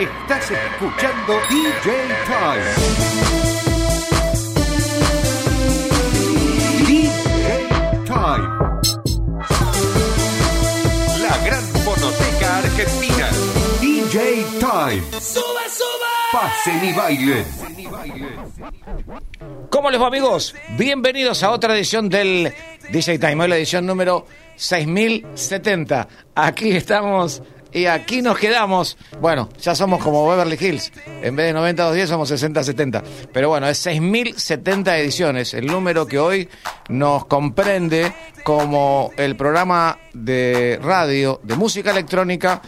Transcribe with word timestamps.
Estás 0.00 0.50
escuchando 0.50 1.34
DJ 1.50 1.92
Time. 2.24 2.64
DJ 6.86 7.68
Time. 8.06 8.48
La 11.20 11.36
gran 11.44 11.62
fonoteca 11.84 12.58
argentina. 12.58 13.28
DJ 13.82 14.46
Time. 14.58 15.02
¡Sube, 15.20 15.68
sube! 15.68 16.08
Pasen 16.32 16.84
y 16.84 16.92
bailen. 16.94 17.44
¿Cómo 19.68 19.90
les 19.90 20.00
va 20.00 20.06
amigos? 20.06 20.54
Bienvenidos 20.78 21.42
a 21.42 21.50
otra 21.50 21.76
edición 21.76 22.08
del 22.08 22.54
DJ 22.88 23.18
Time, 23.18 23.42
hoy 23.42 23.48
la 23.50 23.56
edición 23.56 23.84
número 23.84 24.26
6070. 24.56 26.08
Aquí 26.34 26.72
estamos 26.72 27.42
y 27.72 27.86
aquí 27.86 28.22
nos 28.22 28.38
quedamos. 28.38 28.96
Bueno, 29.20 29.48
ya 29.60 29.74
somos 29.74 30.02
como 30.02 30.28
Beverly 30.28 30.56
Hills. 30.60 30.92
En 31.22 31.36
vez 31.36 31.52
de 31.52 31.60
90-210 31.60 32.06
somos 32.06 32.30
60-70. 32.30 33.02
Pero 33.32 33.48
bueno, 33.48 33.68
es 33.68 33.78
6070 33.78 34.98
ediciones, 34.98 35.54
el 35.54 35.66
número 35.66 36.06
que 36.06 36.18
hoy 36.18 36.48
nos 36.88 37.26
comprende 37.26 38.12
como 38.44 39.10
el 39.16 39.36
programa 39.36 39.98
de 40.12 40.78
radio 40.82 41.40
de 41.42 41.56
música 41.56 41.90
electrónica 41.90 42.60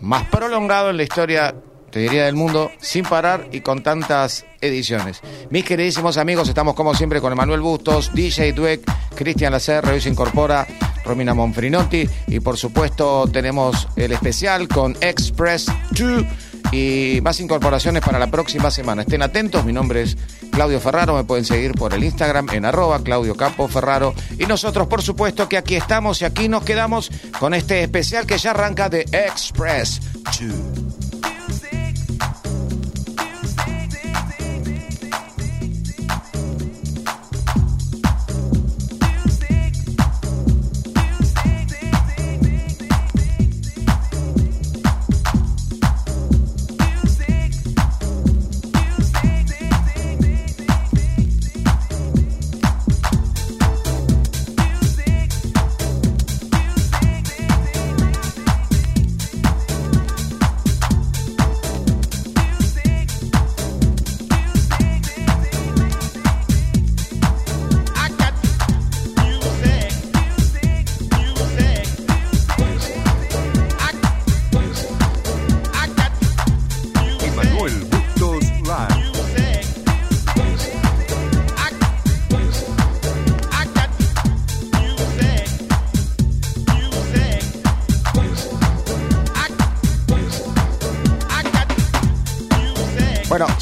más 0.00 0.26
prolongado 0.28 0.90
en 0.90 0.96
la 0.96 1.02
historia 1.02 1.54
te 1.90 2.00
diría 2.00 2.26
del 2.26 2.34
mundo, 2.34 2.70
sin 2.80 3.04
parar 3.04 3.48
y 3.52 3.60
con 3.60 3.82
tantas 3.82 4.44
ediciones. 4.60 5.20
Mis 5.50 5.64
queridísimos 5.64 6.16
amigos, 6.16 6.48
estamos 6.48 6.74
como 6.74 6.94
siempre 6.94 7.20
con 7.20 7.32
Emanuel 7.32 7.60
Bustos, 7.60 8.12
DJ 8.14 8.52
Dweck, 8.52 8.90
Cristian 9.14 9.52
Lacer, 9.52 9.86
hoy 9.88 10.00
se 10.00 10.08
incorpora 10.08 10.66
Romina 11.04 11.34
Monfrinotti 11.34 12.08
y 12.28 12.40
por 12.40 12.56
supuesto 12.56 13.28
tenemos 13.32 13.88
el 13.96 14.12
especial 14.12 14.68
con 14.68 14.96
Express 15.00 15.66
2 15.92 16.24
y 16.72 17.18
más 17.22 17.40
incorporaciones 17.40 18.02
para 18.02 18.18
la 18.18 18.30
próxima 18.30 18.70
semana. 18.70 19.02
Estén 19.02 19.22
atentos, 19.22 19.64
mi 19.64 19.72
nombre 19.72 20.02
es 20.02 20.16
Claudio 20.52 20.78
Ferraro, 20.80 21.16
me 21.16 21.24
pueden 21.24 21.44
seguir 21.44 21.72
por 21.72 21.94
el 21.94 22.04
Instagram 22.04 22.48
en 22.52 22.64
arroba 22.64 23.02
Claudio 23.02 23.36
Capo 23.36 23.66
Ferraro 23.66 24.14
y 24.38 24.46
nosotros 24.46 24.86
por 24.86 25.02
supuesto 25.02 25.48
que 25.48 25.56
aquí 25.56 25.74
estamos 25.74 26.20
y 26.22 26.24
aquí 26.24 26.48
nos 26.48 26.64
quedamos 26.64 27.10
con 27.38 27.54
este 27.54 27.82
especial 27.82 28.26
que 28.26 28.38
ya 28.38 28.50
arranca 28.50 28.88
de 28.88 29.00
Express 29.12 30.00
2. 30.38 31.09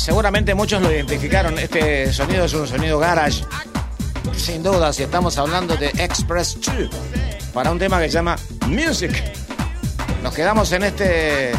Seguramente 0.08 0.54
muchos 0.54 0.80
lo 0.80 0.90
identificaron. 0.90 1.58
Este 1.58 2.10
sonido 2.14 2.46
es 2.46 2.54
un 2.54 2.66
sonido 2.66 2.98
garage. 2.98 3.44
Sin 4.34 4.62
duda, 4.62 4.90
si 4.90 5.02
estamos 5.02 5.36
hablando 5.36 5.76
de 5.76 5.88
Express 5.88 6.56
2 6.62 6.88
para 7.52 7.70
un 7.70 7.78
tema 7.78 8.00
que 8.00 8.06
se 8.06 8.14
llama 8.14 8.34
Music. 8.68 9.12
Nos 10.22 10.34
quedamos 10.34 10.72
en 10.72 10.84
este 10.84 11.52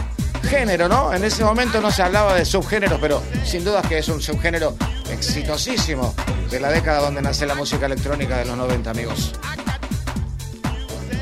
género, 0.49 0.89
¿no? 0.89 1.13
En 1.13 1.23
ese 1.23 1.43
momento 1.43 1.79
no 1.79 1.91
se 1.91 2.01
hablaba 2.01 2.33
de 2.33 2.43
subgéneros, 2.43 2.97
pero 2.99 3.21
sin 3.45 3.63
duda 3.63 3.83
que 3.83 3.99
es 3.99 4.07
un 4.09 4.19
subgénero 4.19 4.75
exitosísimo 5.11 6.15
de 6.49 6.59
la 6.59 6.71
década 6.71 7.01
donde 7.01 7.21
nace 7.21 7.45
la 7.45 7.53
música 7.53 7.85
electrónica 7.85 8.39
de 8.39 8.45
los 8.45 8.57
90, 8.57 8.89
amigos. 8.89 9.31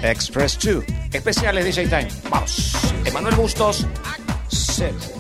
Express 0.02 0.58
2, 0.64 0.82
especiales 1.12 1.66
DJ 1.66 1.88
Time. 1.88 2.08
Vamos, 2.30 2.72
Emanuel 3.04 3.36
Bustos, 3.36 3.86
set 4.48 5.17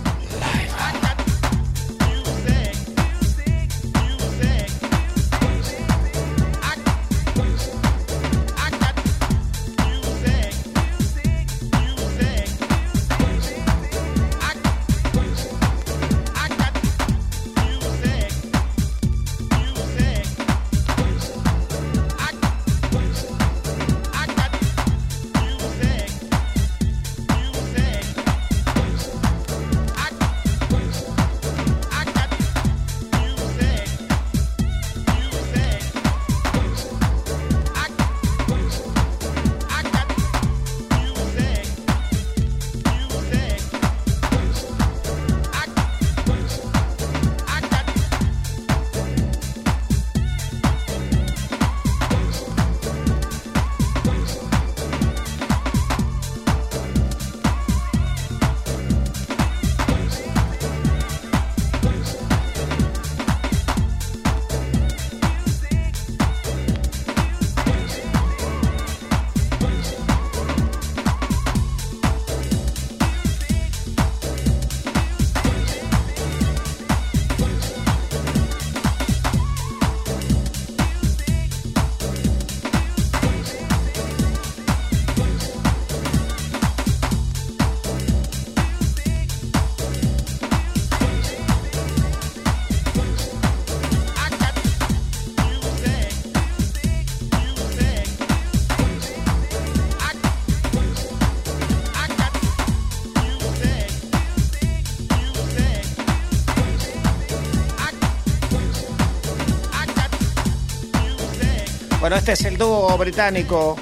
Bueno, 112.07 112.19
este 112.19 112.31
es 112.31 112.45
el 112.45 112.57
dúo 112.57 112.97
británico 112.97 113.75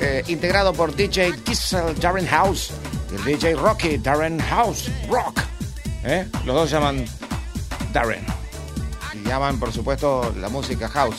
eh, 0.00 0.22
integrado 0.28 0.72
por 0.72 0.94
DJ 0.94 1.32
Diesel 1.44 1.98
Darren 1.98 2.28
House 2.28 2.70
y 3.10 3.16
DJ 3.28 3.56
Rocky 3.56 3.98
Darren 3.98 4.38
House 4.38 4.88
Rock. 5.08 5.40
¿eh? 6.04 6.28
Los 6.44 6.54
dos 6.54 6.70
llaman 6.70 7.04
Darren. 7.92 8.24
Y 9.12 9.26
llaman, 9.26 9.58
por 9.58 9.72
supuesto, 9.72 10.32
la 10.38 10.48
música 10.48 10.88
house. 10.88 11.16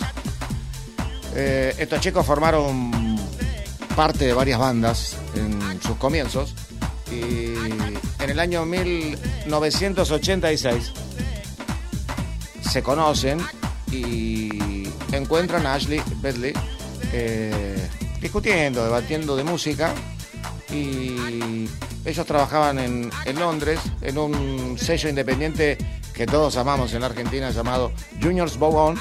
Eh, 1.35 1.75
estos 1.77 1.99
chicos 1.99 2.25
formaron 2.25 3.19
parte 3.93 4.23
de 4.23 4.31
varias 4.31 4.57
bandas 4.57 5.17
en 5.35 5.81
sus 5.81 5.97
comienzos 5.97 6.55
y 7.11 7.53
en 8.23 8.29
el 8.29 8.39
año 8.39 8.65
1986 8.65 10.93
se 12.61 12.81
conocen 12.81 13.41
y 13.95 14.89
encuentran 15.11 15.65
a 15.65 15.73
Ashley 15.75 16.01
Bedley 16.21 16.53
eh, 17.13 17.87
discutiendo, 18.21 18.83
debatiendo 18.83 19.35
de 19.35 19.43
música 19.43 19.93
y 20.71 21.67
ellos 22.03 22.25
trabajaban 22.25 22.79
en, 22.79 23.09
en 23.25 23.39
Londres 23.39 23.79
en 24.01 24.17
un 24.17 24.77
sello 24.77 25.09
independiente 25.09 25.77
que 26.13 26.25
todos 26.25 26.57
amamos 26.57 26.93
en 26.93 27.01
la 27.01 27.07
Argentina 27.07 27.49
llamado 27.51 27.91
Juniors 28.21 28.57
Bow 28.57 28.95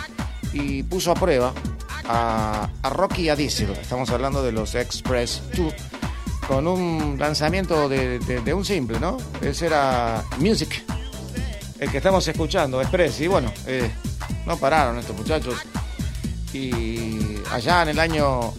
y 0.52 0.82
puso 0.84 1.10
a 1.12 1.14
prueba 1.14 1.52
a, 2.06 2.68
a 2.82 2.90
Rocky 2.90 3.22
y 3.22 3.28
a 3.30 3.36
Diesel. 3.36 3.70
Estamos 3.70 4.10
hablando 4.10 4.42
de 4.42 4.52
los 4.52 4.74
Express 4.74 5.42
2 5.56 5.74
con 6.46 6.66
un 6.68 7.16
lanzamiento 7.18 7.88
de, 7.88 8.18
de- 8.18 8.40
de 8.40 8.54
un 8.54 8.64
simple, 8.64 9.00
¿no? 9.00 9.16
Ese 9.40 9.66
era 9.66 10.22
Music, 10.38 10.84
el 11.78 11.90
que 11.90 11.96
estamos 11.98 12.26
escuchando, 12.28 12.80
Express. 12.82 13.20
Y 13.20 13.28
bueno, 13.28 13.50
eh, 13.66 13.90
no 14.46 14.56
pararon 14.56 14.98
estos 14.98 15.16
muchachos. 15.16 15.54
Y 16.52 17.38
allá 17.50 17.82
en 17.82 17.88
el 17.88 17.98
año 17.98 18.52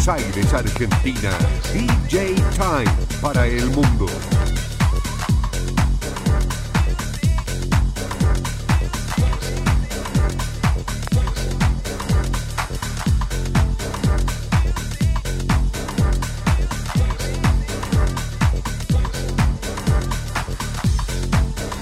Aires, 0.10 0.54
Argentina, 0.54 1.30
DJ 1.72 2.34
Time 2.56 2.92
para 3.22 3.46
el 3.46 3.66
mundo. 3.68 4.08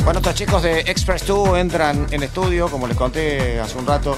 Bueno, 0.04 0.20
estos 0.20 0.36
chicos 0.36 0.64
de 0.64 0.82
Express 0.82 1.26
2 1.28 1.58
entran 1.60 2.08
en 2.12 2.24
estudio, 2.24 2.70
como 2.70 2.88
les 2.88 2.98
conté 2.98 3.60
hace 3.62 3.78
un 3.78 3.86
rato, 3.86 4.18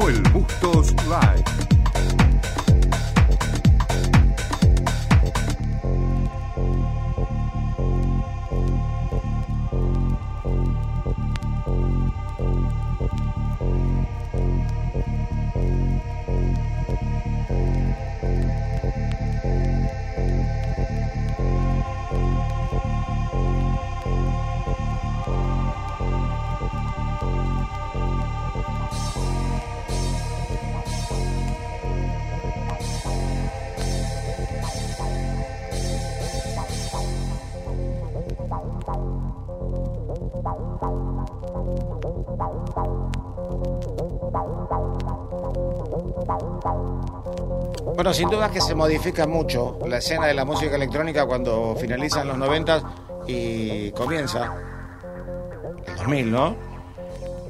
Manuel 0.00 0.22
Bustos 0.32 0.94
Live. 1.06 1.59
Sin 48.20 48.28
duda 48.28 48.50
que 48.50 48.60
se 48.60 48.74
modifica 48.74 49.26
mucho 49.26 49.78
la 49.86 49.96
escena 49.96 50.26
de 50.26 50.34
la 50.34 50.44
música 50.44 50.76
electrónica 50.76 51.24
cuando 51.24 51.74
finalizan 51.80 52.28
los 52.28 52.36
90 52.36 52.82
y 53.26 53.90
comienza 53.92 54.58
el 55.86 55.96
2000, 55.96 56.30
¿no? 56.30 56.54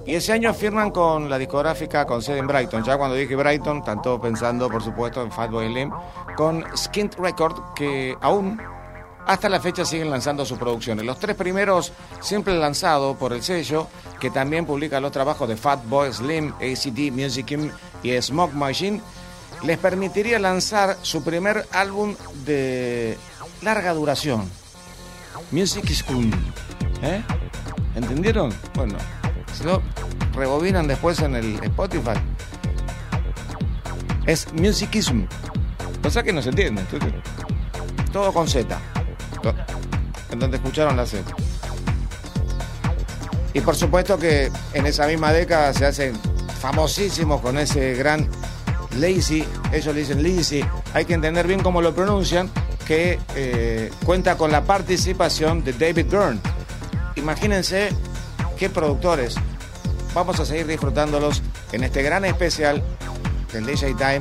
Y 0.07 0.15
ese 0.15 0.33
año 0.33 0.55
firman 0.55 0.93
con 0.93 1.29
la 1.29 1.39
discográfica 1.39 2.07
con 2.07 2.23
sede 2.23 2.39
en 2.39 2.47
Brighton. 2.47 2.85
Ya 2.85 2.97
cuando 2.97 3.17
dije 3.17 3.35
Brighton, 3.35 3.83
tanto 3.83 4.21
pensando, 4.21 4.71
por 4.71 4.81
supuesto, 4.81 5.21
en 5.25 5.33
Fatboy 5.33 5.73
Slim, 5.73 5.91
con 6.37 6.65
Skint 6.77 7.17
Record, 7.17 7.75
que 7.75 8.17
aún 8.21 8.61
hasta 9.27 9.49
la 9.49 9.59
fecha 9.59 9.85
siguen 9.85 10.09
lanzando 10.09 10.47
sus 10.47 10.57
producciones. 10.57 11.05
Los 11.05 11.19
tres 11.19 11.35
primeros 11.35 11.93
siempre 12.21 12.57
lanzados 12.57 13.17
por 13.17 13.33
el 13.33 13.43
sello, 13.43 13.89
que 14.21 14.31
también 14.31 14.67
publica 14.67 15.01
los 15.01 15.11
trabajos 15.11 15.49
de 15.49 15.57
Fatboy 15.57 16.13
Slim, 16.13 16.55
ACD 16.61 17.11
Music 17.11 17.59
y 18.05 18.23
Smoke 18.23 18.55
Machine 18.55 19.01
les 19.63 19.79
permitiría 19.79 20.39
lanzar 20.39 20.97
su 21.03 21.23
primer 21.23 21.67
álbum 21.73 22.15
de 22.45 23.19
larga 23.63 23.93
duración. 23.93 24.49
Music 25.51 25.89
is 25.91 26.03
Cool. 26.03 26.31
¿Eh? 27.03 27.23
¿Entendieron? 27.95 28.53
Bueno, 28.75 28.97
si 29.53 29.65
lo 29.65 29.83
rebobinan 30.35 30.87
después 30.87 31.21
en 31.21 31.35
el 31.35 31.63
Spotify. 31.65 32.19
Es 34.27 34.53
Musicism. 34.53 35.25
Cosa 36.03 36.23
que 36.23 36.33
no 36.33 36.41
se 36.41 36.51
entiende. 36.51 36.85
Todo 38.13 38.33
con 38.33 38.49
Z. 38.49 38.79
En 40.31 40.39
donde 40.39 40.57
escucharon 40.59 40.97
la 40.97 41.07
Z. 41.07 41.25
Y 43.53 43.61
por 43.61 43.75
supuesto 43.75 44.19
que 44.19 44.51
en 44.75 44.87
esa 44.87 45.07
misma 45.07 45.33
década 45.33 45.75
se 45.75 45.87
hacen 45.87 46.15
famosísimos 46.61 47.41
con 47.41 47.59
ese 47.59 47.95
gran 47.95 48.29
Lazy, 48.97 49.45
ellos 49.73 49.95
le 49.95 50.01
dicen 50.01 50.23
Lazy, 50.23 50.65
hay 50.95 51.05
que 51.05 51.15
entender 51.15 51.47
bien 51.47 51.63
cómo 51.63 51.81
lo 51.81 51.95
pronuncian, 51.95 52.51
que 52.87 53.19
eh, 53.35 53.91
cuenta 54.05 54.37
con 54.37 54.51
la 54.51 54.65
participación 54.65 55.63
de 55.63 55.73
David 55.73 56.07
Byrne. 56.07 56.41
Imagínense 57.17 57.91
qué 58.59 58.69
productores. 58.69 59.37
Vamos 60.15 60.41
a 60.41 60.45
seguir 60.45 60.67
disfrutándolos 60.67 61.43
en 61.73 61.85
este 61.85 62.03
gran 62.03 62.25
especial 62.25 62.83
del 63.53 63.67
DJ 63.67 63.95
Time 63.95 64.21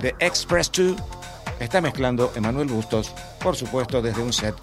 de 0.00 0.14
Express 0.18 0.70
2. 0.72 0.96
Está 1.60 1.80
mezclando 1.80 2.32
Emanuel 2.34 2.68
Bustos, 2.68 3.12
por 3.42 3.56
supuesto, 3.56 4.02
desde 4.02 4.22
un 4.22 4.32
set 4.32 4.54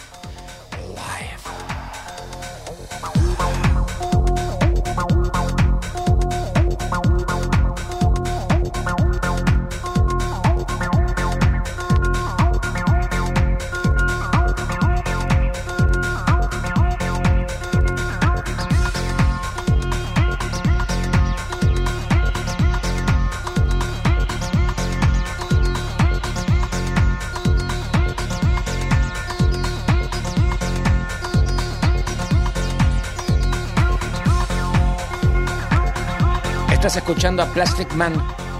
escuchando 36.97 37.43
a 37.43 37.45
Plastic 37.47 37.93
Man 37.93 38.13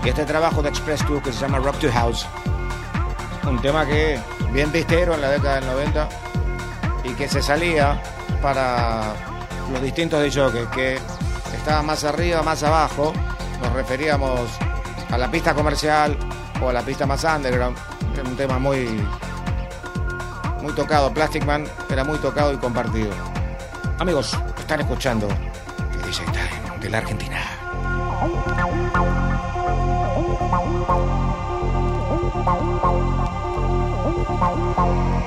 y 0.04 0.10
este 0.10 0.26
trabajo 0.26 0.62
de 0.62 0.70
Express 0.70 1.06
2 1.08 1.22
que 1.22 1.34
se 1.34 1.40
llama 1.40 1.60
Rock 1.60 1.80
to 1.80 1.92
House. 1.92 2.26
Un 3.48 3.62
tema 3.62 3.86
que 3.86 4.20
bien 4.52 4.72
pistero 4.72 5.16
en 5.16 5.22
la 5.22 5.30
década 5.30 5.56
del 5.56 5.66
90 5.66 6.10
y 7.04 7.10
que 7.14 7.28
se 7.28 7.42
salía 7.42 8.02
para 8.42 9.14
los 9.72 9.82
distintos 9.82 10.22
de 10.22 10.32
jockeys, 10.32 10.68
que 10.70 10.96
estaba 11.56 11.82
más 11.82 12.04
arriba, 12.04 12.44
más 12.44 12.64
abajo. 12.64 13.14
Nos 13.62 13.74
referíamos 13.74 14.50
a 15.10 15.18
la 15.18 15.30
pista 15.32 15.54
comercial 15.54 16.18
o 16.62 16.70
a 16.70 16.74
la 16.74 16.82
pista 16.82 17.06
más 17.06 17.24
underground. 17.24 17.78
Era 18.14 18.24
un 18.24 18.36
tema 18.36 18.60
muy, 18.60 19.02
muy 20.62 20.74
tocado. 20.74 21.14
Plastic 21.14 21.46
Man 21.46 21.66
era 21.90 22.04
muy 22.04 22.18
tocado 22.20 22.54
y 22.54 22.58
compartido. 22.58 23.12
Amigos, 24.00 24.38
están 24.60 24.82
escuchando 24.82 25.28
DJ 26.06 26.26
Time 26.26 26.80
de 26.80 26.90
la 26.90 27.00
Argentina. 27.00 27.37
Bye. 34.78 35.24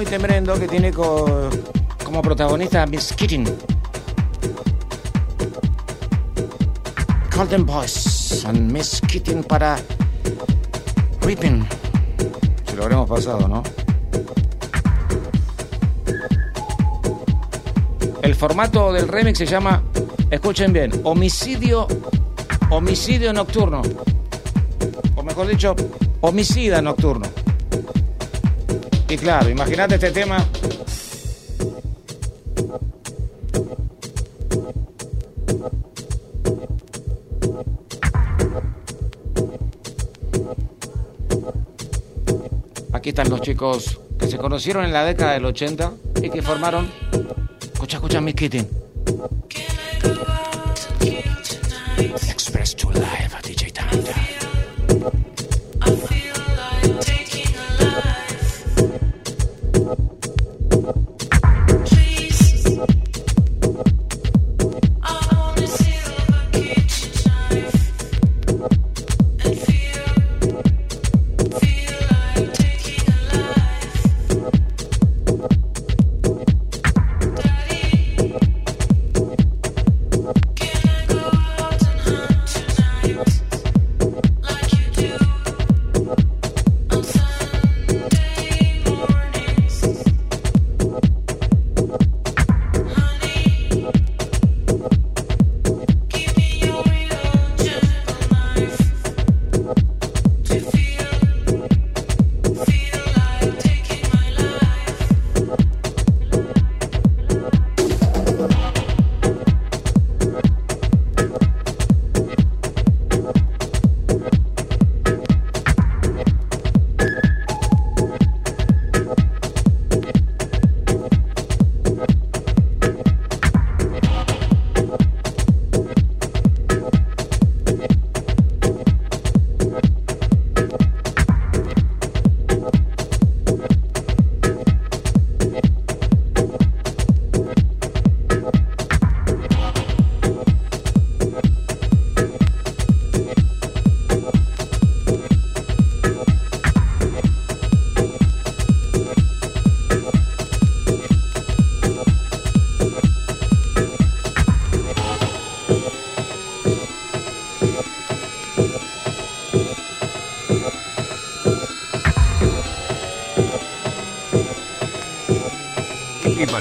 Muy 0.00 0.06
tremendo 0.06 0.58
que 0.58 0.66
tiene 0.66 0.90
co- 0.94 1.50
como 2.02 2.22
protagonista 2.22 2.86
Miss 2.86 3.12
Keating. 3.12 3.44
Golden 7.36 7.66
Boys 7.66 8.42
and 8.46 8.72
Miss 8.72 8.98
Keating 9.02 9.44
para 9.44 9.76
Creeping. 11.20 11.66
Si 12.66 12.76
lo 12.76 12.84
habremos 12.84 13.10
pasado, 13.10 13.46
¿no? 13.46 13.62
El 18.22 18.34
formato 18.34 18.94
del 18.94 19.06
remix 19.06 19.36
se 19.36 19.44
llama, 19.44 19.82
escuchen 20.30 20.72
bien, 20.72 20.92
homicidio, 21.04 21.86
homicidio 22.70 23.34
nocturno. 23.34 23.82
O 25.14 25.22
mejor 25.22 25.46
dicho, 25.46 25.76
homicida 26.22 26.80
nocturno. 26.80 27.29
Y 29.10 29.18
claro, 29.18 29.50
imagínate 29.50 29.96
este 29.96 30.12
tema. 30.12 30.36
Aquí 42.92 43.08
están 43.08 43.28
los 43.30 43.40
chicos 43.40 43.98
que 44.16 44.28
se 44.28 44.38
conocieron 44.38 44.84
en 44.84 44.92
la 44.92 45.04
década 45.04 45.32
del 45.32 45.44
80 45.44 45.92
y 46.22 46.30
que 46.30 46.40
formaron. 46.40 46.88
Escucha, 47.60 47.96
escucha, 47.96 48.20
Miss 48.20 48.36
Kitty. 48.36 48.79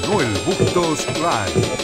Manuel 0.01 0.33
Bustos 0.45 1.05
Live. 1.19 1.78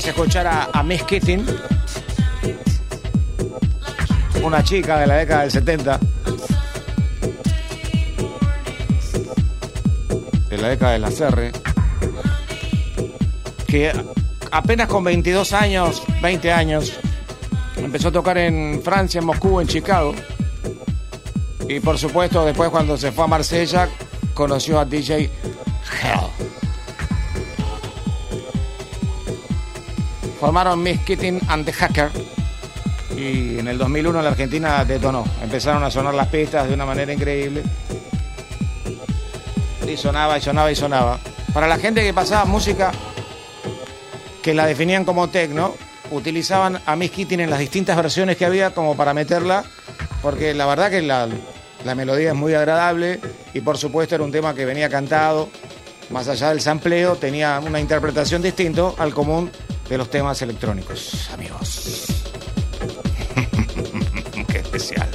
Es 0.00 0.06
escuchar 0.06 0.46
a, 0.46 0.70
a 0.72 0.82
Miss 0.82 1.02
Keating, 1.02 1.44
una 4.42 4.64
chica 4.64 4.98
de 4.98 5.06
la 5.06 5.16
década 5.16 5.42
del 5.42 5.50
70, 5.50 6.00
de 10.48 10.56
la 10.56 10.68
década 10.70 10.92
de 10.92 10.98
la 11.00 11.10
CR, 11.10 11.52
que 13.66 13.92
apenas 14.50 14.88
con 14.88 15.04
22 15.04 15.52
años, 15.52 16.02
20 16.22 16.50
años, 16.50 16.98
empezó 17.76 18.08
a 18.08 18.12
tocar 18.12 18.38
en 18.38 18.80
Francia, 18.82 19.18
en 19.18 19.26
Moscú, 19.26 19.60
en 19.60 19.66
Chicago. 19.66 20.14
Y 21.68 21.78
por 21.80 21.98
supuesto, 21.98 22.46
después 22.46 22.70
cuando 22.70 22.96
se 22.96 23.12
fue 23.12 23.24
a 23.24 23.26
Marsella, 23.26 23.86
conoció 24.32 24.80
a 24.80 24.86
DJ 24.86 25.30
Formaron 30.40 30.82
Miss 30.82 31.00
Kitty 31.00 31.38
and 31.48 31.66
the 31.66 31.72
Hacker. 31.72 32.10
Y 33.14 33.58
en 33.58 33.68
el 33.68 33.76
2001 33.76 34.22
la 34.22 34.30
Argentina 34.30 34.82
detonó. 34.86 35.22
Empezaron 35.42 35.84
a 35.84 35.90
sonar 35.90 36.14
las 36.14 36.28
pistas 36.28 36.66
de 36.66 36.72
una 36.72 36.86
manera 36.86 37.12
increíble. 37.12 37.62
Y 39.86 39.96
sonaba 39.98 40.38
y 40.38 40.40
sonaba 40.40 40.72
y 40.72 40.76
sonaba. 40.76 41.18
Para 41.52 41.68
la 41.68 41.76
gente 41.76 42.02
que 42.02 42.14
pasaba 42.14 42.46
música 42.46 42.90
que 44.42 44.54
la 44.54 44.64
definían 44.64 45.04
como 45.04 45.28
techno, 45.28 45.74
utilizaban 46.10 46.80
a 46.86 46.96
Miss 46.96 47.10
Kitty 47.10 47.34
en 47.34 47.50
las 47.50 47.58
distintas 47.58 47.96
versiones 47.96 48.38
que 48.38 48.46
había 48.46 48.72
como 48.72 48.96
para 48.96 49.12
meterla, 49.12 49.64
porque 50.22 50.54
la 50.54 50.64
verdad 50.64 50.90
que 50.90 51.02
la, 51.02 51.28
la 51.84 51.94
melodía 51.94 52.30
es 52.30 52.34
muy 52.34 52.54
agradable 52.54 53.20
y 53.52 53.60
por 53.60 53.76
supuesto 53.76 54.14
era 54.14 54.24
un 54.24 54.32
tema 54.32 54.54
que 54.54 54.64
venía 54.64 54.88
cantado, 54.88 55.50
más 56.08 56.28
allá 56.28 56.48
del 56.48 56.62
sampleo, 56.62 57.16
tenía 57.16 57.60
una 57.64 57.78
interpretación 57.78 58.40
distinta 58.40 58.92
al 58.96 59.12
común 59.12 59.50
de 59.90 59.98
los 59.98 60.08
temas 60.08 60.40
electrónicos, 60.40 61.28
amigos. 61.34 62.06
Qué 64.46 64.58
especial. 64.58 65.10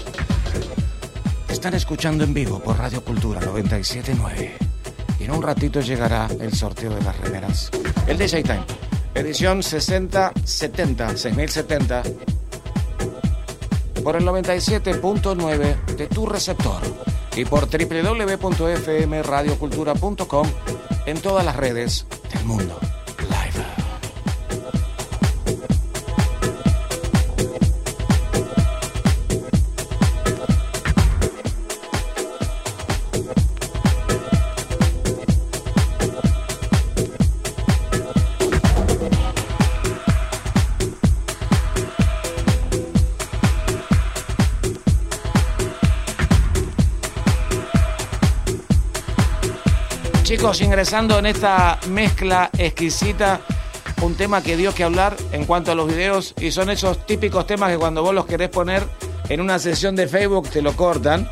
Están 1.50 1.74
escuchando 1.76 2.26
en 2.26 2.34
vivo 2.34 2.60
por 2.60 2.78
Radio 2.78 3.02
Cultura 3.02 3.40
979. 3.40 4.58
Y 5.18 5.24
en 5.24 5.32
un 5.32 5.42
ratito 5.42 5.80
llegará 5.80 6.28
el 6.42 6.54
sorteo 6.54 6.94
de 6.94 7.02
las 7.02 7.18
remeras. 7.22 7.72
El 8.06 8.18
DJ 8.18 8.44
Time. 8.44 8.66
Edición 9.14 9.64
6070, 9.64 11.16
6070. 11.16 12.04
Por 14.04 14.18
el 14.18 14.26
97.9 14.26 15.86
de 15.96 16.08
tu 16.08 16.26
receptor. 16.26 16.82
Y 17.38 17.46
por 17.46 17.70
www.fmradiocultura.com 17.70 20.48
en 21.06 21.22
todas 21.22 21.46
las 21.46 21.56
redes 21.56 22.06
del 22.34 22.44
mundo. 22.44 22.78
Chicos, 50.46 50.62
ingresando 50.62 51.18
en 51.18 51.26
esta 51.26 51.80
mezcla 51.90 52.52
exquisita, 52.56 53.42
un 54.04 54.14
tema 54.14 54.44
que 54.44 54.56
dio 54.56 54.76
que 54.76 54.84
hablar 54.84 55.18
en 55.32 55.46
cuanto 55.46 55.72
a 55.72 55.76
los 55.76 55.88
videos 55.88 56.36
y 56.40 56.52
son 56.52 56.70
esos 56.70 57.04
típicos 57.08 57.48
temas 57.48 57.72
que 57.72 57.80
cuando 57.80 58.04
vos 58.04 58.14
los 58.14 58.28
querés 58.28 58.50
poner 58.50 58.84
en 59.28 59.42
una 59.42 59.58
sesión 59.58 59.96
de 59.96 60.08
Facebook 60.08 60.48
te 60.52 60.62
lo 60.62 60.76
cortan, 60.76 61.28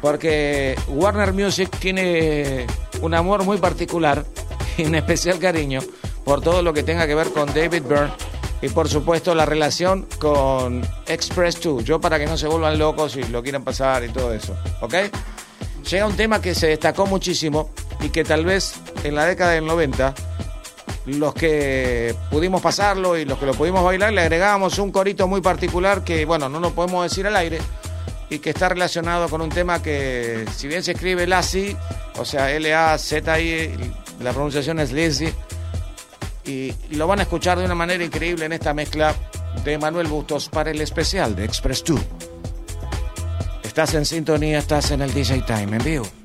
porque 0.00 0.76
Warner 0.86 1.32
Music 1.32 1.76
tiene 1.80 2.68
un 3.00 3.14
amor 3.14 3.42
muy 3.42 3.58
particular 3.58 4.24
y 4.76 4.84
un 4.84 4.94
especial 4.94 5.40
cariño 5.40 5.80
por 6.24 6.40
todo 6.40 6.62
lo 6.62 6.72
que 6.72 6.84
tenga 6.84 7.08
que 7.08 7.16
ver 7.16 7.32
con 7.32 7.52
David 7.52 7.82
Byrne 7.82 8.12
y 8.62 8.68
por 8.68 8.88
supuesto 8.88 9.34
la 9.34 9.44
relación 9.44 10.06
con 10.20 10.82
Express 11.08 11.60
2. 11.60 11.82
Yo 11.82 12.00
para 12.00 12.16
que 12.16 12.26
no 12.26 12.36
se 12.36 12.46
vuelvan 12.46 12.78
locos 12.78 13.16
y 13.16 13.24
lo 13.24 13.42
quieran 13.42 13.64
pasar 13.64 14.04
y 14.04 14.10
todo 14.10 14.32
eso, 14.32 14.56
¿ok? 14.82 14.94
Llega 15.90 16.06
un 16.06 16.16
tema 16.16 16.40
que 16.40 16.54
se 16.54 16.68
destacó 16.68 17.06
muchísimo 17.06 17.70
y 18.02 18.10
que 18.10 18.24
tal 18.24 18.44
vez 18.44 18.74
en 19.04 19.14
la 19.14 19.24
década 19.26 19.52
del 19.52 19.66
90 19.66 20.14
los 21.06 21.34
que 21.34 22.14
pudimos 22.30 22.60
pasarlo 22.60 23.16
y 23.16 23.24
los 23.24 23.38
que 23.38 23.46
lo 23.46 23.54
pudimos 23.54 23.82
bailar 23.82 24.12
le 24.12 24.20
agregábamos 24.20 24.78
un 24.78 24.92
corito 24.92 25.26
muy 25.26 25.40
particular 25.40 26.04
que 26.04 26.24
bueno 26.24 26.48
no 26.48 26.60
lo 26.60 26.72
podemos 26.72 27.08
decir 27.08 27.26
al 27.26 27.36
aire 27.36 27.58
y 28.30 28.38
que 28.38 28.50
está 28.50 28.68
relacionado 28.68 29.28
con 29.28 29.40
un 29.40 29.48
tema 29.48 29.82
que 29.82 30.44
si 30.54 30.68
bien 30.68 30.82
se 30.82 30.92
escribe 30.92 31.26
Lassie 31.26 31.76
o 32.18 32.24
sea 32.24 32.50
L-A-Z-I 32.52 33.92
la 34.20 34.32
pronunciación 34.32 34.78
es 34.78 34.92
Lizzy 34.92 35.32
y 36.44 36.72
lo 36.90 37.06
van 37.06 37.20
a 37.20 37.22
escuchar 37.22 37.58
de 37.58 37.64
una 37.64 37.74
manera 37.74 38.02
increíble 38.02 38.44
en 38.44 38.52
esta 38.52 38.74
mezcla 38.74 39.14
de 39.64 39.78
Manuel 39.78 40.06
Bustos 40.06 40.48
para 40.48 40.70
el 40.70 40.80
especial 40.80 41.34
de 41.34 41.44
Express 41.44 41.82
2 41.84 42.00
estás 43.64 43.94
en 43.94 44.04
sintonía 44.04 44.58
estás 44.58 44.92
en 44.92 45.02
el 45.02 45.12
DJ 45.12 45.42
Time 45.42 45.76
en 45.76 45.84
vivo 45.84 46.21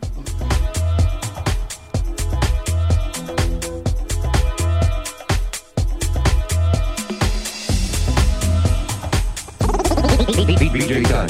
DJ 10.56 11.04
Time. 11.04 11.28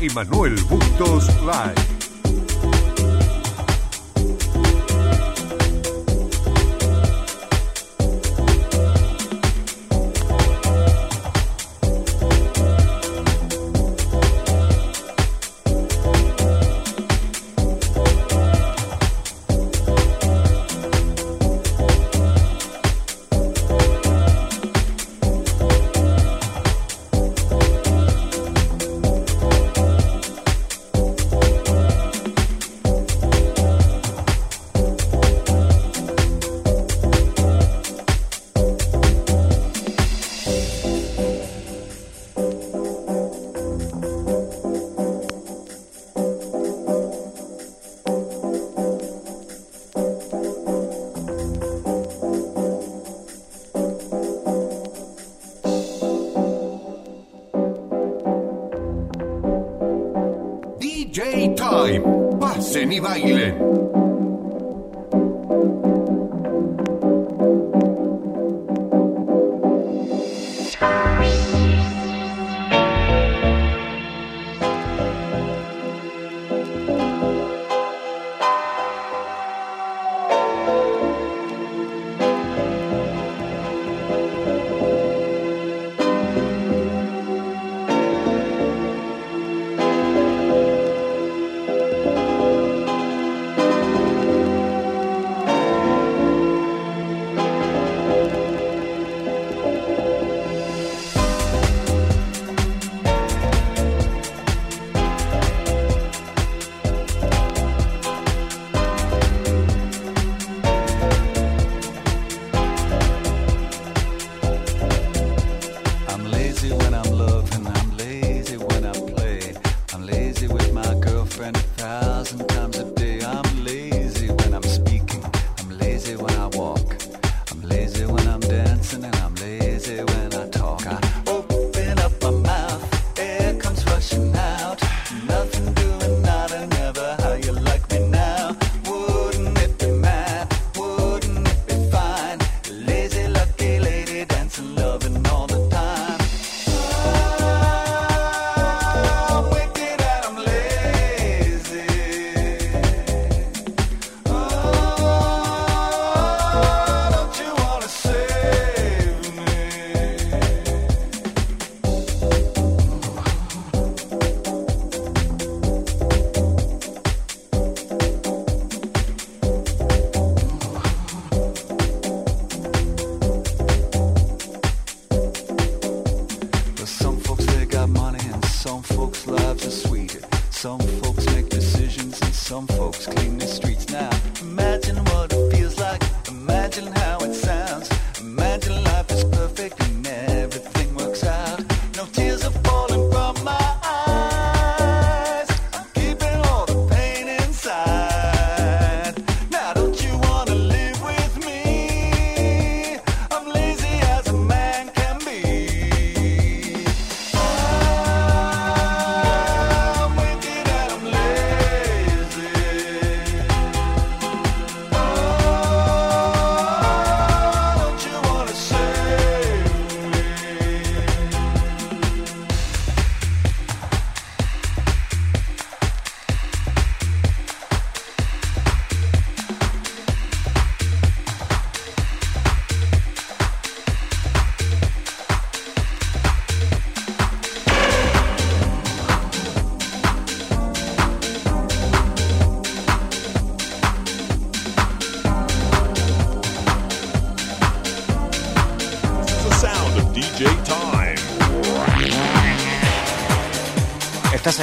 Y 0.00 0.08
Manuel 0.14 0.54
Bustos 0.70 1.28
Live. 1.44 1.95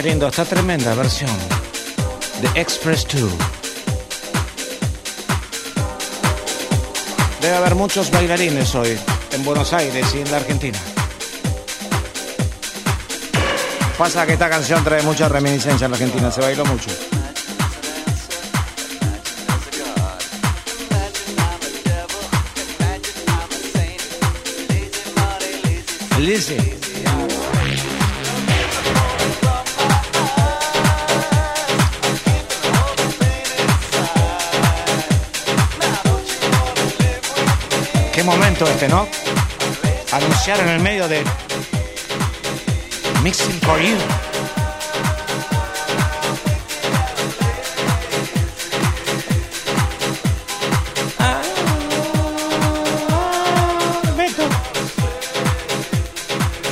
Saliendo 0.03 0.27
esta 0.27 0.43
tremenda 0.43 0.93
versión 0.95 1.31
de 2.41 2.59
Express 2.59 3.07
2. 3.07 3.31
Debe 7.39 7.55
haber 7.55 7.75
muchos 7.75 8.11
bailarines 8.11 8.75
hoy 8.75 8.99
en 9.31 9.45
Buenos 9.45 9.71
Aires 9.71 10.13
y 10.13 10.19
en 10.19 10.29
la 10.29 10.37
Argentina. 10.37 10.77
Pasa 13.97 14.25
que 14.25 14.33
esta 14.33 14.49
canción 14.49 14.83
trae 14.83 15.03
mucha 15.03 15.29
reminiscencia 15.29 15.85
en 15.85 15.91
la 15.91 15.95
Argentina, 15.95 16.29
se 16.31 16.41
bailó 16.41 16.65
mucho. 16.65 16.89
¿No? 38.87 39.07
Anunciar 40.11 40.59
en 40.59 40.69
el 40.69 40.79
medio 40.79 41.07
de 41.07 41.23
Mixing 43.23 43.59
for 43.61 43.79
You. 43.79 43.97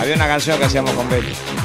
Había 0.02 0.15
una 0.15 0.28
canción 0.28 0.58
que 0.58 0.65
hacíamos 0.65 0.91
con 0.91 1.08
Betty. 1.10 1.61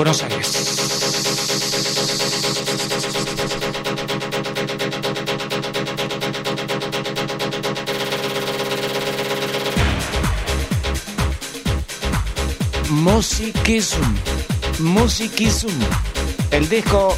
Buenos 0.00 0.22
Aires. 0.22 0.48
Musicism. 12.88 14.00
Musicism. 14.78 15.68
El 16.50 16.66
disco 16.70 17.14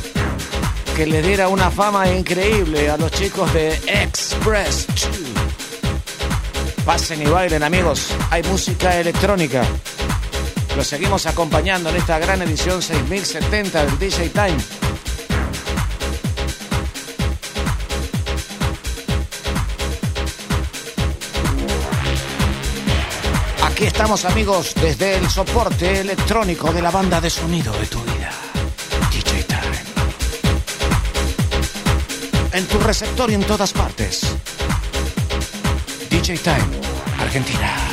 que 0.96 1.06
le 1.06 1.22
diera 1.22 1.46
una 1.46 1.70
fama 1.70 2.08
increíble 2.10 2.90
a 2.90 2.96
los 2.96 3.12
chicos 3.12 3.54
de 3.54 3.74
Express 3.86 4.88
2. 4.88 6.84
Pasen 6.84 7.22
y 7.22 7.26
bailen 7.26 7.62
amigos, 7.62 8.08
hay 8.32 8.42
música 8.42 8.98
electrónica. 8.98 9.64
Lo 10.76 10.82
seguimos 10.82 11.26
acompañando 11.26 11.90
en 11.90 11.96
esta 11.96 12.18
gran 12.18 12.40
edición 12.40 12.80
6070 12.80 13.84
del 13.84 13.98
DJ 13.98 14.30
Time. 14.30 14.56
Aquí 23.64 23.84
estamos 23.84 24.24
amigos 24.24 24.74
desde 24.80 25.16
el 25.16 25.28
soporte 25.28 26.00
electrónico 26.00 26.72
de 26.72 26.80
la 26.80 26.90
banda 26.90 27.20
de 27.20 27.28
sonido 27.28 27.72
de 27.74 27.86
tu 27.86 28.00
vida. 28.04 28.30
DJ 29.10 29.42
Time. 29.44 29.60
En 32.52 32.66
tu 32.66 32.78
receptor 32.78 33.30
y 33.30 33.34
en 33.34 33.44
todas 33.44 33.72
partes. 33.74 34.36
DJ 36.08 36.38
Time, 36.38 36.80
Argentina. 37.18 37.91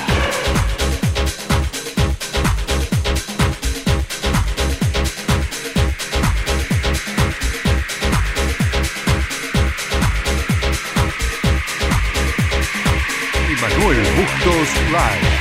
Manuel 14.39 14.55
Bustos 14.55 14.91
Live. 14.91 15.38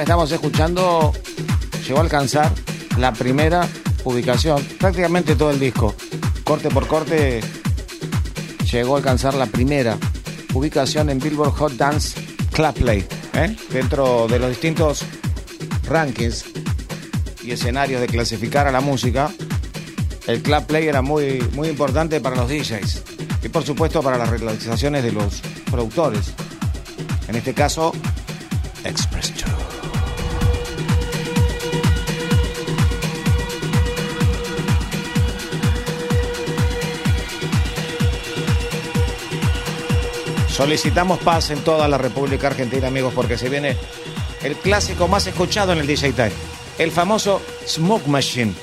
Estamos 0.00 0.30
escuchando 0.32 1.12
llegó 1.86 1.98
a 1.98 2.02
alcanzar 2.02 2.50
la 2.98 3.12
primera 3.12 3.68
ubicación, 4.04 4.62
prácticamente 4.78 5.36
todo 5.36 5.50
el 5.50 5.60
disco, 5.60 5.94
corte 6.44 6.70
por 6.70 6.86
corte, 6.86 7.40
llegó 8.70 8.94
a 8.94 8.98
alcanzar 8.98 9.34
la 9.34 9.46
primera 9.46 9.98
ubicación 10.54 11.10
en 11.10 11.18
Billboard 11.18 11.52
Hot 11.52 11.72
Dance 11.72 12.18
Club 12.52 12.74
Play, 12.74 13.06
¿eh? 13.34 13.56
dentro 13.70 14.26
de 14.28 14.38
los 14.38 14.48
distintos 14.50 15.04
rankings 15.88 16.44
y 17.42 17.50
escenarios 17.50 18.00
de 18.00 18.06
clasificar 18.06 18.66
a 18.66 18.72
la 18.72 18.80
música. 18.80 19.30
El 20.26 20.42
Club 20.42 20.66
Play 20.66 20.86
era 20.86 21.02
muy, 21.02 21.40
muy 21.54 21.68
importante 21.68 22.20
para 22.20 22.36
los 22.36 22.48
DJs 22.48 23.02
y 23.42 23.48
por 23.48 23.64
supuesto 23.64 24.02
para 24.02 24.16
las 24.16 24.28
realizaciones 24.30 25.02
de 25.02 25.12
los 25.12 25.40
productores. 25.70 26.32
En 27.28 27.36
este 27.36 27.54
caso, 27.54 27.92
Solicitamos 40.62 41.18
paz 41.18 41.50
en 41.50 41.58
toda 41.64 41.88
la 41.88 41.98
República 41.98 42.46
Argentina, 42.46 42.86
amigos, 42.86 43.12
porque 43.12 43.36
se 43.36 43.48
viene 43.48 43.76
el 44.44 44.54
clásico 44.54 45.08
más 45.08 45.26
escuchado 45.26 45.72
en 45.72 45.78
el 45.78 45.88
DJ 45.88 46.12
Time. 46.12 46.30
El 46.78 46.92
famoso 46.92 47.42
Smoke 47.66 48.06
Machine. 48.06 48.54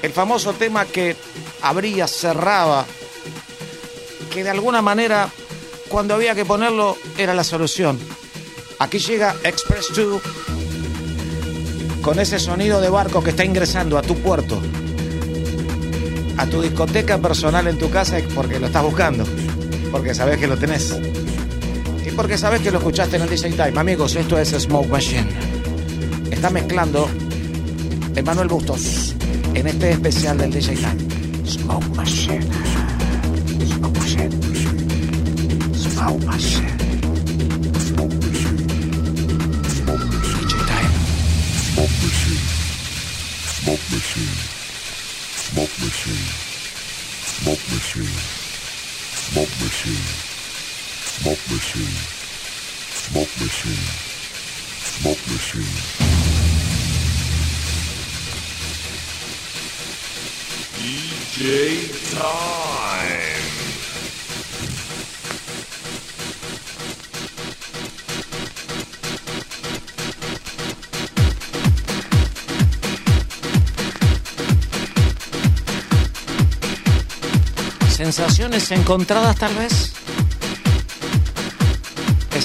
El 0.00 0.12
famoso 0.12 0.54
tema 0.54 0.86
que 0.86 1.16
abría, 1.60 2.06
cerraba, 2.08 2.86
que 4.32 4.42
de 4.42 4.48
alguna 4.48 4.80
manera, 4.80 5.28
cuando 5.90 6.14
había 6.14 6.34
que 6.34 6.46
ponerlo, 6.46 6.96
era 7.18 7.34
la 7.34 7.44
solución. 7.44 8.00
Aquí 8.78 8.98
llega 8.98 9.36
Express 9.44 9.88
2 9.94 10.22
con 12.00 12.18
ese 12.20 12.38
sonido 12.38 12.80
de 12.80 12.88
barco 12.88 13.22
que 13.22 13.30
está 13.30 13.44
ingresando 13.44 13.98
a 13.98 14.02
tu 14.02 14.14
puerto, 14.14 14.62
a 16.38 16.46
tu 16.46 16.62
discoteca 16.62 17.18
personal 17.18 17.66
en 17.66 17.76
tu 17.76 17.90
casa, 17.90 18.18
porque 18.34 18.58
lo 18.58 18.68
estás 18.68 18.82
buscando, 18.82 19.26
porque 19.92 20.14
sabes 20.14 20.38
que 20.38 20.46
lo 20.46 20.56
tenés. 20.56 20.98
Porque 22.18 22.36
sabes 22.36 22.60
que 22.62 22.72
lo 22.72 22.78
escuchaste 22.78 23.14
en 23.14 23.22
el 23.22 23.30
DJ 23.30 23.50
Time. 23.50 23.78
Amigos, 23.78 24.16
esto 24.16 24.36
es 24.36 24.48
Smoke 24.48 24.88
Machine. 24.88 25.28
Está 26.32 26.50
mezclando 26.50 27.08
Emanuel 28.16 28.48
Bustos 28.48 29.14
en 29.54 29.68
este 29.68 29.92
especial 29.92 30.36
del 30.36 30.50
DJ 30.50 30.74
Time. 30.74 31.46
Smoke 31.46 31.86
Machine. 31.94 32.42
Smoke 33.68 33.98
Machine. 34.00 34.30
Smoke 35.76 36.24
Machine. 36.26 36.76
DJ 40.34 40.58
Time. 40.66 40.90
Smoke 41.70 41.92
machine. 42.02 42.42
Smoke 43.62 43.84
machine. 43.92 44.34
Smoke 45.36 45.70
machine. 45.78 46.26
Smoke 47.38 47.62
machine. 47.70 48.18
Smoke 49.14 49.54
machine. 49.62 50.27
Smoke 51.28 51.50
machine. 51.50 51.96
Smoke 53.04 53.34
machine. 53.38 53.84
Smoke 54.80 55.22
machine. 55.28 55.76
DJ 60.80 61.90
time. 62.14 62.48
Sensaciones 77.90 78.70
encontradas 78.70 79.36
tal 79.36 79.54
vez. 79.56 79.97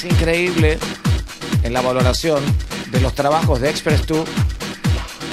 Increíble 0.06 0.78
en 1.64 1.74
la 1.74 1.82
valoración 1.82 2.43
de 2.91 2.99
los 2.99 3.16
trabajos 3.16 3.62
de 3.62 3.70
Express 3.70 4.06
2 4.08 4.28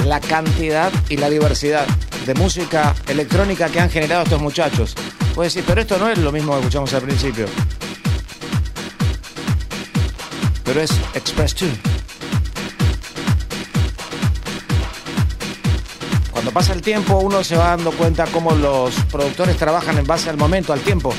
la 0.07 0.21
cantidad 0.21 0.93
y 1.09 1.16
la 1.16 1.29
diversidad 1.29 1.87
de 2.27 2.35
música 2.35 2.95
electrónica 3.09 3.68
que 3.68 3.81
han 3.81 3.91
generado 3.91 4.23
estos 4.23 4.41
muchachos. 4.41 4.95
Puedes 5.35 5.55
decir, 5.55 5.66
pero 5.66 5.81
esto 5.81 5.99
no 5.99 6.09
es 6.09 6.18
lo 6.18 6.33
mismo 6.33 6.53
que 6.53 6.59
escuchamos 6.61 6.93
al 6.95 7.03
principio. 7.03 7.47
Pero 10.64 10.81
es 10.81 10.91
Express 11.14 11.57
2. 11.57 11.71
Cuando 16.31 16.53
pasa 16.53 16.73
el 16.73 16.81
tiempo 16.81 17.18
uno 17.18 17.45
se 17.45 17.57
va 17.57 17.68
dando 17.68 17.91
cuenta 17.93 18.27
cómo 18.27 18.53
los 18.53 18.95
productores 19.11 19.57
trabajan 19.57 19.99
en 19.99 20.07
base 20.07 20.31
al 20.31 20.37
momento, 20.37 20.73
al 20.73 20.81
tiempo. 20.81 21.12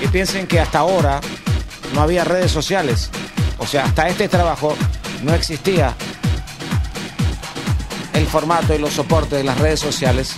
Y 0.00 0.06
piensen 0.08 0.46
que 0.46 0.60
hasta 0.60 0.80
ahora 0.80 1.20
no 1.94 2.02
había 2.02 2.24
redes 2.24 2.50
sociales. 2.50 3.10
O 3.58 3.66
sea, 3.66 3.84
hasta 3.84 4.08
este 4.08 4.28
trabajo 4.28 4.76
no 5.22 5.34
existía 5.34 5.94
el 8.14 8.26
formato 8.26 8.74
y 8.74 8.78
los 8.78 8.92
soportes 8.92 9.38
de 9.38 9.44
las 9.44 9.58
redes 9.58 9.80
sociales 9.80 10.34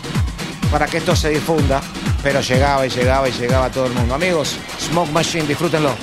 para 0.71 0.87
que 0.87 0.99
esto 0.99 1.15
se 1.15 1.31
difunda, 1.31 1.81
pero 2.23 2.41
llegaba 2.41 2.87
y 2.87 2.91
llegaba 2.91 3.29
y 3.29 3.33
llegaba 3.33 3.67
a 3.67 3.71
todo 3.71 3.87
el 3.87 3.93
mundo. 3.93 4.15
Amigos, 4.15 4.57
Smoke 4.81 5.11
Machine, 5.13 5.47
disfrútenlo. 5.47 5.95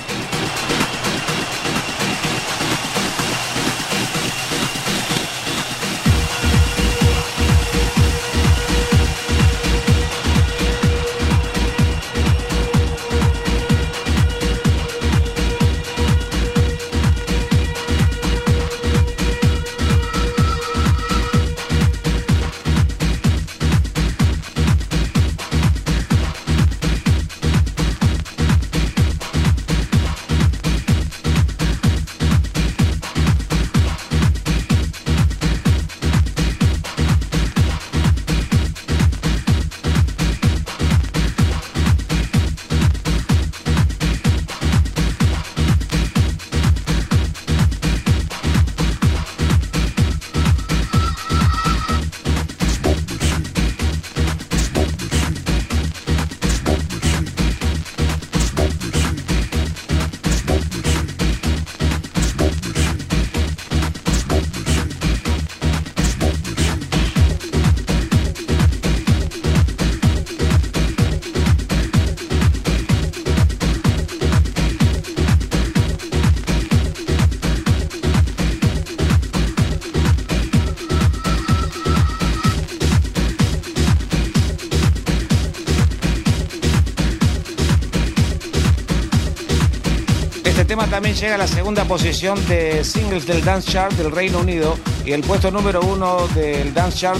También 90.91 91.15
llega 91.15 91.35
a 91.35 91.37
la 91.37 91.47
segunda 91.47 91.85
posición 91.85 92.45
de 92.49 92.83
singles 92.83 93.25
del 93.25 93.45
Dance 93.45 93.71
Chart 93.71 93.93
del 93.93 94.11
Reino 94.11 94.39
Unido 94.39 94.77
y 95.05 95.13
el 95.13 95.21
puesto 95.21 95.49
número 95.49 95.79
uno 95.79 96.27
del 96.35 96.73
Dance 96.73 96.97
Chart 96.97 97.19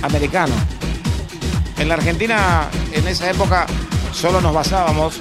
americano. 0.00 0.54
En 1.76 1.88
la 1.88 1.94
Argentina, 1.94 2.70
en 2.90 3.06
esa 3.06 3.30
época, 3.30 3.66
solo 4.14 4.40
nos 4.40 4.54
basábamos 4.54 5.20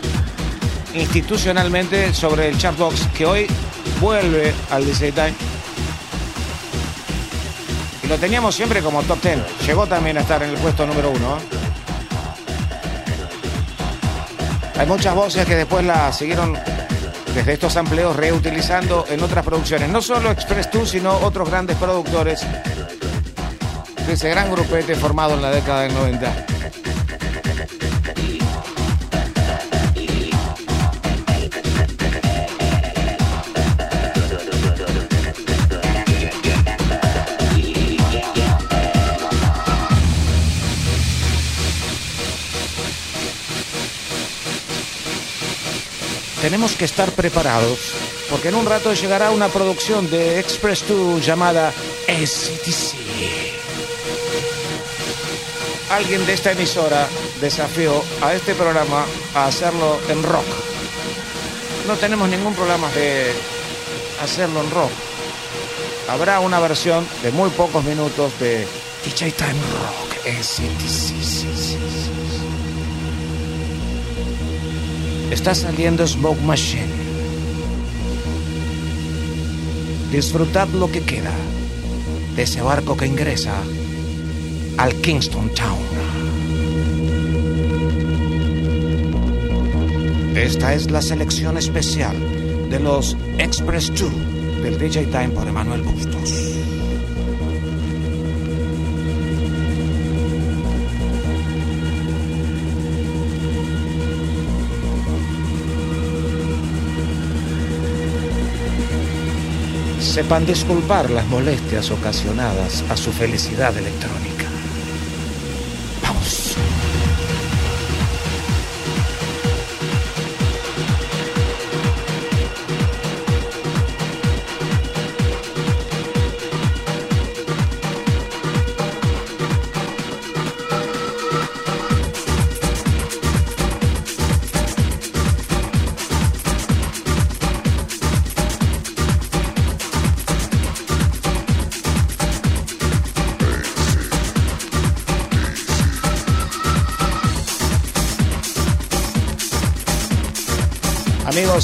institucionalmente 0.94 2.14
sobre 2.14 2.48
el 2.48 2.58
Chartbox, 2.58 3.08
que 3.08 3.26
hoy 3.26 3.48
vuelve 4.00 4.54
al 4.70 4.86
DJ 4.86 5.12
Time. 5.12 5.34
Y 8.04 8.08
lo 8.08 8.18
teníamos 8.20 8.56
siempre 8.56 8.82
como 8.82 9.04
top 9.04 9.22
10. 9.22 9.40
Llegó 9.68 9.86
también 9.86 10.18
a 10.18 10.22
estar 10.22 10.42
en 10.44 10.52
el 10.52 10.58
puesto 10.58 10.88
número 10.88 11.10
uno. 11.10 11.40
Hay 14.78 14.88
muchas 14.88 15.14
voces 15.14 15.46
que 15.46 15.58
después 15.58 15.84
la 15.84 16.14
siguieron 16.14 16.58
desde 17.34 17.54
estos 17.54 17.78
amplios 17.78 18.16
reutilizando 18.16 19.06
en 19.10 19.22
otras 19.24 19.46
producciones. 19.46 19.90
No 19.90 20.02
solo 20.02 20.32
Express 20.32 20.70
2, 20.72 20.90
sino 20.90 21.18
otros 21.18 21.50
grandes 21.50 21.78
productores 21.78 22.46
de 24.06 24.14
ese 24.14 24.30
gran 24.30 24.52
grupete 24.52 24.96
formado 24.96 25.36
en 25.36 25.42
la 25.42 25.52
década 25.52 25.84
del 25.84 25.94
90. 25.94 26.51
Tenemos 46.42 46.76
que 46.76 46.86
estar 46.86 47.12
preparados 47.12 47.78
porque 48.30 48.50
en 48.50 48.56
un 48.56 48.66
rato 48.66 48.94
llegará 48.94 49.30
una 49.30 49.48
producción 49.50 50.10
de 50.10 50.40
Express 50.40 50.88
2 50.88 51.24
llamada 51.24 51.72
ACTC. 52.08 52.96
Alguien 55.92 56.26
de 56.26 56.34
esta 56.34 56.54
emisora 56.54 57.08
desafió 57.40 58.04
a 58.22 58.34
este 58.34 58.56
programa 58.56 59.06
a 59.36 59.46
hacerlo 59.46 60.00
en 60.10 60.24
rock. 60.24 60.46
No 61.88 61.96
tenemos 61.96 62.28
ningún 62.30 62.56
problema 62.56 62.90
de 62.92 63.34
hacerlo 64.24 64.62
en 64.62 64.72
rock. 64.72 64.92
Habrá 66.10 66.40
una 66.40 66.60
versión 66.60 67.06
de 67.22 67.32
muy 67.32 67.50
pocos 67.52 67.84
minutos 67.84 68.32
de 68.40 68.66
DJ 69.06 69.32
Time 69.32 69.62
Rock 69.84 70.12
ACTC. 70.26 71.61
Está 75.42 75.56
saliendo 75.56 76.06
Smoke 76.06 76.40
Machine. 76.44 76.86
Disfrutad 80.12 80.68
lo 80.68 80.92
que 80.92 81.02
queda 81.02 81.32
de 82.36 82.44
ese 82.44 82.62
barco 82.62 82.96
que 82.96 83.08
ingresa 83.08 83.56
al 84.78 84.94
Kingston 85.02 85.50
Town. 85.56 85.80
Esta 90.36 90.76
es 90.76 90.92
la 90.92 91.02
selección 91.02 91.58
especial 91.58 92.16
de 92.70 92.80
los 92.80 93.18
Express 93.40 93.92
2 94.00 94.62
del 94.62 94.78
DJ 94.78 95.08
Time 95.08 95.30
por 95.30 95.48
Emanuel 95.48 95.82
Bustos. 95.82 96.61
Sepan 110.12 110.46
disculpar 110.46 111.10
las 111.10 111.26
molestias 111.28 111.90
ocasionadas 111.90 112.84
a 112.90 112.98
su 112.98 113.14
felicidad 113.14 113.78
electrónica. 113.78 114.31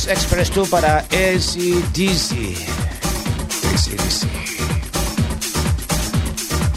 Express 0.09 0.53
2 0.53 0.69
para 0.69 0.99
ACDC. 0.99 2.55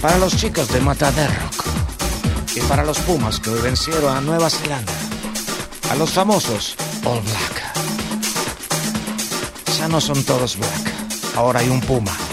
Para 0.00 0.18
los 0.18 0.36
chicos 0.36 0.68
de 0.68 0.80
Rock 0.80 1.64
Y 2.56 2.60
para 2.60 2.84
los 2.84 2.98
Pumas 3.00 3.38
que 3.38 3.50
vencieron 3.50 4.16
a 4.16 4.20
Nueva 4.20 4.50
Zelanda. 4.50 4.92
A 5.90 5.94
los 5.94 6.10
famosos 6.10 6.74
All 7.04 7.20
Black. 7.20 7.62
Ya 9.78 9.88
no 9.88 10.00
son 10.00 10.22
todos 10.24 10.56
Black. 10.56 10.92
Ahora 11.36 11.60
hay 11.60 11.68
un 11.68 11.80
Puma. 11.80 12.29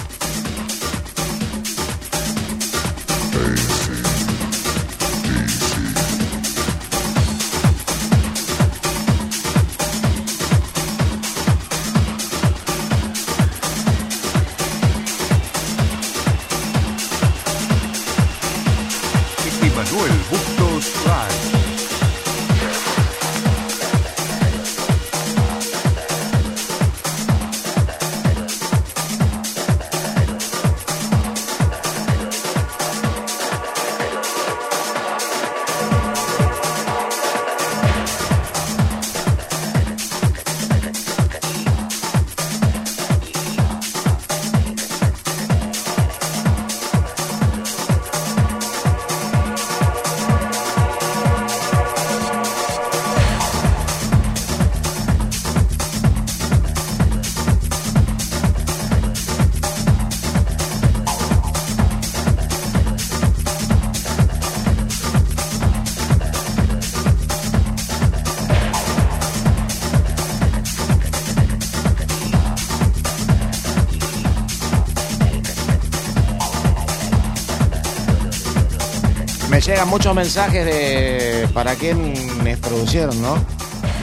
Muchos 79.86 80.14
mensajes 80.16 80.66
de 80.66 81.48
para 81.54 81.76
quienes 81.76 82.58
producieron, 82.60 83.22
¿no? 83.22 83.36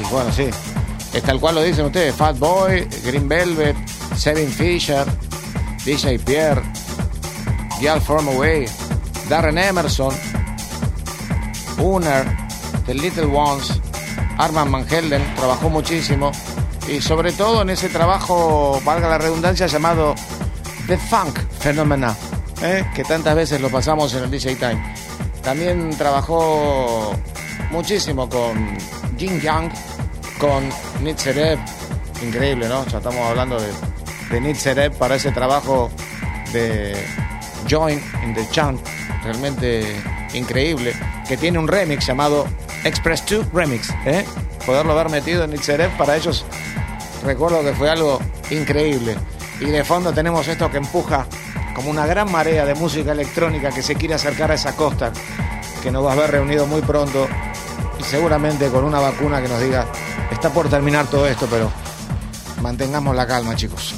Y 0.00 0.12
bueno, 0.12 0.32
sí. 0.32 0.48
Es 1.12 1.22
tal 1.22 1.38
cual 1.38 1.54
lo 1.54 1.62
dicen 1.62 1.86
ustedes. 1.86 2.14
Fat 2.14 2.38
Boy, 2.38 2.88
Green 3.04 3.28
Velvet, 3.28 3.76
Seven 4.16 4.48
Fisher, 4.48 5.04
DJ 5.84 6.18
Pierre, 6.18 6.62
Gial 7.78 8.02
Away, 8.08 8.66
Darren 9.28 9.58
Emerson, 9.58 10.14
Uner, 11.78 12.24
The 12.86 12.94
Little 12.94 13.26
Ones, 13.26 13.80
Arman 14.38 14.70
Van 14.72 14.86
trabajó 14.86 15.70
muchísimo. 15.70 16.32
Y 16.88 17.00
sobre 17.00 17.32
todo 17.32 17.62
en 17.62 17.70
ese 17.70 17.88
trabajo, 17.88 18.80
valga 18.84 19.08
la 19.08 19.18
redundancia, 19.18 19.66
llamado 19.66 20.14
The 20.86 20.98
Funk 20.98 21.38
Phenomena, 21.60 22.14
¿eh? 22.62 22.84
que 22.94 23.04
tantas 23.04 23.34
veces 23.34 23.60
lo 23.60 23.70
pasamos 23.70 24.12
en 24.14 24.24
el 24.24 24.30
DJ 24.30 24.56
Time. 24.56 24.93
También 25.44 25.90
trabajó 25.90 27.14
muchísimo 27.70 28.28
con 28.28 28.78
Jin 29.18 29.40
Yang, 29.40 29.70
con 30.38 30.68
Nitzerev. 31.02 31.58
Increíble, 32.22 32.66
¿no? 32.66 32.86
Ya 32.86 32.98
estamos 32.98 33.20
hablando 33.20 33.58
de, 33.60 33.70
de 34.40 34.90
para 34.92 35.16
ese 35.16 35.32
trabajo 35.32 35.90
de 36.52 36.96
Join 37.70 38.02
in 38.24 38.34
the 38.34 38.48
Chant. 38.50 38.80
Realmente 39.22 39.84
increíble. 40.32 40.94
Que 41.28 41.36
tiene 41.36 41.58
un 41.58 41.68
remix 41.68 42.06
llamado 42.06 42.46
Express 42.84 43.24
2 43.26 43.52
Remix. 43.52 43.90
¿eh? 44.06 44.24
Poderlo 44.64 44.92
haber 44.92 45.10
metido 45.10 45.44
en 45.44 45.50
Nitzerev 45.50 45.90
para 45.98 46.16
ellos, 46.16 46.44
recuerdo 47.22 47.62
que 47.62 47.74
fue 47.74 47.90
algo 47.90 48.18
increíble. 48.50 49.16
Y 49.60 49.66
de 49.66 49.84
fondo 49.84 50.12
tenemos 50.12 50.48
esto 50.48 50.70
que 50.70 50.78
empuja 50.78 51.26
como 51.74 51.90
una 51.90 52.06
gran 52.06 52.30
marea 52.30 52.64
de 52.64 52.74
música 52.74 53.12
electrónica 53.12 53.70
que 53.70 53.82
se 53.82 53.94
quiere 53.94 54.14
acercar 54.14 54.50
a 54.50 54.54
esa 54.54 54.76
costa, 54.76 55.12
que 55.82 55.90
nos 55.90 56.04
va 56.04 56.12
a 56.12 56.16
ver 56.16 56.30
reunido 56.30 56.66
muy 56.66 56.82
pronto 56.82 57.26
y 57.98 58.02
seguramente 58.02 58.68
con 58.68 58.84
una 58.84 59.00
vacuna 59.00 59.42
que 59.42 59.48
nos 59.48 59.60
diga, 59.60 59.86
está 60.30 60.50
por 60.50 60.68
terminar 60.68 61.06
todo 61.06 61.26
esto, 61.26 61.46
pero 61.50 61.70
Mantengamos 62.64 63.14
la 63.14 63.26
calma, 63.26 63.54
chicos. 63.54 63.94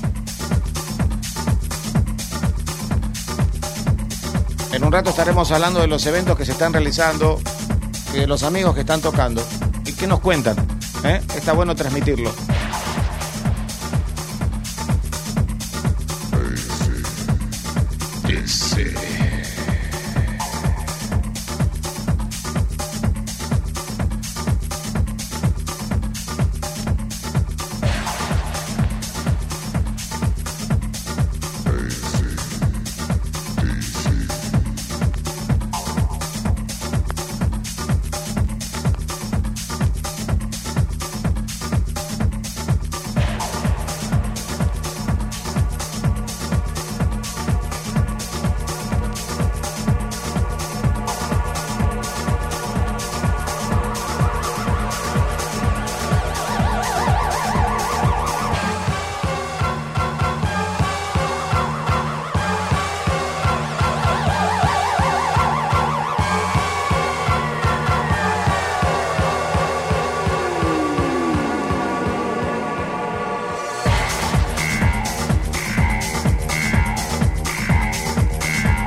En 4.72 4.82
un 4.82 4.90
rato 4.90 5.10
estaremos 5.10 5.52
hablando 5.52 5.78
de 5.78 5.86
los 5.86 6.04
eventos 6.04 6.36
que 6.36 6.44
se 6.44 6.50
están 6.50 6.72
realizando, 6.72 7.40
de 8.12 8.26
los 8.26 8.42
amigos 8.42 8.74
que 8.74 8.80
están 8.80 9.00
tocando 9.00 9.40
y 9.84 9.92
qué 9.92 10.08
nos 10.08 10.18
cuentan. 10.18 10.56
¿eh? 11.04 11.22
Está 11.36 11.52
bueno 11.52 11.76
transmitirlo. 11.76 12.32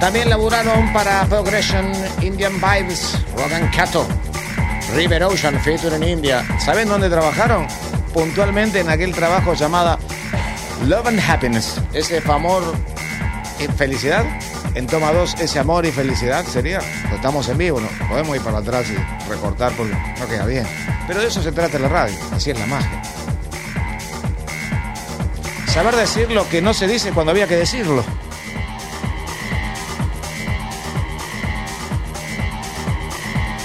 También 0.09 0.31
laburaron 0.31 0.91
para 0.91 1.23
Progression, 1.25 1.93
Indian 2.19 2.59
Vibes, 2.59 3.15
Rogan 3.37 3.69
Cato, 3.69 4.07
River 4.95 5.21
Ocean, 5.25 5.59
featuring 5.59 6.01
in 6.01 6.09
India. 6.09 6.43
¿Saben 6.57 6.87
dónde 6.87 7.11
trabajaron? 7.11 7.67
Puntualmente 8.11 8.79
en 8.79 8.89
aquel 8.89 9.13
trabajo 9.13 9.53
llamado 9.53 9.99
Love 10.87 11.09
and 11.09 11.19
Happiness. 11.19 11.79
Ese 11.93 12.23
amor 12.27 12.63
y 13.59 13.67
felicidad. 13.67 14.25
En 14.73 14.87
toma 14.87 15.13
2, 15.13 15.41
ese 15.41 15.59
amor 15.59 15.85
y 15.85 15.91
felicidad 15.91 16.43
sería. 16.43 16.79
Estamos 17.13 17.47
en 17.47 17.59
vivo, 17.59 17.79
¿no? 17.79 17.87
Podemos 18.07 18.35
ir 18.35 18.41
para 18.41 18.57
atrás 18.57 18.87
y 18.89 19.29
recortar 19.29 19.73
porque 19.73 19.95
no 20.19 20.27
queda 20.27 20.47
bien. 20.47 20.65
Pero 21.05 21.21
de 21.21 21.27
eso 21.27 21.43
se 21.43 21.51
trata 21.51 21.77
la 21.77 21.87
radio. 21.87 22.17
Así 22.33 22.49
es 22.49 22.57
la 22.57 22.65
magia. 22.65 22.99
Saber 25.67 25.95
decir 25.95 26.31
lo 26.31 26.49
que 26.49 26.63
no 26.63 26.73
se 26.73 26.87
dice 26.87 27.11
cuando 27.11 27.29
había 27.29 27.45
que 27.45 27.57
decirlo. 27.57 28.03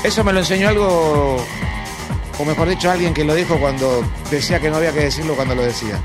Eso 0.05 0.23
me 0.23 0.35
lo 0.35 0.41
enseñó 0.41 0.69
algo, 0.69 1.37
o 2.39 2.45
mejor 2.45 2.69
dicho, 2.69 2.91
alguien 2.91 3.15
que 3.15 3.25
lo 3.25 3.35
dijo 3.35 3.59
cuando 3.59 4.05
decía 4.31 4.61
que 4.61 4.69
no 4.69 4.77
había 4.77 4.93
que 4.93 5.01
decirlo 5.01 5.35
cuando 5.35 5.55
lo 5.55 5.63
decía. 5.63 5.99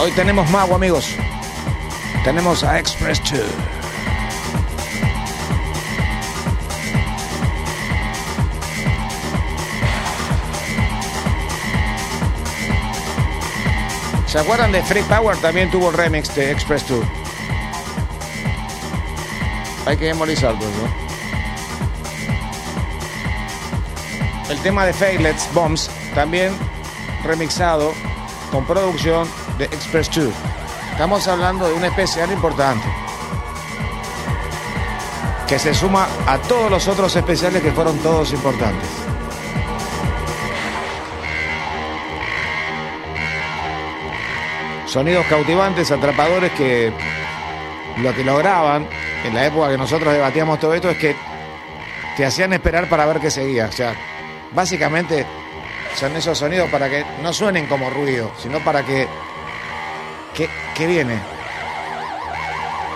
Hoy 0.00 0.10
tenemos 0.10 0.50
mago, 0.50 0.74
amigos. 0.74 1.14
Tenemos 2.24 2.64
a 2.64 2.80
Express 2.80 3.22
2. 3.30 3.73
¿Se 14.34 14.40
acuerdan 14.40 14.72
de 14.72 14.82
Free 14.82 15.04
Power? 15.04 15.36
También 15.36 15.70
tuvo 15.70 15.90
el 15.90 15.96
remix 15.96 16.34
de 16.34 16.50
Express 16.50 16.88
2. 16.88 17.04
Hay 19.86 19.96
que 19.96 20.06
memorizarlo, 20.06 20.58
¿no? 20.58 20.88
El 24.50 24.58
tema 24.58 24.86
de 24.86 24.92
Failets 24.92 25.48
Bombs 25.54 25.88
también 26.16 26.52
remixado 27.22 27.92
con 28.50 28.66
producción 28.66 29.28
de 29.56 29.66
Express 29.66 30.10
2. 30.12 30.34
Estamos 30.90 31.28
hablando 31.28 31.68
de 31.68 31.74
un 31.74 31.84
especial 31.84 32.32
importante 32.32 32.88
que 35.46 35.60
se 35.60 35.72
suma 35.72 36.08
a 36.26 36.38
todos 36.38 36.68
los 36.72 36.88
otros 36.88 37.14
especiales 37.14 37.62
que 37.62 37.70
fueron 37.70 37.96
todos 37.98 38.32
importantes. 38.32 39.03
Sonidos 44.94 45.26
cautivantes, 45.26 45.90
atrapadores 45.90 46.52
que 46.52 46.92
lo 47.96 48.14
que 48.14 48.22
lograban 48.22 48.86
en 49.24 49.34
la 49.34 49.44
época 49.44 49.70
que 49.70 49.76
nosotros 49.76 50.14
debatíamos 50.14 50.60
todo 50.60 50.72
esto 50.72 50.88
es 50.88 50.96
que 50.96 51.16
te 52.16 52.24
hacían 52.24 52.52
esperar 52.52 52.88
para 52.88 53.04
ver 53.04 53.18
qué 53.18 53.28
seguía. 53.28 53.66
O 53.66 53.72
sea, 53.72 53.92
básicamente 54.52 55.26
son 55.96 56.14
esos 56.14 56.38
sonidos 56.38 56.70
para 56.70 56.88
que 56.88 57.04
no 57.24 57.32
suenen 57.32 57.66
como 57.66 57.90
ruido, 57.90 58.30
sino 58.38 58.60
para 58.60 58.84
que. 58.84 59.08
¿Qué, 60.32 60.86
viene? 60.86 61.18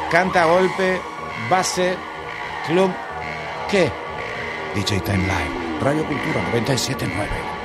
Canta, 0.08 0.44
golpe, 0.44 1.00
base, 1.50 1.96
club. 2.68 2.92
¿Qué? 3.68 3.90
DJ 4.76 5.00
Time 5.00 5.18
Live, 5.18 5.80
Radio 5.82 6.04
Cultura 6.04 6.42
979. 6.52 7.57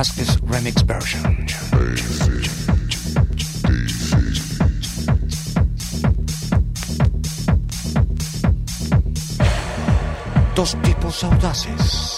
Vázquez 0.00 0.38
Remix 0.50 0.80
Version. 0.80 1.22
Dos 10.54 10.74
tipos 10.82 11.22
audaces. 11.22 12.09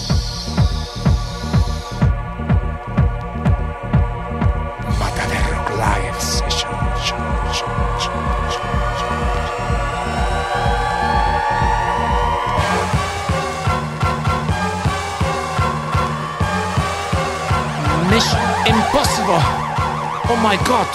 My 20.43 20.57
God. 20.67 20.89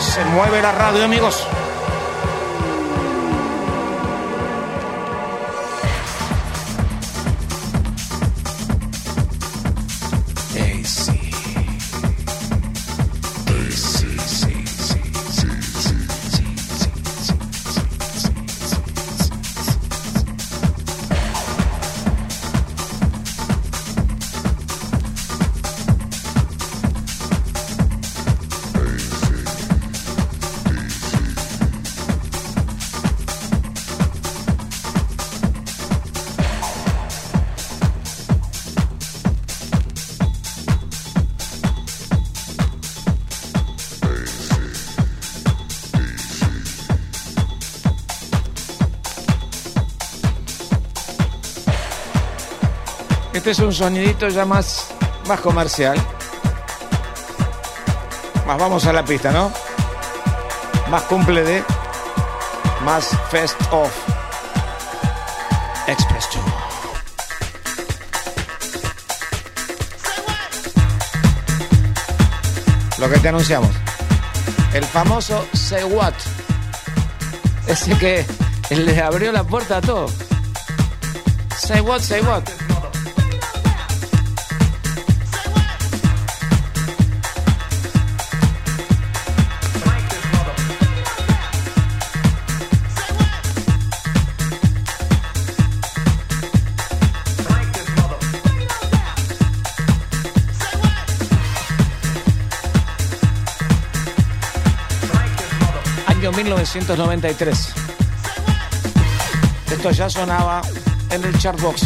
Se 0.00 0.24
mueve 0.24 0.60
la 0.60 0.72
radio, 0.72 1.04
amigos. 1.04 1.46
Este 53.44 53.52
es 53.52 53.58
un 53.58 53.74
sonidito 53.74 54.26
ya 54.30 54.46
más, 54.46 54.86
más 55.28 55.38
comercial. 55.40 55.98
Más 58.46 58.58
vamos 58.58 58.86
a 58.86 58.92
la 58.94 59.04
pista, 59.04 59.32
¿no? 59.32 59.52
Más 60.88 61.02
cumple 61.02 61.44
de. 61.44 61.62
Más 62.86 63.10
Fest 63.30 63.60
of 63.70 63.92
Express 65.86 66.26
2. 66.32 66.42
Lo 72.98 73.10
que 73.10 73.18
te 73.18 73.28
anunciamos. 73.28 73.72
El 74.72 74.84
famoso 74.84 75.46
Say 75.52 75.84
What. 75.84 76.14
Ese 77.66 77.94
que 77.98 78.24
le 78.70 79.02
abrió 79.02 79.32
la 79.32 79.44
puerta 79.44 79.76
a 79.76 79.80
todo. 79.82 80.06
Say 81.58 81.82
what, 81.82 82.00
say 82.00 82.22
what. 82.22 82.53
1993. 106.74 107.72
Esto 109.70 109.90
ya 109.92 110.10
sonaba 110.10 110.60
en 111.10 111.22
el 111.22 111.38
chartbox. 111.38 111.82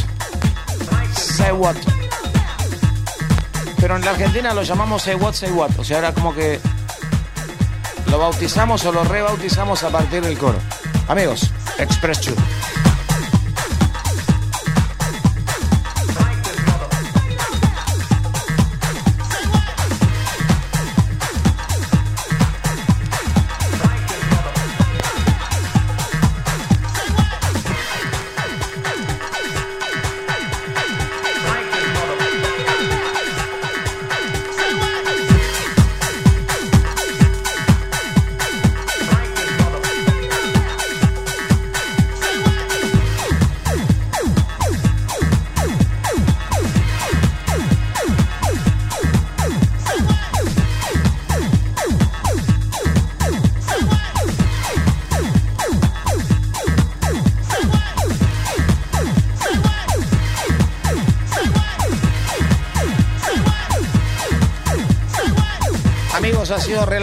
Say 1.14 1.52
what. 1.52 1.76
Pero 3.78 3.96
en 3.96 4.04
la 4.04 4.12
Argentina 4.12 4.54
lo 4.54 4.62
llamamos 4.62 5.02
Say 5.02 5.14
what, 5.16 5.34
say 5.34 5.50
what. 5.50 5.70
O 5.78 5.84
sea, 5.84 5.98
era 5.98 6.14
como 6.14 6.34
que 6.34 6.58
lo 8.10 8.18
bautizamos 8.18 8.82
o 8.86 8.92
lo 8.92 9.04
rebautizamos 9.04 9.82
a 9.82 9.90
partir 9.90 10.22
del 10.22 10.38
coro. 10.38 10.58
Amigos, 11.06 11.50
Express 11.78 12.24
2. 12.24 12.57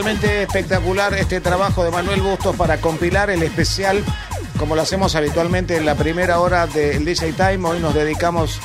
Realmente 0.05 0.43
espectacular 0.43 1.15
este 1.15 1.41
trabajo 1.41 1.83
de 1.83 1.89
Manuel 1.89 2.21
Bustos 2.21 2.55
para 2.55 2.79
compilar 2.79 3.31
el 3.31 3.41
especial, 3.41 4.03
como 4.59 4.75
lo 4.75 4.83
hacemos 4.83 5.15
habitualmente 5.15 5.77
en 5.77 5.85
la 5.87 5.95
primera 5.95 6.39
hora 6.41 6.67
del 6.67 7.03
DJ 7.03 7.33
Time. 7.33 7.67
Hoy 7.67 7.79
nos 7.79 7.95
dedicamos 7.95 8.59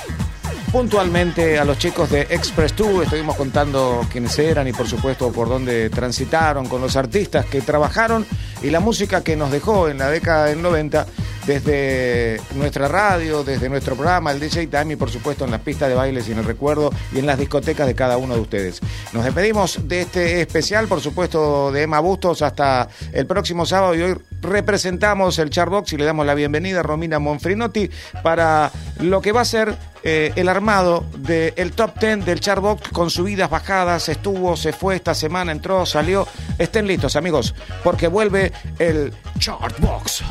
puntualmente 0.70 1.58
a 1.58 1.64
los 1.64 1.78
chicos 1.78 2.10
de 2.10 2.22
Express 2.28 2.76
2. 2.76 3.04
Estuvimos 3.04 3.36
contando 3.36 4.06
quiénes 4.12 4.38
eran 4.38 4.68
y 4.68 4.74
por 4.74 4.86
supuesto 4.86 5.32
por 5.32 5.48
dónde 5.48 5.88
transitaron, 5.88 6.68
con 6.68 6.82
los 6.82 6.94
artistas 6.96 7.46
que 7.46 7.62
trabajaron 7.62 8.26
y 8.62 8.68
la 8.68 8.80
música 8.80 9.24
que 9.24 9.34
nos 9.34 9.50
dejó 9.50 9.88
en 9.88 9.96
la 9.96 10.10
década 10.10 10.44
del 10.44 10.60
90 10.60 11.06
desde 11.46 12.40
nuestra 12.54 12.86
radio, 12.86 13.42
desde 13.44 13.68
nuestro 13.68 13.94
programa, 13.94 14.30
el 14.30 14.40
DJ 14.40 14.66
Time 14.66 14.92
y 14.92 14.96
por 14.96 15.10
supuesto 15.10 15.46
en 15.46 15.50
las 15.50 15.60
pistas 15.62 15.88
de 15.88 15.94
bailes 15.94 16.28
y 16.28 16.32
en 16.32 16.38
el 16.38 16.44
recuerdo 16.44 16.92
y 17.14 17.18
en 17.18 17.26
las 17.26 17.38
discotecas 17.38 17.86
de 17.86 17.94
cada 17.94 18.18
uno 18.18 18.34
de 18.34 18.40
ustedes. 18.40 18.80
Nos 19.12 19.24
despedimos 19.24 19.88
de 19.88 20.02
este 20.02 20.40
especial, 20.40 20.86
por 20.86 21.00
supuesto, 21.00 21.72
de 21.72 21.82
Emma 21.82 21.98
Bustos 21.98 22.42
hasta 22.42 22.88
el 23.12 23.26
próximo 23.26 23.66
sábado 23.66 23.96
y 23.96 24.02
hoy 24.02 24.16
representamos 24.40 25.38
el 25.40 25.50
Charbox 25.50 25.92
y 25.92 25.96
le 25.96 26.04
damos 26.04 26.24
la 26.24 26.34
bienvenida 26.34 26.78
a 26.80 26.82
Romina 26.84 27.18
Monfrinotti 27.18 27.90
para 28.22 28.70
lo 29.00 29.20
que 29.20 29.32
va 29.32 29.40
a 29.40 29.44
ser 29.44 29.76
eh, 30.04 30.32
el 30.36 30.48
armado 30.48 31.04
del 31.16 31.72
top 31.72 31.98
10 31.98 32.24
del 32.24 32.38
Charbox 32.38 32.90
con 32.90 33.10
subidas, 33.10 33.50
bajadas, 33.50 34.08
estuvo, 34.08 34.56
se 34.56 34.72
fue 34.72 34.94
esta 34.94 35.14
semana, 35.14 35.50
entró, 35.50 35.84
salió. 35.84 36.28
Estén 36.56 36.86
listos, 36.86 37.16
amigos, 37.16 37.54
porque 37.82 38.06
vuelve 38.06 38.52
el 38.78 39.12
Chartbox. 39.40 40.22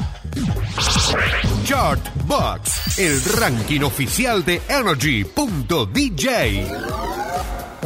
Chartbox, 1.65 2.97
el 2.97 3.21
ranking 3.23 3.81
oficial 3.81 4.45
de 4.45 4.61
Energy.dj. 4.69 6.29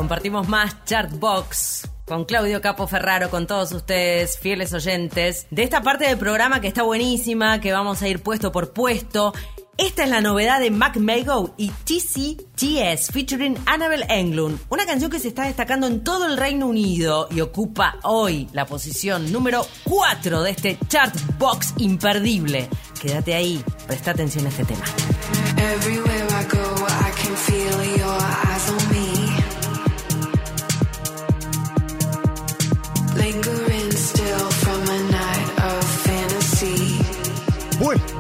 Compartimos 0.04 0.50
más 0.50 0.84
Chartbox 0.84 1.88
con 2.04 2.26
Claudio 2.26 2.60
Capo 2.60 2.88
Ferraro, 2.88 3.30
con 3.30 3.48
todos 3.48 3.72
ustedes, 3.72 4.38
fieles 4.38 4.74
oyentes, 4.74 5.48
de 5.50 5.64
esta 5.64 5.82
parte 5.82 6.06
del 6.06 6.18
programa 6.18 6.60
que 6.60 6.68
está 6.68 6.84
buenísima, 6.84 7.62
que 7.62 7.72
vamos 7.72 8.02
a 8.02 8.10
ir 8.10 8.22
puesto 8.22 8.52
por 8.52 8.74
puesto. 8.74 9.32
Esta 9.78 10.04
es 10.04 10.10
la 10.10 10.20
novedad 10.20 10.60
de 10.60 10.72
Mac 10.72 10.98
Mago 10.98 11.54
y 11.56 11.70
TCTS 11.70 13.14
featuring 13.14 13.58
Annabel 13.66 14.04
Englund, 14.10 14.60
una 14.68 14.86
canción 14.86 15.10
que 15.10 15.20
se 15.20 15.30
está 15.30 15.46
destacando 15.46 15.88
en 15.88 16.04
todo 16.04 16.26
el 16.26 16.36
Reino 16.36 16.68
Unido 16.68 17.30
y 17.32 17.40
ocupa 17.40 17.98
hoy 18.04 18.50
la 18.52 18.66
posición 18.66 19.32
número 19.32 19.66
4 19.86 20.44
de 20.44 20.52
este 20.52 20.78
chart 20.90 21.16
box 21.40 21.76
imperdible. 21.78 22.68
Quédate 23.02 23.36
ahí, 23.36 23.64
presta 23.88 24.12
atención 24.12 24.46
a 24.48 24.50
este 24.50 24.66
tema. 24.66 24.84
Everywhere 25.56 26.26
I 26.30 26.44
go, 26.52 26.86
I 26.90 27.12
can 27.16 27.36
feel 27.38 27.98
your 27.98 28.18
eyes 28.22 28.70
on 28.70 28.93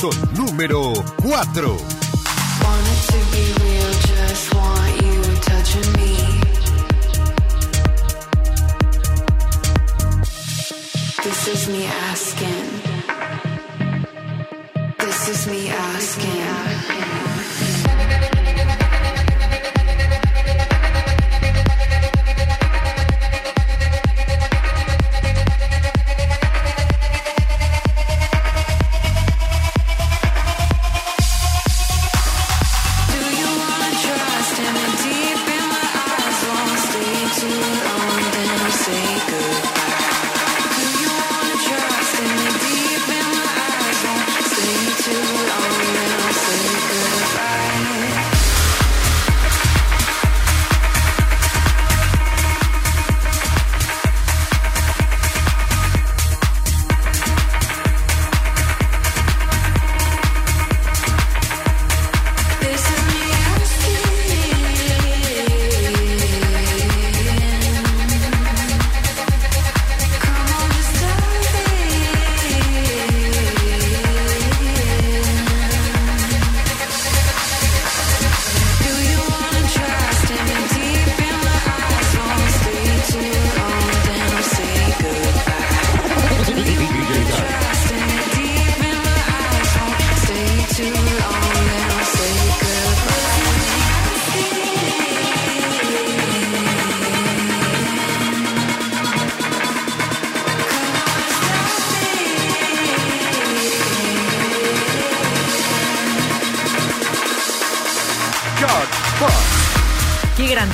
Puesto 0.04 0.36
número 0.36 0.91
4. 1.22 2.03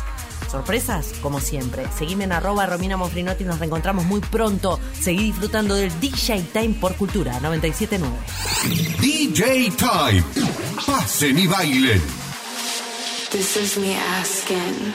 sorpresas, 0.51 1.15
como 1.23 1.41
siempre. 1.41 1.87
Seguime 1.97 2.25
en 2.25 2.33
arroba 2.33 2.67
Romina 2.67 2.99
Monfrinotti, 2.99 3.43
nos 3.43 3.59
reencontramos 3.59 4.05
muy 4.05 4.21
pronto. 4.21 4.79
Seguí 4.93 5.25
disfrutando 5.25 5.75
del 5.77 5.99
DJ 5.99 6.43
Time 6.53 6.77
por 6.79 6.95
Cultura 6.97 7.41
979. 7.41 8.15
DJ 9.01 9.73
Time. 9.79 10.25
Pasen 10.87 11.39
y 11.39 11.47
bailen. 11.47 12.03
This 13.33 13.57
is 13.57 13.79
me 13.79 13.97
asking. 13.97 14.93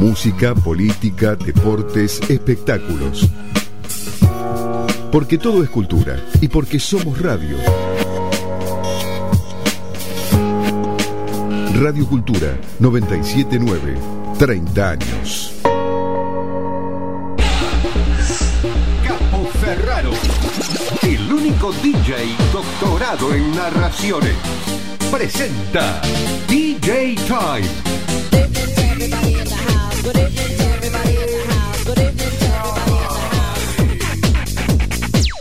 Música, 0.00 0.54
política, 0.54 1.36
deportes, 1.36 2.22
espectáculos. 2.30 3.28
Porque 5.12 5.36
todo 5.36 5.62
es 5.62 5.68
cultura 5.68 6.24
y 6.40 6.48
porque 6.48 6.80
somos 6.80 7.20
radio. 7.20 7.58
Radio 11.84 12.06
Cultura 12.06 12.58
979, 12.78 13.98
30 14.38 14.90
años. 14.90 15.52
Capo 19.06 19.46
Ferraro, 19.60 20.12
el 21.02 21.30
único 21.30 21.72
DJ 21.82 22.34
doctorado 22.54 23.34
en 23.34 23.54
narraciones, 23.54 24.34
presenta 25.10 26.00
DJ 26.48 27.16
Time. 27.16 27.68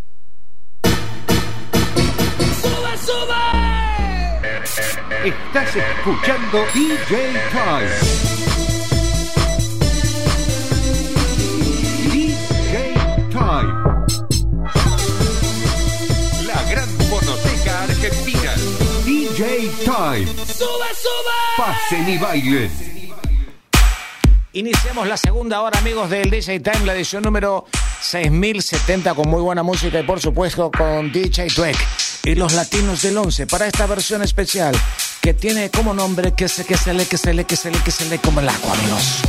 Estás 5.24 5.76
escuchando 5.76 6.66
DJ 6.74 7.34
Time. 7.52 7.90
DJ 12.12 12.96
Time. 13.30 13.74
La 16.48 16.64
gran 16.72 16.90
fonoteca 17.08 17.84
argentina. 17.84 18.56
DJ 19.06 19.70
Time. 19.86 20.26
¡Sube, 20.46 20.90
sube! 20.96 21.38
Pasen 21.56 22.10
y 22.10 22.18
bailen. 22.18 22.72
Iniciamos 24.54 25.08
la 25.08 25.18
segunda 25.18 25.62
hora, 25.62 25.78
amigos 25.78 26.10
del 26.10 26.32
DJ 26.32 26.62
Time, 26.62 26.86
la 26.86 26.96
edición 26.96 27.22
número 27.22 27.66
6070, 28.02 29.14
con 29.14 29.30
muy 29.30 29.42
buena 29.42 29.62
música 29.62 30.00
y, 30.00 30.04
por 30.04 30.20
supuesto, 30.20 30.72
con 30.72 31.12
DJ 31.12 31.50
Dweck 31.56 32.17
y 32.28 32.36
los 32.36 32.54
latinos 32.54 33.02
del 33.04 33.18
11 33.18 33.48
para 33.48 33.68
esta 33.68 33.86
versión 33.86 34.22
especial 34.22 34.76
que 35.22 35.34
tiene 35.34 35.70
como 35.70 35.94
nombre 35.94 36.34
que 36.34 36.50
se, 36.50 36.66
que 36.66 36.76
se 36.76 36.94
le, 36.94 37.06
que 37.06 37.18
se 37.18 37.34
le, 37.34 37.46
que 37.46 37.56
se 37.56 37.72
le, 37.72 37.80
que 37.80 37.90
se 37.90 38.06
le 38.10 38.20
como 38.20 38.42
el 38.42 38.50
agua, 38.50 38.74
amigos. 38.74 39.22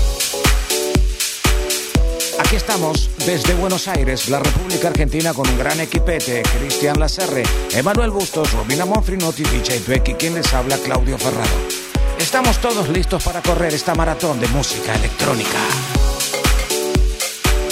Aquí 2.41 2.57
estamos 2.57 3.09
desde 3.25 3.55
Buenos 3.55 3.87
Aires, 3.87 4.29
la 4.29 4.41
República 4.41 4.89
Argentina, 4.89 5.33
con 5.33 5.49
un 5.49 5.57
gran 5.59 5.79
equipete. 5.79 6.43
Cristian 6.43 6.99
Lacerre, 6.99 7.45
Emanuel 7.73 8.11
Bustos, 8.11 8.53
Robina 8.53 8.85
Monfrinotti, 8.85 9.45
DJ 9.45 9.79
Dweck 9.81 10.17
quien 10.17 10.35
les 10.35 10.53
habla, 10.53 10.77
Claudio 10.79 11.19
Ferraro. 11.19 11.57
Estamos 12.19 12.59
todos 12.59 12.89
listos 12.89 13.23
para 13.23 13.43
correr 13.43 13.75
esta 13.75 13.95
maratón 13.95 14.41
de 14.41 14.49
música 14.49 14.93
electrónica. 14.97 15.59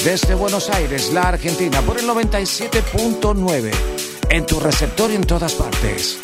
Desde 0.05 0.37
Buenos 0.37 0.71
Aires, 0.71 1.13
la 1.13 1.23
Argentina, 1.23 1.81
por 1.83 1.99
el 1.99 2.07
97.9. 2.07 3.96
En 4.31 4.45
tu 4.45 4.61
receptor 4.61 5.11
y 5.11 5.15
en 5.15 5.25
todas 5.25 5.55
partes. 5.55 6.19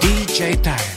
DJ 0.00 0.56
Time. 0.58 0.95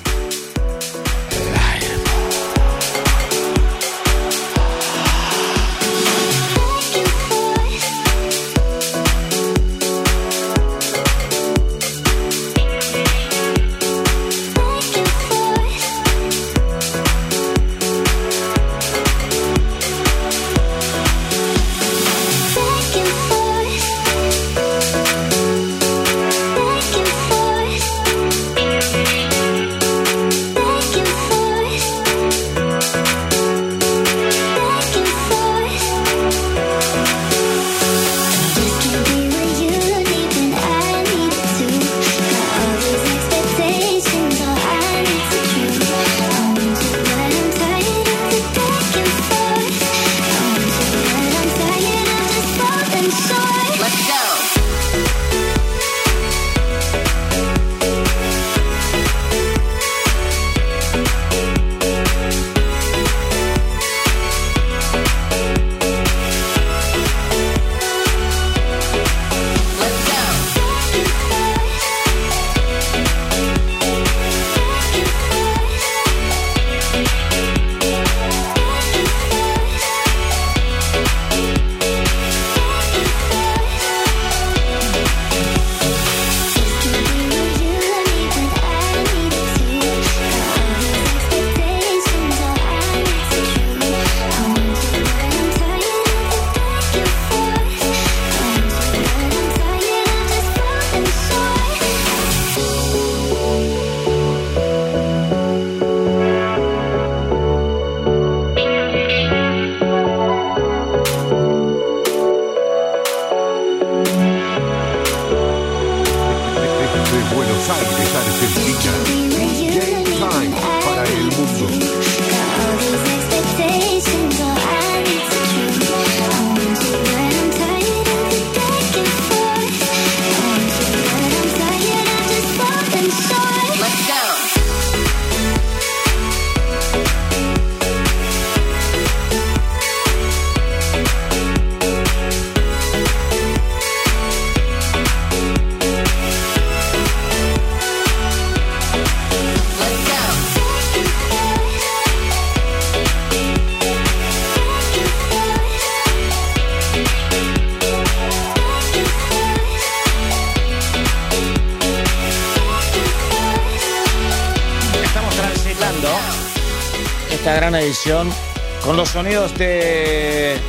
Con 168.84 168.98
los 168.98 169.10
sonidos 169.10 169.56
de. 169.58 170.56
eh, 170.56 170.60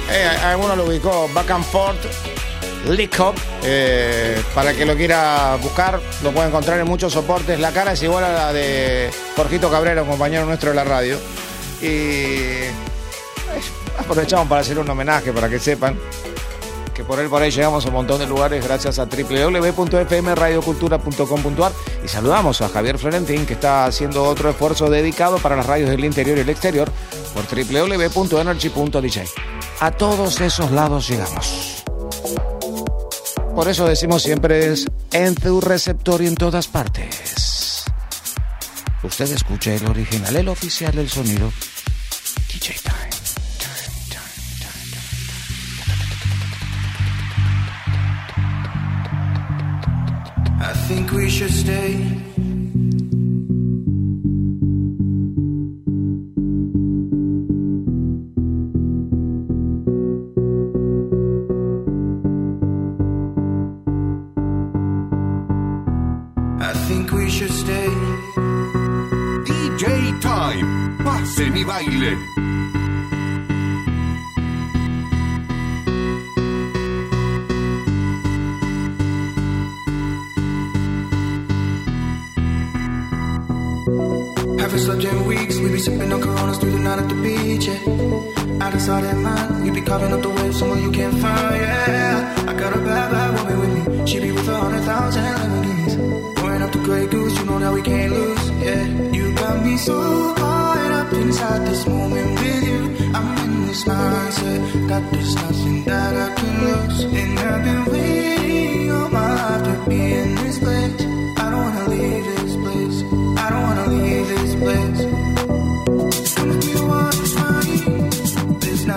alguno 0.44 0.76
lo 0.76 0.84
ubicó, 0.84 1.28
Back 1.32 1.50
and 1.50 1.64
Forth, 1.64 1.98
Lick 2.88 3.18
Up. 3.20 3.34
eh, 3.62 4.42
para 4.54 4.74
que 4.74 4.84
lo 4.84 4.94
quiera 4.96 5.56
buscar, 5.62 6.00
lo 6.22 6.32
puede 6.32 6.48
encontrar 6.48 6.78
en 6.80 6.86
muchos 6.86 7.12
soportes. 7.12 7.58
La 7.60 7.70
cara 7.72 7.92
es 7.92 8.02
igual 8.02 8.24
a 8.24 8.32
la 8.32 8.52
de 8.52 9.10
Jorgito 9.36 9.70
Cabrera, 9.70 10.02
un 10.02 10.08
compañero 10.08 10.44
nuestro 10.44 10.70
de 10.70 10.76
la 10.76 10.84
radio. 10.84 11.18
Y. 11.80 11.86
eh, 11.86 12.70
aprovechamos 13.98 14.48
para 14.48 14.60
hacer 14.62 14.78
un 14.78 14.88
homenaje 14.90 15.32
para 15.32 15.48
que 15.48 15.58
sepan 15.58 15.98
que 16.94 17.02
por 17.04 17.18
él 17.20 17.28
por 17.28 17.42
ahí 17.42 17.50
llegamos 17.50 17.84
a 17.84 17.88
un 17.88 17.94
montón 17.94 18.18
de 18.18 18.26
lugares 18.26 18.64
gracias 18.64 18.98
a 18.98 19.04
www.fmradiocultura.com.ar 19.06 21.72
y 22.04 22.08
saludamos 22.08 22.60
a 22.60 22.68
Javier 22.68 22.98
Florentín 22.98 23.46
que 23.46 23.54
está 23.54 23.86
haciendo 23.86 24.24
otro 24.24 24.50
esfuerzo 24.50 24.90
dedicado 24.90 25.38
para 25.38 25.56
las 25.56 25.64
radios 25.66 25.88
del 25.90 26.04
interior 26.04 26.36
y 26.38 26.42
el 26.42 26.48
exterior 26.50 26.90
www.energy.dj. 27.50 29.20
A 29.80 29.90
todos 29.90 30.40
esos 30.40 30.70
lados 30.70 31.08
llegamos. 31.08 31.84
Por 33.54 33.68
eso 33.68 33.86
decimos 33.86 34.22
siempre 34.22 34.72
es 34.72 34.86
en 35.12 35.34
tu 35.34 35.60
receptor 35.60 36.22
y 36.22 36.26
en 36.26 36.34
todas 36.34 36.68
partes. 36.68 37.84
Usted 39.02 39.32
escucha 39.32 39.74
el 39.74 39.86
original, 39.86 40.36
el 40.36 40.48
oficial, 40.48 40.96
el 40.98 41.08
sonido. 41.08 41.50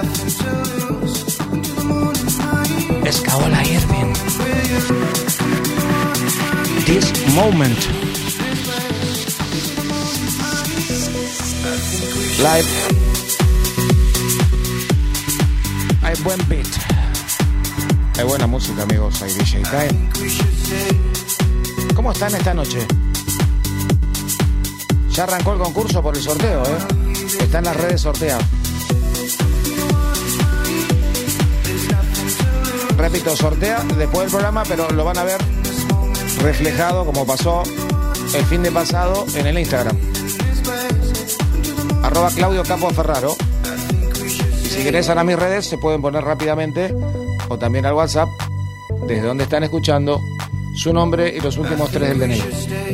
To 0.03 1.93
water's 2.03 2.37
fine. 2.37 3.03
This 6.85 7.11
moment. 7.33 7.89
Live. 12.39 12.69
Hay 16.01 16.15
buen 16.23 16.39
beat. 16.49 16.67
Hay 18.17 18.23
buena 18.25 18.47
música, 18.47 18.83
amigos. 18.83 19.21
Hay 19.21 19.33
DJ 19.33 19.63
Time. 19.63 20.09
¿Cómo 21.95 22.11
están 22.11 22.35
esta 22.35 22.53
noche? 22.53 22.85
Ya 25.09 25.23
arrancó 25.23 25.53
el 25.53 25.59
concurso 25.59 26.01
por 26.01 26.15
el 26.15 26.21
sorteo, 26.21 26.63
¿eh? 26.63 26.77
Está 27.39 27.59
en 27.59 27.65
las 27.65 27.77
redes 27.77 28.01
sorteadas. 28.01 28.62
Repito, 33.03 33.35
sortea 33.35 33.83
después 33.97 34.21
del 34.21 34.29
programa, 34.29 34.63
pero 34.65 34.89
lo 34.91 35.03
van 35.03 35.17
a 35.17 35.25
ver 35.25 35.37
reflejado 36.41 37.05
como 37.05 37.25
pasó 37.25 37.61
el 38.33 38.45
fin 38.45 38.63
de 38.63 38.71
pasado 38.71 39.25
en 39.35 39.45
el 39.45 39.59
Instagram. 39.59 39.97
Arroba 42.01 42.29
Claudio 42.29 42.63
Capo 42.63 42.89
Ferraro. 42.91 43.35
Y 44.63 44.67
si 44.67 44.79
ingresan 44.79 45.17
a 45.17 45.25
mis 45.25 45.37
redes 45.37 45.65
se 45.65 45.77
pueden 45.77 46.01
poner 46.01 46.23
rápidamente 46.23 46.95
o 47.49 47.57
también 47.57 47.85
al 47.85 47.93
WhatsApp 47.93 48.29
desde 49.05 49.27
donde 49.27 49.43
están 49.43 49.65
escuchando 49.65 50.21
su 50.73 50.93
nombre 50.93 51.35
y 51.35 51.41
los 51.41 51.57
últimos 51.57 51.91
tres 51.91 52.07
del 52.07 52.19
DNI. 52.19 52.92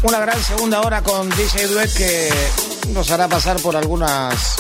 Una 0.02 0.18
gran 0.20 0.42
segunda 0.42 0.80
hora 0.82 1.02
con 1.02 1.30
DJ 1.30 1.68
Duet 1.68 1.92
que 1.94 2.30
nos 2.92 3.10
hará 3.10 3.28
pasar 3.28 3.58
por 3.60 3.76
algunas 3.76 4.56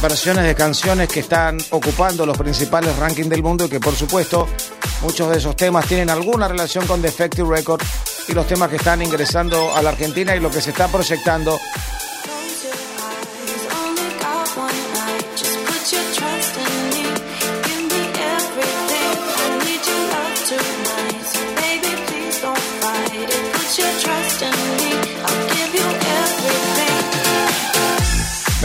versiones 0.00 0.44
de 0.44 0.54
canciones 0.54 1.08
que 1.08 1.20
están 1.20 1.58
ocupando 1.70 2.24
los 2.24 2.38
principales 2.38 2.96
rankings 2.96 3.28
del 3.28 3.42
mundo 3.42 3.66
y 3.66 3.68
que 3.68 3.80
por 3.80 3.94
supuesto 3.94 4.46
muchos 5.02 5.30
de 5.30 5.38
esos 5.38 5.56
temas 5.56 5.86
tienen 5.86 6.10
alguna 6.10 6.48
relación 6.48 6.86
con 6.86 7.02
Defective 7.02 7.48
Record 7.48 7.82
y 8.28 8.32
los 8.32 8.46
temas 8.46 8.70
que 8.70 8.76
están 8.76 9.02
ingresando 9.02 9.74
a 9.74 9.82
la 9.82 9.90
Argentina 9.90 10.34
y 10.34 10.40
lo 10.40 10.50
que 10.50 10.60
se 10.60 10.70
está 10.70 10.88
proyectando 10.88 11.58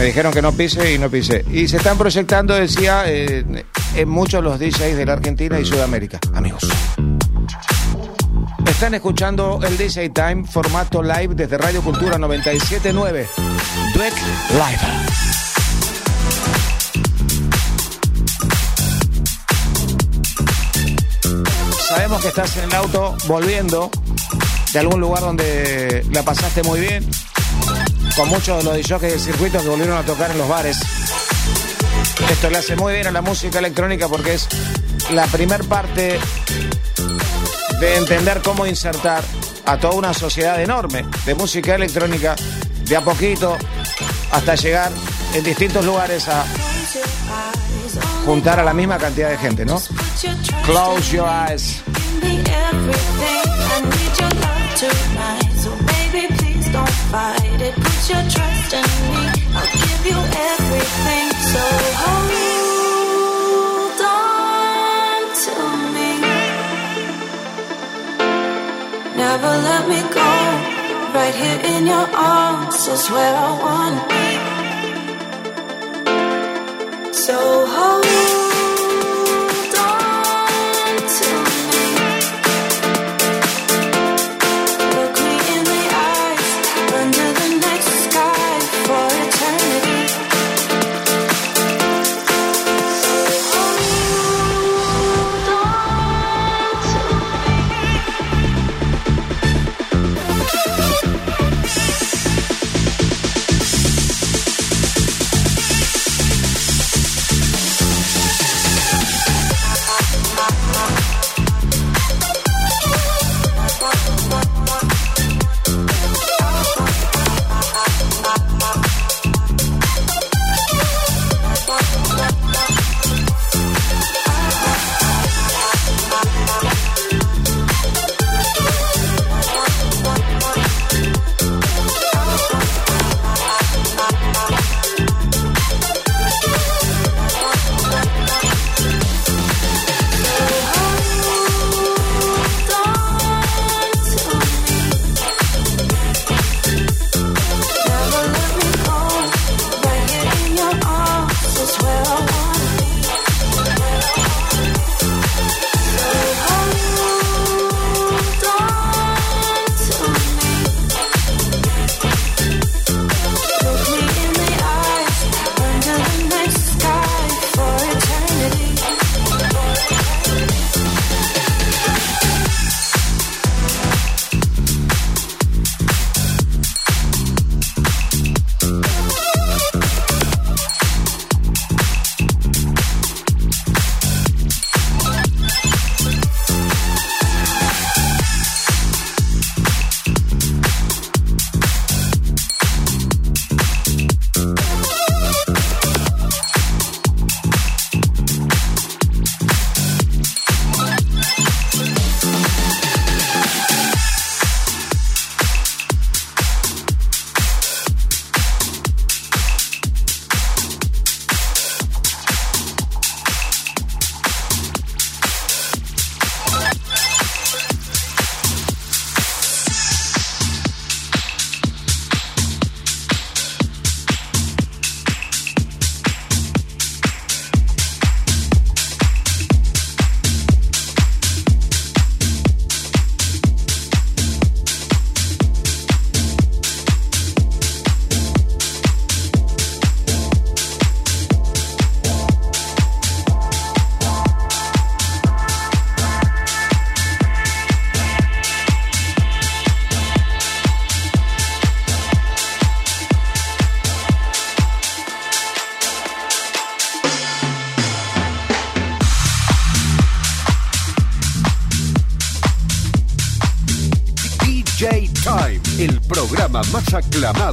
Me 0.02 0.06
dijeron 0.06 0.32
que 0.32 0.42
no 0.42 0.50
pise 0.50 0.94
y 0.94 0.98
no 0.98 1.08
pise. 1.08 1.44
Y 1.52 1.68
se 1.68 1.76
están 1.76 1.96
proyectando, 1.96 2.56
decía, 2.56 3.04
eh, 3.06 3.64
en 3.94 4.08
muchos 4.08 4.42
los 4.42 4.58
DJs 4.58 4.96
de 4.96 5.06
la 5.06 5.12
Argentina 5.12 5.60
y 5.60 5.64
Sudamérica. 5.64 6.18
Amigos. 6.34 6.68
Están 8.66 8.94
escuchando 8.94 9.60
el 9.62 9.78
DJ 9.78 10.10
Time, 10.10 10.42
formato 10.42 11.04
live 11.04 11.36
desde 11.36 11.56
Radio 11.56 11.82
Cultura 11.82 12.18
979. 12.18 13.28
Dweck 13.94 14.14
Live. 14.50 14.80
Sabemos 21.86 22.22
que 22.22 22.28
estás 22.28 22.56
en 22.56 22.64
el 22.64 22.74
auto 22.74 23.14
volviendo 23.28 23.88
de 24.72 24.78
algún 24.80 25.00
lugar 25.00 25.20
donde 25.20 26.04
la 26.10 26.24
pasaste 26.24 26.64
muy 26.64 26.80
bien, 26.80 27.08
con 28.16 28.28
muchos 28.28 28.58
de 28.58 28.64
los 28.64 28.76
DJs 28.76 29.00
del 29.00 29.20
circuito 29.20 29.60
que 29.62 29.68
volvieron 29.68 29.96
a 29.96 30.02
tocar 30.02 30.30
en 30.30 30.38
los 30.38 30.48
bares. 30.48 30.78
Esto 32.30 32.50
le 32.50 32.58
hace 32.58 32.76
muy 32.76 32.94
bien 32.94 33.06
a 33.06 33.10
la 33.10 33.22
música 33.22 33.58
electrónica 33.58 34.08
porque 34.08 34.34
es 34.34 34.48
la 35.10 35.26
primer 35.26 35.64
parte 35.64 36.18
de 37.80 37.96
entender 37.96 38.40
cómo 38.42 38.66
insertar 38.66 39.22
a 39.66 39.78
toda 39.78 39.94
una 39.94 40.14
sociedad 40.14 40.60
enorme 40.60 41.04
de 41.24 41.34
música 41.34 41.74
electrónica 41.74 42.36
de 42.84 42.96
a 42.96 43.00
poquito 43.00 43.56
hasta 44.30 44.54
llegar 44.54 44.92
en 45.34 45.44
distintos 45.44 45.84
lugares 45.84 46.28
a 46.28 46.44
juntar 48.24 48.60
a 48.60 48.64
la 48.64 48.74
misma 48.74 48.98
cantidad 48.98 49.30
de 49.30 49.38
gente, 49.38 49.64
¿no? 49.64 49.80
Close 50.64 51.16
your 51.16 51.28
eyes. 51.28 51.82
Me. 58.12 59.22
I'll 59.56 59.72
give 59.84 60.02
you 60.10 60.18
everything. 60.52 61.28
So 61.52 61.62
hold 62.02 64.00
on 64.00 65.20
to 65.44 65.54
me. 65.94 66.10
Never 69.16 69.52
let 69.68 69.82
me 69.88 70.00
go. 70.18 70.30
Right 71.14 71.34
here 71.42 71.60
in 71.74 71.82
your 71.86 72.08
arms 72.14 72.88
where 73.10 73.34
I 73.48 73.50
wanna 73.64 74.02
be. 74.12 74.26
So 77.12 77.36
hold 77.76 78.31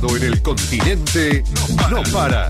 en 0.08 0.24
el 0.24 0.42
continente, 0.42 1.44
no 1.90 2.02
para. 2.12 2.46
When 2.46 2.49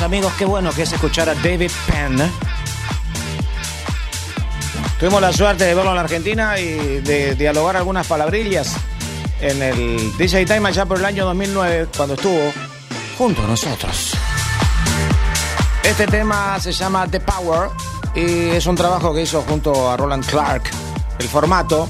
amigos, 0.00 0.32
qué 0.38 0.44
bueno 0.44 0.72
que 0.72 0.82
es 0.82 0.92
escuchar 0.92 1.28
a 1.28 1.34
David 1.34 1.70
Penn. 1.86 2.18
Tuvimos 4.98 5.20
la 5.20 5.32
suerte 5.32 5.64
de 5.64 5.74
verlo 5.74 5.90
en 5.90 5.96
la 5.96 6.02
Argentina 6.02 6.58
y 6.58 7.00
de 7.00 7.34
dialogar 7.34 7.76
algunas 7.76 8.06
palabrillas 8.06 8.74
en 9.40 9.60
el 9.60 10.16
DJ 10.16 10.46
Time 10.46 10.68
allá 10.68 10.86
por 10.86 10.98
el 10.98 11.04
año 11.04 11.24
2009, 11.26 11.88
cuando 11.96 12.14
estuvo 12.14 12.40
junto 13.18 13.42
a 13.42 13.46
nosotros. 13.46 14.12
Este 15.82 16.06
tema 16.06 16.58
se 16.60 16.72
llama 16.72 17.06
The 17.08 17.20
Power 17.20 17.70
y 18.14 18.50
es 18.50 18.66
un 18.66 18.76
trabajo 18.76 19.12
que 19.12 19.22
hizo 19.22 19.42
junto 19.42 19.90
a 19.90 19.96
Roland 19.96 20.24
Clark. 20.24 20.70
El 21.18 21.28
formato 21.28 21.88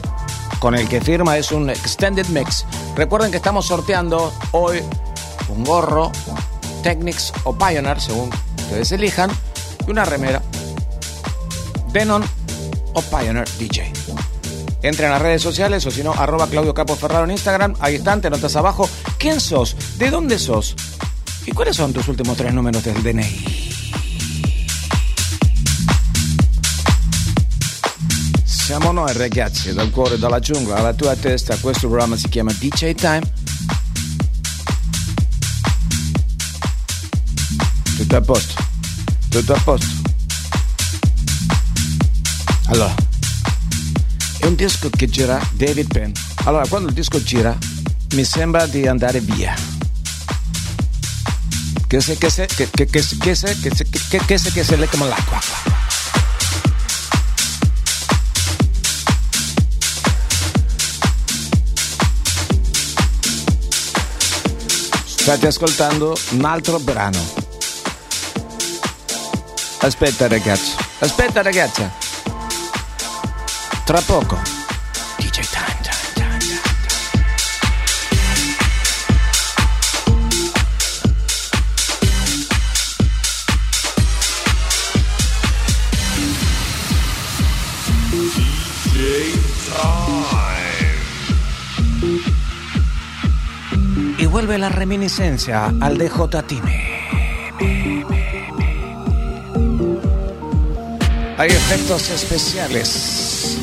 con 0.59 0.75
el 0.75 0.89
que 0.89 1.01
firma 1.01 1.37
es 1.37 1.53
un 1.53 1.71
Extended 1.71 2.27
Mix. 2.29 2.65
Recuerden 2.97 3.31
que 3.31 3.37
estamos 3.37 3.67
sorteando 3.67 4.33
hoy 4.53 4.83
un 5.49 5.65
gorro, 5.65 6.11
Technics 6.83 7.33
o 7.45 7.57
Pioneer, 7.57 8.01
según 8.01 8.31
ustedes 8.59 8.93
elijan, 8.93 9.31
y 9.87 9.91
una 9.91 10.05
remera. 10.05 10.43
Denon 11.93 12.25
o 12.95 13.03
Pioneer 13.03 13.49
DJ. 13.59 13.93
Entren 14.83 15.11
a 15.11 15.13
las 15.15 15.23
redes 15.23 15.43
sociales 15.43 15.87
o 15.87 15.91
si 15.91 16.03
no, 16.03 16.13
arroba 16.13 16.49
Claudio 16.49 16.75
Capo 16.75 16.97
Ferraro 16.97 17.25
en 17.25 17.31
Instagram. 17.31 17.75
Ahí 17.81 17.97
están, 17.97 18.21
te 18.21 18.29
notas 18.31 18.57
abajo. 18.57 18.89
¿Quién 19.19 19.41
sos? 19.41 19.77
¿De 19.99 20.11
dónde 20.11 20.39
sos? 20.39 20.75
¿Y 21.47 21.53
cuáles 21.53 21.77
son 21.77 21.93
tus 21.93 22.09
últimos 22.09 22.37
tres 22.37 22.53
números 22.53 22.83
del 22.83 23.03
DNI? 23.03 23.63
Siamo 28.45 28.93
noi 28.93 29.13
ragazzi, 29.13 29.73
dal 29.75 29.91
cuore, 29.91 30.19
dalla 30.19 30.39
giungla 30.39 30.77
alla 30.77 30.95
tua 30.95 31.15
testa. 31.15 31.57
Questo 31.57 31.89
programma 31.89 32.17
si 32.17 32.29
chiama 32.29 32.53
DJ 32.53 32.95
Time. 32.95 33.42
Tutto 38.13 38.25
a 38.25 38.27
posto. 38.27 38.63
Tutto 39.31 39.53
a 39.55 39.61
posto. 39.61 39.87
Allora, 42.67 42.95
è 44.37 44.45
un 44.45 44.55
disco 44.55 44.91
che 44.91 45.09
gira 45.09 45.41
David 45.53 45.87
Penn. 45.87 46.13
Allora, 46.45 46.67
quando 46.69 46.89
il 46.89 46.95
disco 46.95 47.23
gira, 47.23 47.57
mi 48.13 48.25
sembra 48.25 48.67
di 48.67 48.87
andare 48.87 49.21
via. 49.21 49.55
Che 51.87 52.01
se, 52.03 52.19
che 52.19 52.29
se, 52.29 52.45
che, 52.45 52.69
che, 52.71 52.85
che 52.85 53.01
se, 53.01 53.17
che 53.17 53.35
se, 53.35 53.59
che 53.59 53.75
se, 53.75 53.85
che, 53.89 54.19
che 54.27 54.37
se, 54.37 54.53
che 54.53 54.63
se 54.63 54.89
come 54.89 55.09
l'acqua. 55.09 55.39
State 65.03 65.47
ascoltando 65.47 66.15
un 66.33 66.45
altro 66.45 66.79
brano. 66.79 67.42
Aspetta 69.85 70.29
ragazzo, 70.29 70.77
aspetta 71.01 71.43
ragazza. 71.43 71.91
Tra 73.85 74.01
poco. 74.01 74.39
DJ 75.17 75.41
Time. 75.41 75.73
Y 94.17 94.27
vuelve 94.27 94.59
la 94.59 94.69
reminiscencia 94.69 95.75
al 95.81 95.97
DJ 95.97 96.45
Time. 96.47 96.92
Hay 101.43 101.51
efectos 101.51 102.09
especiales. 102.11 103.59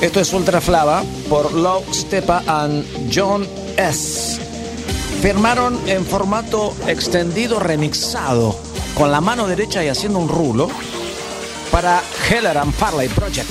Esto 0.00 0.18
es 0.20 0.32
Ultra 0.32 0.60
Flava 0.60 1.04
por 1.28 1.52
Low 1.52 1.84
Stepa 1.94 2.42
and 2.48 2.84
John 3.14 3.46
S. 3.76 4.40
firmaron 5.22 5.78
en 5.88 6.04
formato 6.04 6.74
extendido 6.88 7.60
remixado, 7.60 8.58
con 8.96 9.12
la 9.12 9.20
mano 9.20 9.46
derecha 9.46 9.84
y 9.84 9.88
haciendo 9.88 10.18
un 10.18 10.28
rulo, 10.28 10.68
para 11.70 12.02
Heller 12.28 12.58
and 12.58 12.74
Farley 12.74 13.08
Project. 13.10 13.50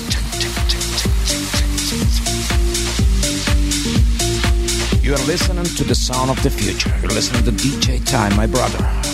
You 5.02 5.14
are 5.14 5.24
listening 5.28 5.64
to 5.78 5.86
the 5.86 5.96
sound 5.96 6.30
of 6.30 6.44
the 6.44 6.50
future. 6.50 6.94
You're 7.02 7.14
listening 7.14 7.46
to 7.46 7.54
DJ 7.54 8.04
Time, 8.04 8.36
my 8.36 8.48
brother. 8.48 9.05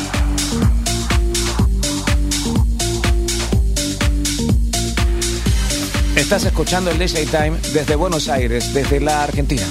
Estás 6.31 6.45
escuchando 6.45 6.89
el 6.91 6.97
DJ 6.97 7.25
Time 7.25 7.57
desde 7.73 7.93
Buenos 7.93 8.29
Aires, 8.29 8.73
desde 8.73 9.01
la 9.01 9.23
Argentina. 9.23 9.67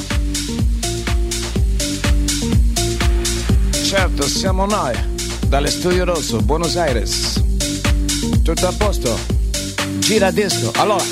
Certo, 3.82 4.28
siamo 4.28 4.66
noi, 4.66 4.94
dall'Studio 5.48 6.04
Rosso, 6.04 6.42
Buenos 6.42 6.76
Aires. 6.76 7.40
Tutto 8.44 8.68
a 8.68 8.72
posto? 8.72 9.18
Gira 10.00 10.30
disco. 10.30 10.70
Allora. 10.76 11.02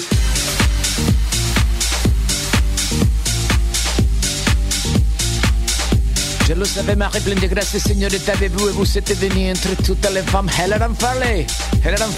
Je 6.47 6.55
le 6.55 6.67
savais, 6.67 6.95
Marie 6.95 7.21
pleine 7.23 7.41
de 7.41 7.49
grâce, 7.49 7.79
signorita, 7.79 8.33
avez-vous 8.33 8.69
et 8.69 8.73
vous 8.73 8.99
êtes 8.99 9.17
venu 9.17 9.51
entre 9.51 9.75
toutes 9.83 10.11
les 10.11 10.25
femmes. 10.25 10.51
Heller 10.51 10.83
and 10.83 10.95
Farley. 10.99 11.47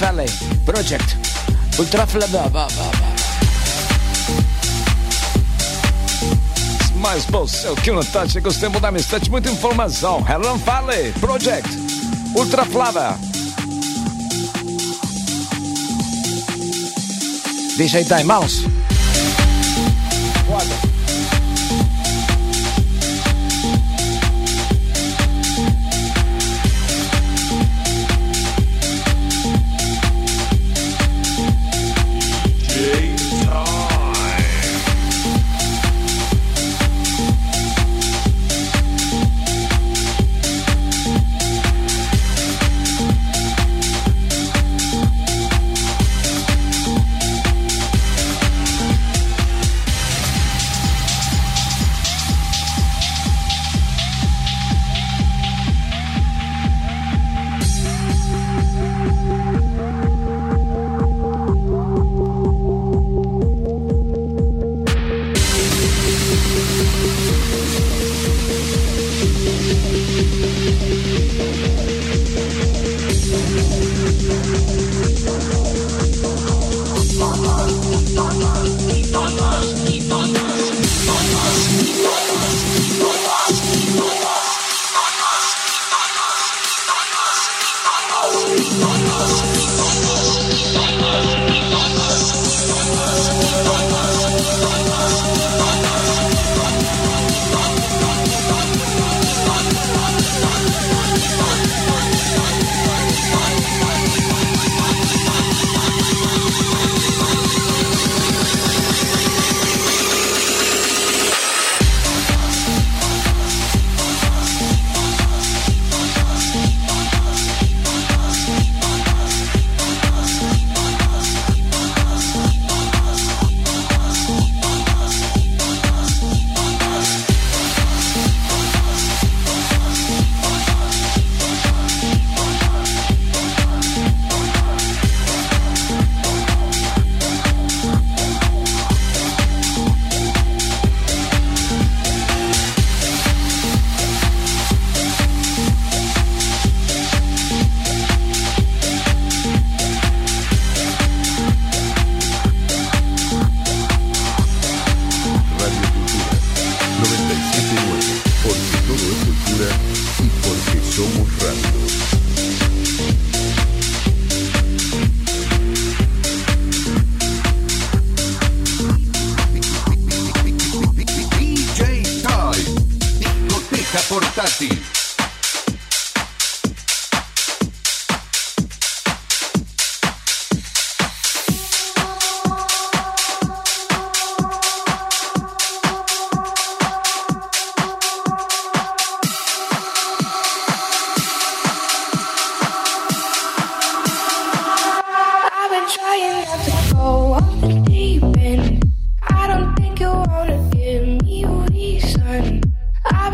Farley. 0.01 0.27
Project. 0.67 1.15
Ultra 1.79 2.05
Flava. 2.07 2.49
Va, 2.49 2.67
va, 2.67 2.67
va. 2.67 3.10
Mais 7.01 7.25
você 7.25 7.67
é 7.67 7.71
o 7.71 7.77
que 7.77 7.91
não 7.91 8.03
tá? 8.03 8.29
Chega 8.29 8.47
o 8.47 8.53
tempo 8.53 8.79
da 8.79 8.89
amistade, 8.89 9.31
muita 9.31 9.49
informação. 9.49 10.23
Heller 10.29 10.51
and 10.51 10.59
Farley. 10.59 11.13
Project. 11.13 11.69
Ultra 12.35 12.65
Flava. 12.67 13.19
DJ 17.79 18.05
Time 18.05 18.25
Mouse. 18.25 18.67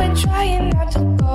been 0.07 0.17
trying 0.17 0.71
not 0.71 0.93
to 0.93 1.01
go. 1.19 1.26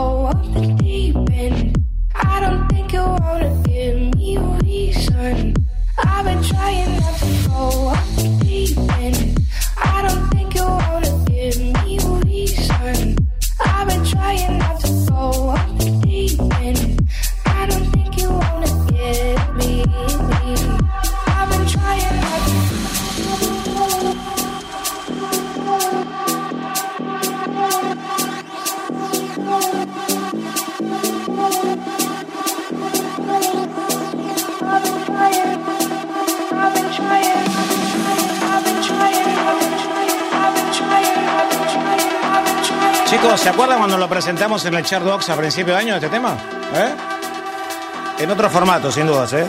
Presentamos 44.51 44.65
en 44.65 44.73
el 44.73 44.83
Chart 44.83 45.05
Box 45.05 45.29
a 45.29 45.37
principio 45.37 45.73
de 45.73 45.79
año 45.79 45.95
este 45.95 46.09
tema? 46.09 46.37
¿Eh? 46.75 48.23
En 48.23 48.31
otro 48.31 48.49
formato, 48.49 48.91
sin 48.91 49.07
dudas, 49.07 49.31
¿eh? 49.31 49.47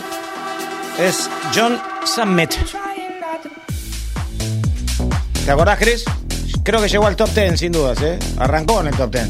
Es 0.99 1.29
John 1.53 1.81
Summit. 2.05 2.55
¿Te 5.45 5.51
acordás, 5.51 5.79
Chris? 5.79 6.05
Creo 6.63 6.81
que 6.81 6.89
llegó 6.89 7.07
al 7.07 7.17
top 7.17 7.31
10, 7.31 7.59
sin 7.59 7.73
dudas, 7.73 8.01
¿eh? 8.01 8.17
Arrancó 8.39 8.81
en 8.81 8.89
el 8.89 8.97
top 8.97 9.11
10. 9.11 9.29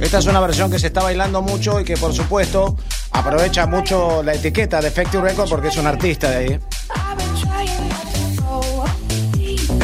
Esta 0.00 0.18
es 0.18 0.26
una 0.26 0.40
versión 0.40 0.70
que 0.70 0.78
se 0.78 0.86
está 0.86 1.02
bailando 1.02 1.42
mucho 1.42 1.78
y 1.80 1.84
que, 1.84 1.98
por 1.98 2.14
supuesto, 2.14 2.76
aprovecha 3.12 3.66
mucho 3.66 4.22
la 4.22 4.32
etiqueta 4.32 4.80
de 4.80 4.88
Effective 4.88 5.28
Record 5.28 5.50
porque 5.50 5.68
es 5.68 5.76
un 5.76 5.86
artista 5.86 6.30
de 6.30 6.36
ahí. 6.36 6.60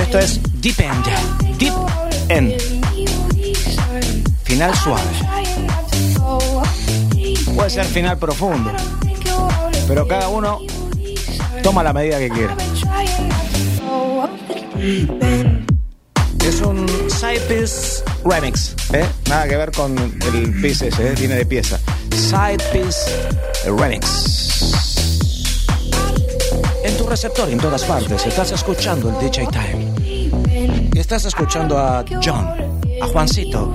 Esto 0.01 0.19
es 0.19 0.41
Deep 0.63 0.81
End. 0.81 1.59
Deep 1.59 1.75
End. 2.31 2.74
Final 4.55 4.77
suave. 4.77 5.03
Puede 7.57 7.71
ser 7.71 7.85
final 7.87 8.17
profundo. 8.17 8.71
Pero 9.89 10.07
cada 10.07 10.29
uno 10.29 10.61
toma 11.61 11.83
la 11.83 11.93
medida 11.93 12.21
que 12.21 12.31
quiere. 12.31 12.55
Es 16.47 16.61
un 16.61 16.87
side 17.11 17.41
piece 17.49 18.05
remix, 18.25 18.77
¿eh? 18.93 19.05
Nada 19.29 19.49
que 19.49 19.57
ver 19.57 19.73
con 19.73 19.99
el 19.99 20.61
piece 20.63 20.87
ese, 20.87 21.09
¿eh? 21.09 21.15
viene 21.19 21.35
de 21.35 21.47
pieza. 21.47 21.81
Side 22.13 22.63
piece 22.73 23.11
remix. 23.67 24.71
En 26.85 26.97
tu 26.97 27.09
receptor, 27.09 27.49
en 27.51 27.59
todas 27.59 27.83
partes, 27.83 28.25
estás 28.25 28.53
escuchando 28.53 29.09
el 29.09 29.19
DJ 29.19 29.49
Time. 29.49 30.31
Y 30.95 30.99
estás 31.01 31.25
escuchando 31.25 31.77
a 31.77 32.05
John, 32.23 32.64
Juancito. 33.07 33.75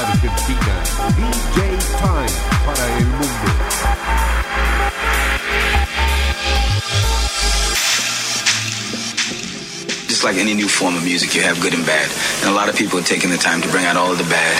Argentina. 0.00 0.74
DJ 1.16 1.58
Time 2.00 2.32
para 2.64 2.84
el 2.98 3.04
mundo. 3.04 3.48
Just 10.08 10.24
like 10.24 10.36
any 10.36 10.54
new 10.54 10.68
form 10.68 10.96
of 10.96 11.04
music, 11.04 11.34
you 11.34 11.42
have 11.42 11.60
good 11.60 11.74
and 11.74 11.84
bad. 11.84 12.10
And 12.40 12.50
a 12.50 12.54
lot 12.54 12.68
of 12.68 12.76
people 12.76 12.98
are 12.98 13.02
taking 13.02 13.30
the 13.30 13.36
time 13.36 13.60
to 13.60 13.68
bring 13.68 13.84
out 13.84 13.96
all 13.96 14.12
of 14.12 14.18
the 14.18 14.24
bad. 14.24 14.56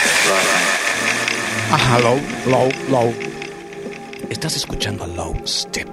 Ah, 1.73 1.99
low, 2.03 2.19
low, 2.45 2.69
low. 2.89 3.13
Estás 4.29 4.55
escuchando 4.55 5.03
a 5.05 5.07
Low 5.07 5.35
Step. 5.45 5.89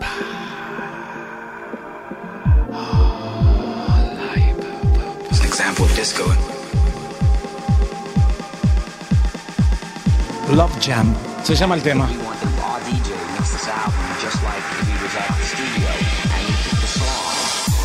It's 5.30 5.40
an 5.40 5.46
example 5.46 5.84
of 5.86 5.94
disco. 5.96 6.57
Love 10.50 10.78
Jam. 10.80 11.14
Se 11.42 11.54
llama 11.54 11.74
el 11.74 11.82
tema. 11.82 12.08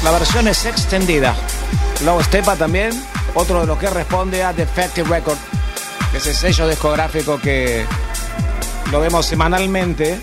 La 0.04 0.12
versión 0.12 0.48
es 0.48 0.66
extendida. 0.66 1.36
Low 2.06 2.22
Stepa 2.24 2.56
también, 2.56 2.92
otro 3.34 3.62
de 3.62 3.68
los 3.68 3.78
que 3.78 3.90
responde 3.90 4.44
a 4.44 4.54
Defective 4.54 5.08
Record, 5.10 5.38
que 6.12 6.18
es 6.18 6.28
el 6.28 6.36
sello 6.36 6.68
discográfico 6.68 7.40
que 7.40 7.86
lo 8.92 9.00
vemos 9.00 9.26
semanalmente 9.26 10.20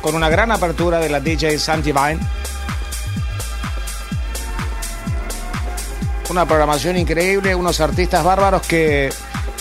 con 0.00 0.14
una 0.14 0.28
gran 0.28 0.50
apertura 0.50 0.98
de 0.98 1.08
la 1.08 1.20
DJ 1.20 1.58
Sam 1.58 1.82
Divine. 1.82 2.18
Una 6.30 6.46
programación 6.46 6.96
increíble, 6.96 7.54
unos 7.54 7.80
artistas 7.80 8.24
bárbaros 8.24 8.62
que 8.66 9.12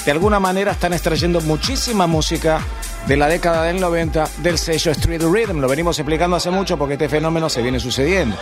de 0.09 0.13
alguna 0.13 0.39
manera 0.39 0.71
están 0.71 0.93
extrayendo 0.93 1.39
muchísima 1.41 2.07
música 2.07 2.61
de 3.05 3.15
la 3.15 3.27
década 3.27 3.65
del 3.65 3.79
90 3.79 4.27
del 4.37 4.57
sello 4.57 4.91
Street 4.93 5.21
Rhythm. 5.21 5.59
Lo 5.59 5.67
venimos 5.67 5.99
explicando 5.99 6.35
hace 6.35 6.49
mucho 6.49 6.79
porque 6.79 6.95
este 6.95 7.07
fenómeno 7.07 7.47
se 7.47 7.61
viene 7.61 7.79
sucediendo. 7.79 8.35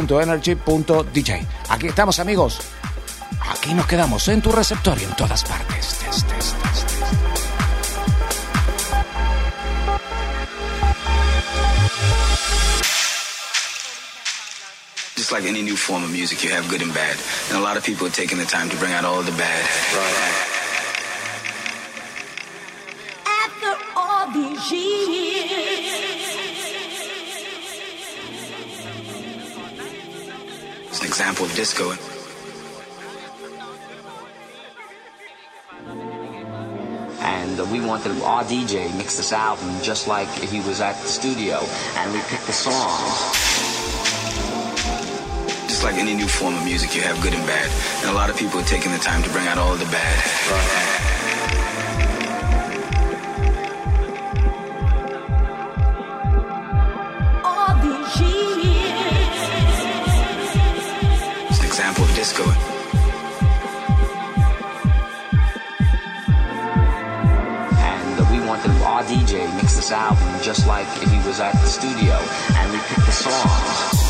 Aquí 1.69 1.87
estamos 1.87 2.19
amigos. 2.19 2.59
Aquí 3.49 3.73
nos 3.73 3.87
quedamos 3.87 4.27
en 4.27 4.41
tu 4.41 4.51
receptorio 4.51 5.07
en 5.07 5.15
todas 5.15 5.43
partes. 5.43 5.97
Tes, 5.99 6.25
tes, 6.25 6.27
tes, 6.27 6.85
tes. 6.85 7.05
Just 15.15 15.31
like 15.31 15.45
any 15.45 15.61
new 15.63 15.77
form 15.77 16.03
of 16.03 16.11
music, 16.11 16.43
you 16.43 16.51
have 16.51 16.67
good 16.69 16.81
and 16.81 16.93
bad. 16.93 17.17
And 17.49 17.57
a 17.57 17.61
lot 17.61 17.77
of 17.77 17.83
people 17.83 18.05
are 18.05 18.11
taking 18.11 18.37
the 18.37 18.45
time 18.45 18.69
to 18.69 18.75
bring 18.77 18.93
out 18.93 19.05
all 19.05 19.23
the 19.23 19.31
bad. 19.31 19.65
After 23.25 23.75
all 23.95 24.27
these 24.33 24.71
years, 24.71 25.14
It's 30.95 31.01
an 31.01 31.07
example 31.09 31.45
of 31.45 31.53
disco. 31.55 31.91
And 37.19 37.59
uh, 37.59 37.65
we 37.65 37.81
wanted 37.81 38.21
our 38.21 38.45
DJ 38.45 38.95
mix 38.95 39.17
this 39.17 39.33
album 39.33 39.75
just 39.81 40.07
like 40.07 40.29
he 40.29 40.61
was 40.61 40.79
at 40.79 40.93
the 41.01 41.07
studio 41.09 41.59
and 41.97 42.13
we 42.13 42.19
picked 42.29 42.47
the 42.47 42.53
songs. 42.53 43.11
Just 45.67 45.83
like 45.83 45.95
any 45.95 46.13
new 46.13 46.29
form 46.29 46.55
of 46.55 46.63
music, 46.63 46.95
you 46.95 47.01
have 47.01 47.21
good 47.21 47.33
and 47.33 47.45
bad. 47.45 47.69
And 47.99 48.11
a 48.11 48.13
lot 48.13 48.29
of 48.29 48.37
people 48.37 48.61
are 48.61 48.63
taking 48.63 48.93
the 48.93 48.99
time 48.99 49.21
to 49.21 49.29
bring 49.31 49.47
out 49.47 49.57
all 49.57 49.75
the 49.75 49.83
bad. 49.91 51.11
all 51.11 51.14
disco. 62.35 62.51
And 67.77 68.19
uh, 68.19 68.85
our 68.85 69.03
DJ 69.03 69.53
mix 69.55 69.75
this 69.75 69.91
album 69.91 70.41
just 70.41 70.67
like 70.67 70.87
if 71.01 71.11
he 71.11 71.17
was 71.27 71.39
at 71.39 71.53
the 71.53 71.67
studio 71.67 72.15
and 72.57 72.71
we 72.71 72.77
picked 72.79 73.05
the 73.05 73.11
songs. 73.11 74.04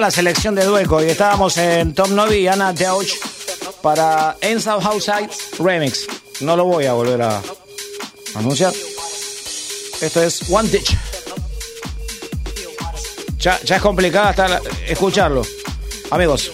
La 0.00 0.10
selección 0.10 0.54
de 0.54 0.62
Dueco. 0.62 1.02
Y 1.02 1.06
estábamos 1.06 1.56
en 1.56 1.94
Tom 1.94 2.14
Novi 2.14 2.36
y 2.36 2.48
Anna 2.48 2.72
Deutsch 2.74 3.14
para 3.80 4.36
of 4.36 4.86
Outside 4.86 5.30
Remix. 5.58 6.06
No 6.40 6.54
lo 6.54 6.64
voy 6.64 6.84
a 6.84 6.92
volver 6.92 7.22
a 7.22 7.40
anunciar. 8.34 8.74
Esto 10.00 10.22
es 10.22 10.50
One 10.50 10.68
Ditch. 10.68 10.96
Ya, 13.38 13.58
es 13.64 13.82
complicado 13.82 14.28
hasta 14.28 14.60
escucharlo. 14.86 15.42
Amigos, 16.10 16.52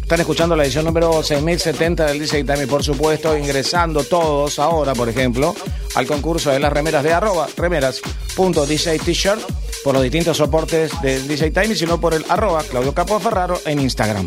están 0.00 0.20
escuchando 0.20 0.54
la 0.54 0.62
edición 0.62 0.84
número 0.84 1.22
6070 1.22 2.06
del 2.06 2.20
DJ 2.20 2.44
Time 2.44 2.62
y 2.62 2.66
por 2.66 2.84
supuesto 2.84 3.36
ingresando 3.36 4.04
todos 4.04 4.60
ahora, 4.60 4.94
por 4.94 5.08
ejemplo, 5.08 5.54
al 5.96 6.06
concurso 6.06 6.50
de 6.50 6.60
las 6.60 6.72
remeras 6.72 7.02
de 7.02 7.12
arroba 7.12 7.48
remeras.dj 7.56 9.04
t-shirt 9.04 9.57
por 9.88 9.94
los 9.94 10.02
distintos 10.02 10.36
soportes 10.36 10.92
del 11.00 11.26
DJ 11.26 11.50
Time 11.50 11.68
y 11.68 11.74
si 11.74 11.86
no 11.86 11.98
por 11.98 12.12
el 12.12 12.22
arroba 12.28 12.62
Claudio 12.62 12.92
Capo 12.92 13.18
Ferraro 13.18 13.58
en 13.64 13.80
Instagram. 13.80 14.26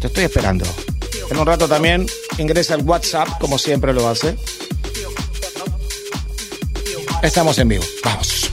Te 0.00 0.08
estoy 0.08 0.24
esperando. 0.24 0.64
En 1.30 1.38
un 1.38 1.46
rato 1.46 1.68
también 1.68 2.06
ingresa 2.38 2.74
el 2.74 2.82
WhatsApp, 2.82 3.28
como 3.38 3.56
siempre 3.56 3.92
lo 3.92 4.08
hace. 4.08 4.36
Estamos 7.22 7.56
en 7.58 7.68
vivo. 7.68 7.84
Vamos. 8.02 8.47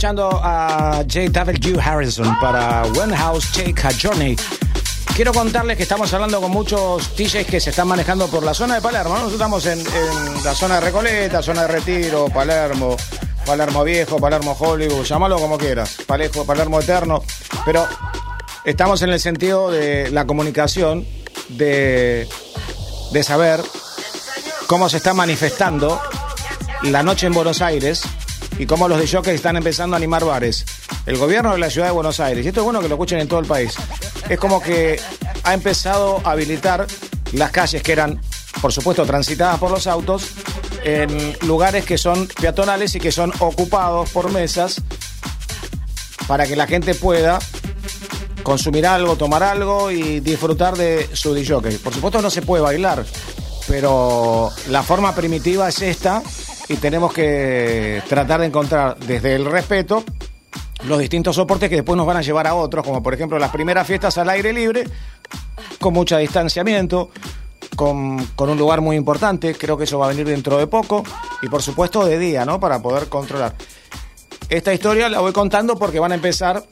Escuchando 0.00 0.30
a 0.42 1.04
J.W. 1.06 1.78
Harrison 1.78 2.34
para 2.40 2.84
One 2.84 3.14
House 3.14 3.52
Take 3.52 3.86
a 3.86 3.90
Journey. 3.92 4.34
Quiero 5.14 5.30
contarles 5.30 5.76
que 5.76 5.82
estamos 5.82 6.10
hablando 6.14 6.40
con 6.40 6.50
muchos 6.50 7.14
DJs 7.18 7.46
que 7.46 7.60
se 7.60 7.68
están 7.68 7.86
manejando 7.86 8.26
por 8.28 8.42
la 8.42 8.54
zona 8.54 8.76
de 8.76 8.80
Palermo. 8.80 9.10
¿no? 9.10 9.24
Nosotros 9.26 9.34
estamos 9.34 9.66
en, 9.66 9.84
la 10.42 10.54
zona 10.54 10.76
de 10.76 10.80
Recoleta, 10.80 11.42
zona 11.42 11.66
de 11.66 11.68
Retiro, 11.68 12.28
Palermo, 12.32 12.96
Palermo 13.44 13.84
Viejo, 13.84 14.18
Palermo 14.18 14.56
Hollywood, 14.58 15.04
llámalo 15.04 15.38
como 15.38 15.58
quieras, 15.58 15.98
Palermo, 16.06 16.46
Palermo 16.46 16.80
Eterno. 16.80 17.22
Pero 17.66 17.86
estamos 18.64 19.02
en 19.02 19.10
el 19.10 19.20
sentido 19.20 19.70
de 19.70 20.10
la 20.10 20.24
comunicación, 20.26 21.06
de, 21.50 22.26
de 23.12 23.22
saber 23.22 23.60
cómo 24.66 24.88
se 24.88 24.96
está 24.96 25.12
manifestando 25.12 26.00
la 26.84 27.02
noche 27.02 27.26
en 27.26 27.34
Buenos 27.34 27.60
Aires 27.60 28.02
y 28.60 28.66
cómo 28.66 28.88
los 28.88 28.98
de 28.98 29.32
están 29.32 29.56
empezando 29.56 29.96
a 29.96 29.98
animar 29.98 30.22
bares. 30.22 30.66
El 31.06 31.16
gobierno 31.16 31.52
de 31.52 31.58
la 31.58 31.70
ciudad 31.70 31.86
de 31.86 31.92
Buenos 31.92 32.20
Aires, 32.20 32.44
y 32.44 32.48
esto 32.48 32.60
es 32.60 32.64
bueno 32.64 32.80
que 32.80 32.88
lo 32.88 32.96
escuchen 32.96 33.18
en 33.18 33.26
todo 33.26 33.40
el 33.40 33.46
país, 33.46 33.72
es 34.28 34.38
como 34.38 34.60
que 34.60 35.00
ha 35.44 35.54
empezado 35.54 36.20
a 36.24 36.32
habilitar 36.32 36.86
las 37.32 37.50
calles 37.52 37.82
que 37.82 37.92
eran, 37.92 38.20
por 38.60 38.70
supuesto, 38.70 39.06
transitadas 39.06 39.58
por 39.58 39.70
los 39.70 39.86
autos, 39.86 40.32
en 40.84 41.34
lugares 41.46 41.86
que 41.86 41.96
son 41.96 42.28
peatonales 42.38 42.94
y 42.94 43.00
que 43.00 43.10
son 43.10 43.32
ocupados 43.38 44.10
por 44.10 44.30
mesas 44.30 44.82
para 46.28 46.46
que 46.46 46.54
la 46.54 46.66
gente 46.66 46.94
pueda 46.94 47.38
consumir 48.42 48.86
algo, 48.86 49.16
tomar 49.16 49.42
algo 49.42 49.90
y 49.90 50.20
disfrutar 50.20 50.76
de 50.76 51.08
su 51.14 51.32
DJ. 51.32 51.78
Por 51.78 51.94
supuesto 51.94 52.20
no 52.20 52.28
se 52.28 52.42
puede 52.42 52.62
bailar, 52.62 53.06
pero 53.66 54.50
la 54.68 54.82
forma 54.82 55.14
primitiva 55.14 55.66
es 55.70 55.80
esta 55.80 56.22
y 56.70 56.76
tenemos 56.76 57.12
que 57.12 58.00
tratar 58.08 58.38
de 58.38 58.46
encontrar 58.46 58.96
desde 58.96 59.34
el 59.34 59.44
respeto 59.44 60.04
los 60.84 61.00
distintos 61.00 61.34
soportes 61.34 61.68
que 61.68 61.74
después 61.74 61.96
nos 61.96 62.06
van 62.06 62.18
a 62.18 62.22
llevar 62.22 62.46
a 62.46 62.54
otros, 62.54 62.86
como 62.86 63.02
por 63.02 63.12
ejemplo 63.12 63.40
las 63.40 63.50
primeras 63.50 63.84
fiestas 63.88 64.16
al 64.18 64.30
aire 64.30 64.52
libre, 64.52 64.84
con 65.80 65.92
mucho 65.92 66.16
distanciamiento, 66.16 67.10
con, 67.74 68.24
con 68.36 68.50
un 68.50 68.56
lugar 68.56 68.82
muy 68.82 68.94
importante, 68.94 69.56
creo 69.56 69.76
que 69.76 69.82
eso 69.82 69.98
va 69.98 70.06
a 70.06 70.08
venir 70.10 70.28
dentro 70.28 70.58
de 70.58 70.68
poco, 70.68 71.02
y 71.42 71.48
por 71.48 71.60
supuesto 71.60 72.04
de 72.04 72.20
día, 72.20 72.44
¿no? 72.44 72.60
Para 72.60 72.80
poder 72.80 73.08
controlar. 73.08 73.56
Esta 74.48 74.72
historia 74.72 75.08
la 75.08 75.18
voy 75.18 75.32
contando 75.32 75.76
porque 75.76 75.98
van 75.98 76.12
a 76.12 76.14
empezar 76.14 76.64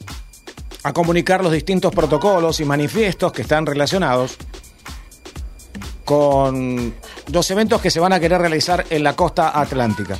a 0.83 0.93
comunicar 0.93 1.43
los 1.43 1.51
distintos 1.51 1.93
protocolos 1.93 2.61
y 2.61 2.65
manifiestos 2.65 3.33
que 3.33 3.41
están 3.41 3.65
relacionados 3.65 4.37
con 6.05 6.95
los 7.31 7.49
eventos 7.51 7.81
que 7.81 7.91
se 7.91 7.99
van 7.99 8.13
a 8.13 8.19
querer 8.19 8.39
realizar 8.41 8.85
en 8.89 9.03
la 9.03 9.15
costa 9.15 9.59
atlántica. 9.59 10.17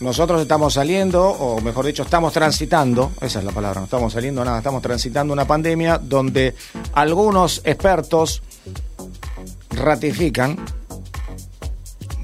Nosotros 0.00 0.42
estamos 0.42 0.74
saliendo, 0.74 1.24
o 1.28 1.60
mejor 1.60 1.86
dicho, 1.86 2.02
estamos 2.02 2.32
transitando, 2.32 3.12
esa 3.20 3.38
es 3.38 3.44
la 3.44 3.52
palabra, 3.52 3.80
no 3.80 3.84
estamos 3.84 4.12
saliendo 4.12 4.44
nada, 4.44 4.58
estamos 4.58 4.82
transitando 4.82 5.32
una 5.32 5.46
pandemia 5.46 5.98
donde 5.98 6.54
algunos 6.92 7.62
expertos 7.64 8.42
ratifican, 9.70 10.58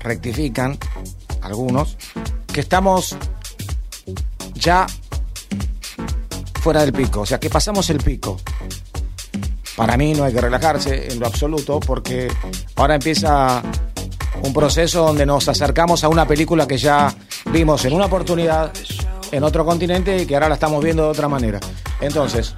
rectifican, 0.01 0.79
algunos, 1.43 1.97
que 2.53 2.61
estamos 2.61 3.17
ya 4.55 4.87
fuera 6.61 6.81
del 6.83 6.93
pico, 6.93 7.21
o 7.21 7.27
sea, 7.27 7.39
que 7.39 7.49
pasamos 7.49 7.89
el 7.91 7.99
pico. 7.99 8.37
Para 9.77 9.97
mí 9.97 10.13
no 10.13 10.25
hay 10.25 10.35
que 10.35 10.41
relajarse 10.41 11.13
en 11.13 11.21
lo 11.21 11.27
absoluto 11.27 11.81
porque 11.81 12.31
ahora 12.77 12.97
empieza 12.97 13.63
un 14.43 14.53
proceso 14.53 15.05
donde 15.05 15.27
nos 15.27 15.49
acercamos 15.49 16.05
a 16.05 16.09
una 16.09 16.27
película 16.27 16.67
que 16.67 16.79
ya 16.79 17.15
vimos 17.53 17.85
en 17.85 17.93
una 17.93 18.07
oportunidad 18.07 18.73
en 19.33 19.45
otro 19.45 19.65
continente 19.65 20.23
y 20.23 20.27
que 20.27 20.35
ahora 20.35 20.49
la 20.49 20.55
estamos 20.55 20.83
viendo 20.83 21.05
de 21.05 21.09
otra 21.11 21.29
manera. 21.29 21.61
Entonces, 22.01 22.55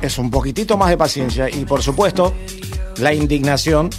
es 0.00 0.18
un 0.18 0.30
poquitito 0.30 0.76
más 0.76 0.90
de 0.90 0.96
paciencia 0.96 1.48
y 1.48 1.64
por 1.64 1.82
supuesto 1.82 2.34
la 2.98 3.12
indignación 3.12 3.90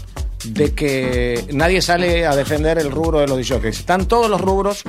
de 0.45 0.73
que 0.73 1.45
nadie 1.51 1.81
sale 1.81 2.25
a 2.25 2.35
defender 2.35 2.77
el 2.77 2.91
rubro 2.91 3.19
de 3.19 3.27
los 3.27 3.37
DJs. 3.37 3.79
Están 3.79 4.05
todos 4.05 4.29
los 4.29 4.39
rubros, 4.39 4.83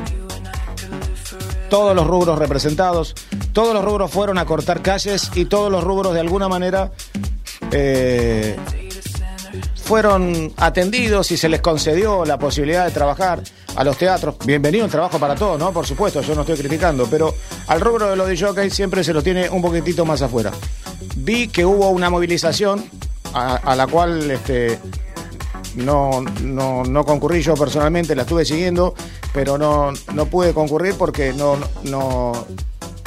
todos 1.68 1.94
los 1.94 2.06
rubros 2.06 2.38
representados, 2.38 3.14
todos 3.52 3.74
los 3.74 3.84
rubros 3.84 4.10
fueron 4.10 4.38
a 4.38 4.44
cortar 4.44 4.82
calles 4.82 5.30
y 5.34 5.44
todos 5.46 5.70
los 5.70 5.82
rubros 5.82 6.14
de 6.14 6.20
alguna 6.20 6.48
manera 6.48 6.92
eh, 7.72 8.56
fueron 9.90 10.52
atendidos 10.56 11.32
y 11.32 11.36
se 11.36 11.48
les 11.48 11.60
concedió 11.60 12.24
la 12.24 12.38
posibilidad 12.38 12.84
de 12.84 12.92
trabajar 12.92 13.42
a 13.74 13.82
los 13.82 13.98
teatros. 13.98 14.36
Bienvenido 14.46 14.84
el 14.84 14.90
trabajo 14.92 15.18
para 15.18 15.34
todos, 15.34 15.58
¿no? 15.58 15.72
Por 15.72 15.84
supuesto, 15.84 16.20
yo 16.22 16.36
no 16.36 16.42
estoy 16.42 16.56
criticando, 16.58 17.08
pero 17.10 17.34
al 17.66 17.80
rubro 17.80 18.08
de 18.08 18.14
los 18.14 18.28
DJs 18.28 18.72
siempre 18.72 19.02
se 19.02 19.12
lo 19.12 19.20
tiene 19.20 19.50
un 19.50 19.60
poquitito 19.60 20.04
más 20.04 20.22
afuera. 20.22 20.52
Vi 21.16 21.48
que 21.48 21.66
hubo 21.66 21.88
una 21.90 22.08
movilización 22.08 22.84
a, 23.34 23.56
a 23.56 23.74
la 23.74 23.88
cual 23.88 24.30
este, 24.30 24.78
no, 25.74 26.20
no, 26.40 26.84
no 26.84 27.04
concurrí 27.04 27.42
yo 27.42 27.54
personalmente, 27.54 28.14
la 28.14 28.22
estuve 28.22 28.44
siguiendo, 28.44 28.94
pero 29.34 29.58
no, 29.58 29.90
no 30.14 30.26
pude 30.26 30.54
concurrir 30.54 30.94
porque 30.96 31.32
no, 31.32 31.58
no, 31.82 32.46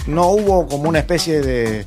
no 0.07 0.27
hubo 0.31 0.67
como 0.67 0.89
una 0.89 0.99
especie 0.99 1.39
de, 1.39 1.85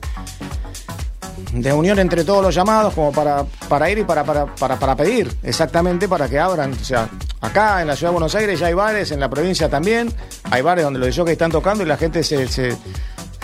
de 1.53 1.73
unión 1.73 1.99
entre 1.99 2.25
todos 2.25 2.43
los 2.43 2.55
llamados 2.55 2.95
como 2.95 3.13
para, 3.13 3.45
para 3.69 3.91
ir 3.91 3.99
y 3.99 4.05
para, 4.05 4.25
para, 4.25 4.47
para, 4.47 4.79
para 4.79 4.97
pedir 4.97 5.35
exactamente 5.43 6.09
para 6.09 6.29
que 6.29 6.39
abran. 6.39 6.73
O 6.73 6.85
sea, 6.85 7.09
acá 7.41 7.81
en 7.83 7.89
la 7.89 7.97
ciudad 7.97 8.11
de 8.11 8.15
Buenos 8.15 8.35
Aires 8.35 8.59
ya 8.59 8.67
hay 8.67 8.75
bares, 8.75 9.11
en 9.11 9.21
la 9.21 9.29
provincia 9.29 9.69
también, 9.69 10.13
hay 10.51 10.63
bares 10.63 10.85
donde 10.85 10.99
los 10.99 11.17
que 11.25 11.33
están 11.33 11.51
tocando 11.51 11.83
y 11.83 11.87
la 11.87 11.97
gente 11.97 12.23
se, 12.23 12.49
se, 12.49 12.77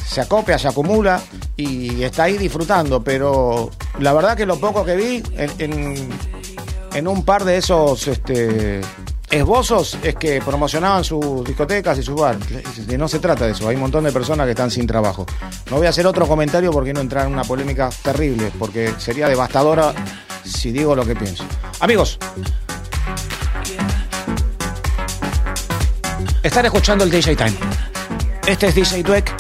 se 0.07 0.21
acopia, 0.21 0.59
se 0.59 0.69
acumula 0.69 1.21
y 1.57 2.03
está 2.03 2.25
ahí 2.25 2.37
disfrutando, 2.37 3.03
pero 3.03 3.71
la 3.99 4.13
verdad 4.13 4.37
que 4.37 4.47
lo 4.47 4.59
poco 4.59 4.85
que 4.85 4.97
vi 4.97 5.23
en, 5.37 5.51
en, 5.59 6.09
en 6.95 7.09
un 7.09 7.25
par 7.25 7.45
de 7.45 7.57
esos 7.57 8.07
este, 8.09 8.81
esbozos 9.33 9.99
es 10.03 10.15
que 10.17 10.43
promocionaban 10.43 11.03
sus 11.03 11.43
discotecas 11.43 11.99
y 11.99 12.03
sus 12.03 12.15
bares. 12.15 12.45
No 12.99 13.09
se 13.09 13.19
trata 13.19 13.47
de 13.47 13.53
eso, 13.53 13.67
hay 13.67 13.77
un 13.77 13.83
montón 13.83 14.05
de 14.05 14.13
personas 14.13 14.45
que 14.45 14.51
están 14.51 14.71
sin 14.71 14.87
trabajo. 14.87 15.27
No 15.71 15.79
voy 15.79 15.87
a 15.87 15.91
hacer 15.91 16.07
otro 16.07 16.29
comentario 16.29 16.71
porque 16.71 16.93
no 16.93 17.01
entrar 17.01 17.27
en 17.27 17.33
una 17.33 17.43
polémica 17.43 17.91
terrible, 18.03 18.53
porque 18.59 18.93
sería 18.99 19.29
devastadora 19.29 19.95
si 20.45 20.71
digo 20.71 20.95
lo 20.95 21.07
que 21.07 21.17
pienso. 21.17 21.45
Amigos, 21.81 22.19
están 26.43 26.67
escuchando 26.67 27.05
el 27.05 27.11
DJ 27.11 27.35
Time. 27.35 27.55
Este 28.47 28.69
es 28.69 28.75
DJ 28.75 29.03
Dweck 29.03 29.33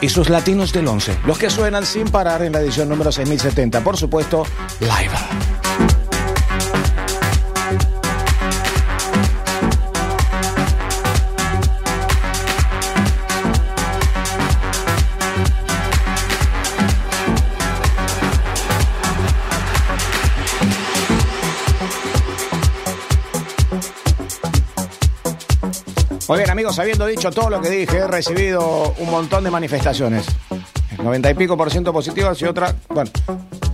y 0.00 0.08
sus 0.08 0.30
latinos 0.30 0.72
del 0.72 0.88
11, 0.88 1.18
los 1.26 1.38
que 1.38 1.50
suenan 1.50 1.84
sin 1.84 2.08
parar 2.08 2.42
en 2.42 2.52
la 2.52 2.60
edición 2.60 2.88
número 2.88 3.12
6070, 3.12 3.84
por 3.84 3.98
supuesto, 3.98 4.46
live. 4.80 5.65
Muy 26.28 26.38
bien, 26.38 26.50
amigos, 26.50 26.76
habiendo 26.80 27.06
dicho 27.06 27.30
todo 27.30 27.50
lo 27.50 27.60
que 27.60 27.70
dije, 27.70 27.98
he 27.98 28.06
recibido 28.08 28.94
un 28.98 29.10
montón 29.10 29.44
de 29.44 29.50
manifestaciones. 29.50 30.26
El 30.98 31.04
90 31.04 31.30
y 31.30 31.34
pico 31.34 31.56
por 31.56 31.70
ciento 31.70 31.92
positivas 31.92 32.40
y 32.42 32.46
otra, 32.46 32.74
bueno, 32.88 33.10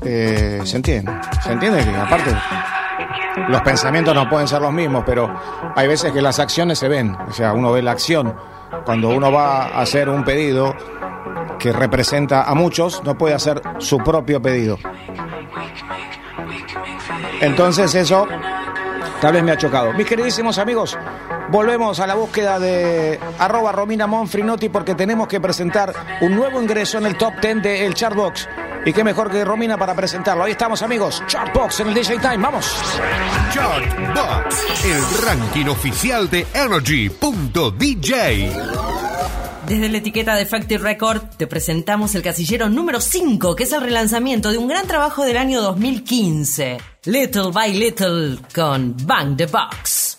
eh, 0.04 0.60
se 0.64 0.76
entiende. 0.76 1.12
Se 1.42 1.52
entiende 1.52 1.82
que 1.82 1.96
aparte 1.96 2.34
los 3.48 3.62
pensamientos 3.62 4.14
no 4.14 4.28
pueden 4.28 4.46
ser 4.46 4.60
los 4.60 4.72
mismos, 4.72 5.02
pero 5.06 5.34
hay 5.74 5.88
veces 5.88 6.12
que 6.12 6.20
las 6.20 6.38
acciones 6.38 6.78
se 6.78 6.88
ven. 6.88 7.16
O 7.26 7.32
sea, 7.32 7.54
uno 7.54 7.72
ve 7.72 7.80
la 7.80 7.92
acción. 7.92 8.34
Cuando 8.84 9.08
uno 9.08 9.32
va 9.32 9.68
a 9.68 9.80
hacer 9.80 10.10
un 10.10 10.22
pedido 10.22 10.74
que 11.58 11.72
representa 11.72 12.42
a 12.42 12.54
muchos, 12.54 13.02
no 13.02 13.16
puede 13.16 13.34
hacer 13.34 13.62
su 13.78 13.96
propio 13.98 14.42
pedido. 14.42 14.78
Entonces 17.40 17.94
eso 17.94 18.26
tal 19.20 19.32
vez 19.32 19.42
me 19.42 19.52
ha 19.52 19.56
chocado. 19.56 19.92
Mis 19.92 20.06
queridísimos 20.06 20.58
amigos, 20.58 20.98
volvemos 21.52 22.00
a 22.00 22.06
la 22.06 22.14
búsqueda 22.14 22.58
de 22.58 23.20
arroba 23.38 23.70
Romina 23.72 24.06
Monfrinotti 24.06 24.70
porque 24.70 24.94
tenemos 24.94 25.28
que 25.28 25.38
presentar 25.38 25.92
un 26.22 26.34
nuevo 26.34 26.60
ingreso 26.60 26.96
en 26.96 27.04
el 27.06 27.18
top 27.18 27.34
10 27.40 27.62
de 27.62 27.86
el 27.86 27.94
Chartbox. 27.94 28.48
Y 28.84 28.92
qué 28.92 29.04
mejor 29.04 29.30
que 29.30 29.44
Romina 29.44 29.76
para 29.76 29.94
presentarlo. 29.94 30.42
Ahí 30.44 30.52
estamos 30.52 30.82
amigos, 30.82 31.22
Chartbox 31.26 31.80
en 31.80 31.88
el 31.88 31.94
DJ 31.94 32.18
Time, 32.18 32.38
vamos. 32.38 32.74
Chartbox, 33.52 34.84
el 34.86 35.02
ranking 35.24 35.66
oficial 35.66 36.28
de 36.30 36.46
Energy.dj. 36.54 38.12
Desde 39.68 39.88
la 39.88 39.98
etiqueta 39.98 40.34
de 40.34 40.46
Factory 40.46 40.78
Record 40.78 41.22
te 41.36 41.46
presentamos 41.46 42.14
el 42.14 42.22
casillero 42.22 42.70
número 42.70 43.00
5, 43.00 43.54
que 43.54 43.64
es 43.64 43.72
el 43.72 43.82
relanzamiento 43.82 44.50
de 44.50 44.58
un 44.58 44.68
gran 44.68 44.86
trabajo 44.86 45.24
del 45.24 45.36
año 45.36 45.60
2015, 45.60 46.78
Little 47.04 47.50
by 47.52 47.74
Little 47.74 48.38
con 48.54 48.96
Bang 49.06 49.36
the 49.36 49.46
Box. 49.46 50.16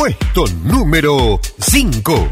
Puesto 0.00 0.46
número 0.64 1.38
5. 1.58 2.30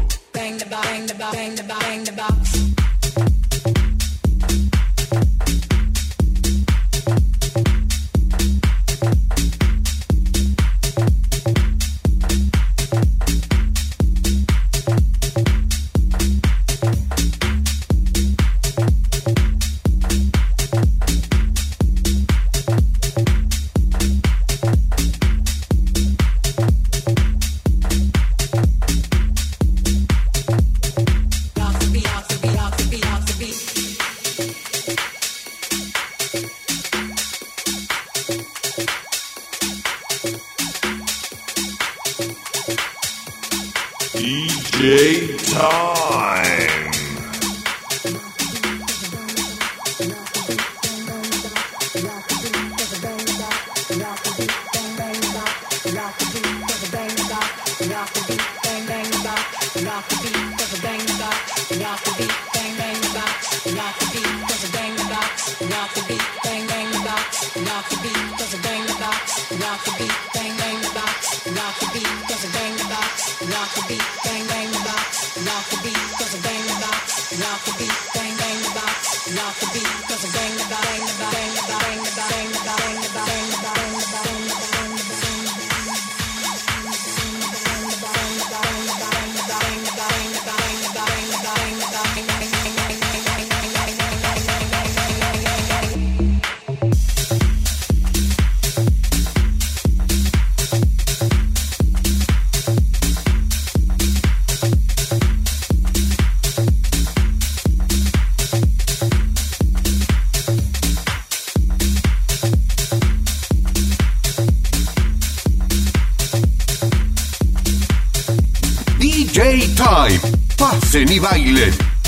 Pasen 120.89 121.11
y 121.11 121.19
bailen. 121.19 121.98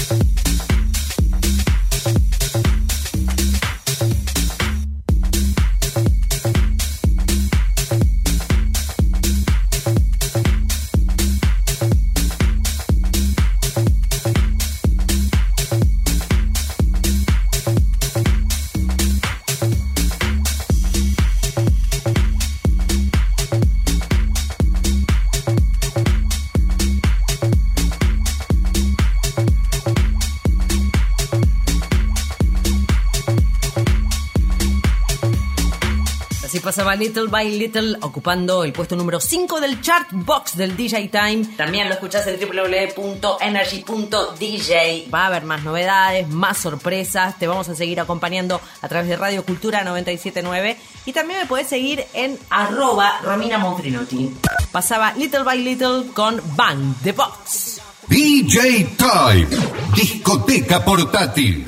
Little 37.02 37.28
by 37.30 37.58
Little 37.58 37.98
ocupando 38.02 38.64
el 38.64 38.74
puesto 38.74 38.96
número 38.96 39.20
5 39.20 39.60
del 39.60 39.82
chart 39.82 40.10
box 40.12 40.56
del 40.56 40.78
DJ 40.78 41.08
Time. 41.08 41.44
También 41.58 41.88
lo 41.88 41.96
escuchás 41.96 42.28
en 42.28 42.40
www.energy.dj. 42.40 45.12
Va 45.12 45.24
a 45.24 45.26
haber 45.26 45.44
más 45.44 45.64
novedades, 45.64 46.30
más 46.30 46.60
sorpresas. 46.60 47.40
Te 47.40 47.48
vamos 47.48 47.68
a 47.70 47.76
seguir 47.76 48.00
acompañando 48.00 48.62
a 48.84 48.88
través 48.88 49.10
de 49.10 49.16
Radio 49.16 49.44
Cultura 49.44 49.84
979. 49.84 50.78
Y 51.08 51.12
también 51.12 51.40
me 51.40 51.48
puedes 51.48 51.68
seguir 51.68 52.06
en 52.14 52.38
arroba 52.52 53.20
Romina 53.24 53.58
Monfrinotti. 53.58 54.36
Pasaba 54.72 55.14
Little 55.14 55.42
by 55.42 55.58
Little 55.58 56.12
con 56.14 56.40
Bang 56.56 56.94
the 57.02 57.14
Box. 57.14 57.82
DJ 58.10 58.96
Time, 58.96 59.48
discoteca 59.96 60.86
portátil. 60.86 61.68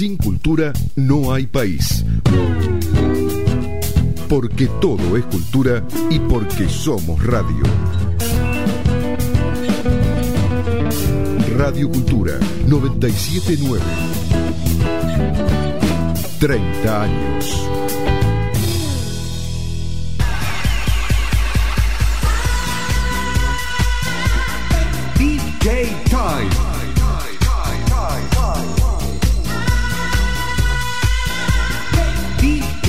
Sin 0.00 0.16
cultura 0.16 0.72
no 0.96 1.30
hay 1.30 1.46
país. 1.46 2.06
Porque 4.30 4.66
todo 4.80 5.14
es 5.18 5.26
cultura 5.26 5.86
y 6.08 6.18
porque 6.20 6.70
somos 6.70 7.22
radio. 7.22 7.62
Radio 11.54 11.90
Cultura 11.90 12.38
979. 12.66 13.84
30 16.38 17.02
años. 17.02 17.68
DJ 25.18 25.94
Time. 26.08 26.69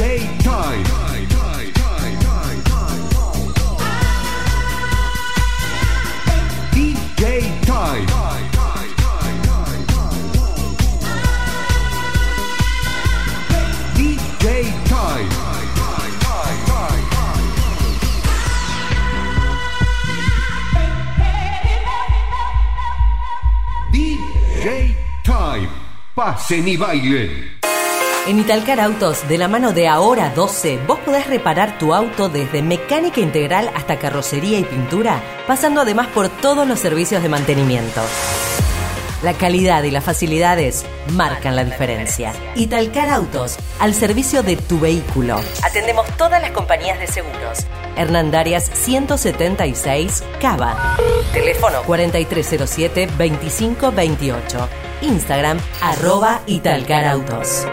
DJ 0.02 0.18
Time. 0.40 0.84
DJ 6.73 7.23
Time. 7.61 8.07
DJ 13.94 14.73
Time. 14.90 15.30
DJ 23.91 24.95
Time. 25.23 25.69
Pasen 26.15 26.68
y 26.68 26.76
bailen. 26.76 27.61
En 28.27 28.38
Italcar 28.38 28.80
Autos, 28.80 29.27
de 29.27 29.39
la 29.39 29.48
mano 29.48 29.73
de 29.73 29.88
Ahora 29.88 30.31
12, 30.35 30.77
vos 30.85 30.99
podés 30.99 31.26
reparar 31.26 31.80
tu 31.80 31.95
auto 31.95 32.30
desde 32.30 32.61
mecánica 32.61 33.19
integral 33.19 33.72
hasta 33.76 33.98
carrocería 33.98 34.60
y 34.60 34.64
pintura, 34.64 35.23
pasando 35.48 35.81
además 35.81 36.06
por 36.10 36.30
todos 36.30 36.68
los 36.68 36.80
servicios 36.80 37.23
de 37.23 37.30
mantenimiento. 37.30 37.99
La 39.23 39.34
calidad 39.34 39.81
y 39.84 39.89
las 39.89 40.03
facilidades 40.03 40.85
marcan 41.14 41.56
la 41.56 41.64
diferencia. 41.64 42.31
Italcar 42.56 43.10
Autos, 43.10 43.57
al 43.80 43.95
servicio 43.95 44.43
de 44.43 44.56
tu 44.56 44.80
vehículo. 44.80 45.41
Atendemos 45.64 46.06
todas 46.15 46.39
las 46.43 46.52
compañías 46.52 46.99
de 46.99 47.07
seguros. 47.07 47.65
Hernán 47.98 48.30
Darias 48.30 48.69
176 48.72 50.23
Cava. 50.39 50.95
Teléfono 51.34 51.81
4307-2528. 51.85 54.68
Instagram 55.02 55.60
arroba 55.81 56.41
Italcar 56.45 57.06
Autos. 57.06 57.65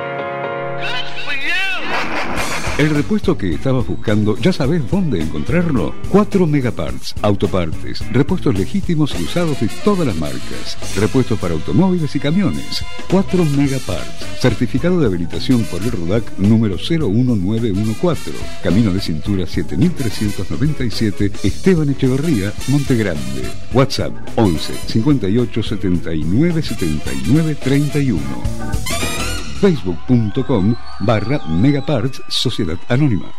El 2.78 2.90
repuesto 2.90 3.36
que 3.36 3.52
estabas 3.54 3.88
buscando, 3.88 4.36
¿ya 4.38 4.52
sabes 4.52 4.88
dónde 4.88 5.20
encontrarlo? 5.20 5.92
4 6.10 6.46
Megaparts, 6.46 7.12
autopartes, 7.22 8.06
repuestos 8.12 8.56
legítimos 8.56 9.18
y 9.18 9.24
usados 9.24 9.58
de 9.58 9.68
todas 9.82 10.06
las 10.06 10.14
marcas, 10.14 10.78
repuestos 10.94 11.40
para 11.40 11.54
automóviles 11.54 12.14
y 12.14 12.20
camiones. 12.20 12.84
4 13.10 13.44
Megaparts, 13.56 14.40
certificado 14.40 15.00
de 15.00 15.06
habilitación 15.06 15.64
por 15.64 15.82
el 15.82 15.90
RUDAC 15.90 16.38
número 16.38 16.76
01914, 16.76 18.30
Camino 18.62 18.92
de 18.92 19.00
Cintura 19.00 19.44
7397, 19.44 21.32
Esteban 21.42 21.90
Echeverría, 21.90 22.52
Montegrande. 22.68 23.42
WhatsApp 23.72 24.12
11 24.36 24.74
58 24.86 25.62
79 25.64 26.62
79 26.62 27.56
31 27.56 29.17
facebook.com 29.58 30.74
barra 31.00 31.40
Megaparts 31.48 32.22
Sociedad 32.28 32.78
Anónima. 32.88 33.32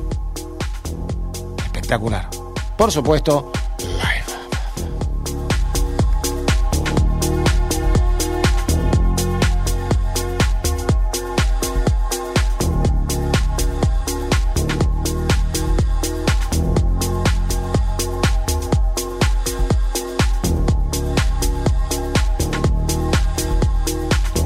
espectacular. 1.91 2.29
Por 2.77 2.91
supuesto. 2.91 3.51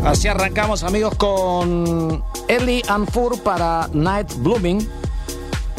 Así 0.03 0.27
arrancamos 0.27 0.83
amigos 0.83 1.13
con 1.15 2.23
Ellie 2.47 2.81
and 2.87 3.09
Fur 3.11 3.39
para 3.41 3.87
Night 3.93 4.33
Blooming. 4.37 5.04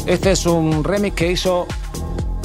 Este 0.07 0.31
es 0.31 0.47
un 0.47 0.85
remix 0.85 1.17
que 1.17 1.33
hizo 1.33 1.67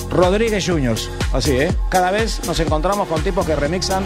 Rodríguez 0.09 0.65
Juniors. 0.67 1.09
Así, 1.31 1.51
¿eh? 1.51 1.71
Cada 1.89 2.09
vez 2.09 2.41
nos 2.47 2.59
encontramos 2.59 3.07
con 3.07 3.23
tipos 3.23 3.45
que 3.45 3.55
remixan, 3.55 4.03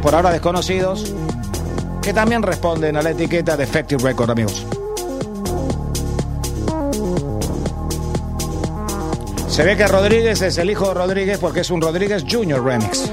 por 0.00 0.14
ahora 0.14 0.30
desconocidos, 0.30 1.12
que 2.00 2.12
también 2.12 2.42
responden 2.42 2.96
a 2.96 3.02
la 3.02 3.10
etiqueta 3.10 3.56
de 3.56 3.64
Effective 3.64 4.02
Record, 4.02 4.30
amigos. 4.30 4.64
Se 9.48 9.64
ve 9.64 9.76
que 9.76 9.86
Rodríguez 9.86 10.40
es 10.40 10.56
el 10.58 10.70
hijo 10.70 10.88
de 10.88 10.94
Rodríguez 10.94 11.38
porque 11.38 11.60
es 11.60 11.70
un 11.70 11.80
Rodríguez 11.80 12.24
Junior 12.30 12.64
Remix. 12.64 13.10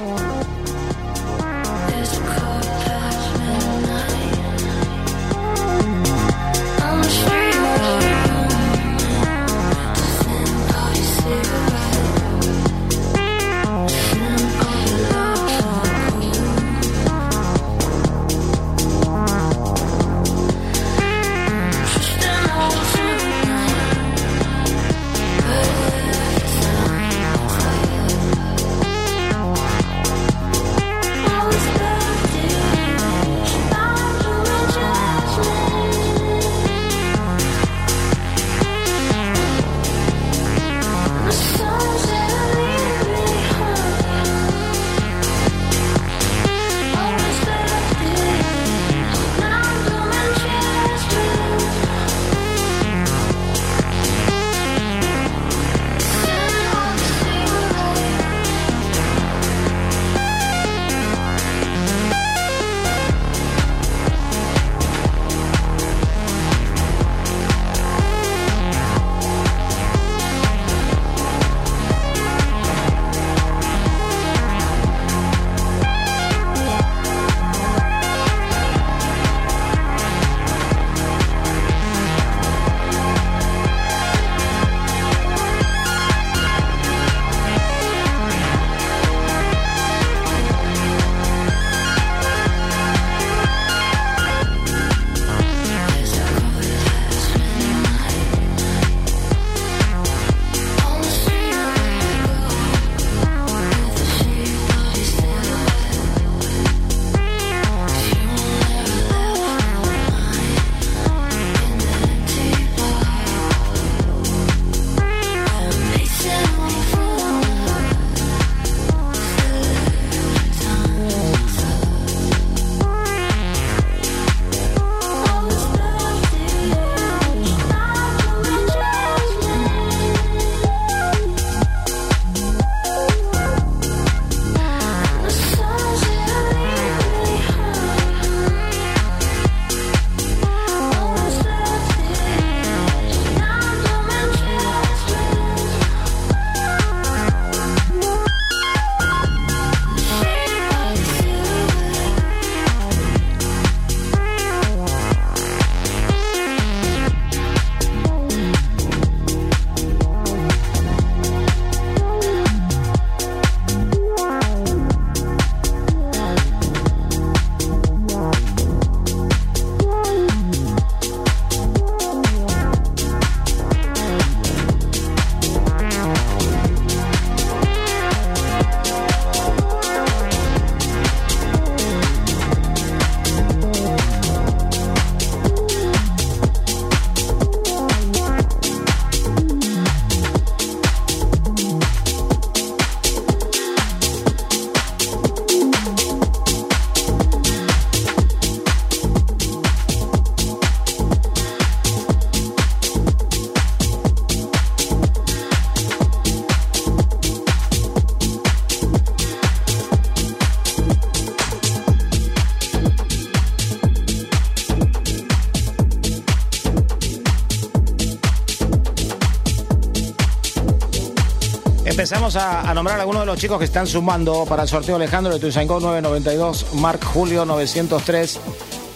Empezamos 222.10 222.34
a, 222.34 222.68
a 222.68 222.74
nombrar 222.74 222.98
algunos 222.98 223.22
de 223.22 223.26
los 223.26 223.38
chicos 223.38 223.56
que 223.60 223.66
están 223.66 223.86
sumando 223.86 224.44
para 224.44 224.64
el 224.64 224.68
sorteo. 224.68 224.96
Alejandro 224.96 225.32
de 225.32 225.38
Tuizangó 225.38 225.78
992, 225.78 226.74
Marc 226.74 227.04
Julio 227.04 227.44
903, 227.44 228.40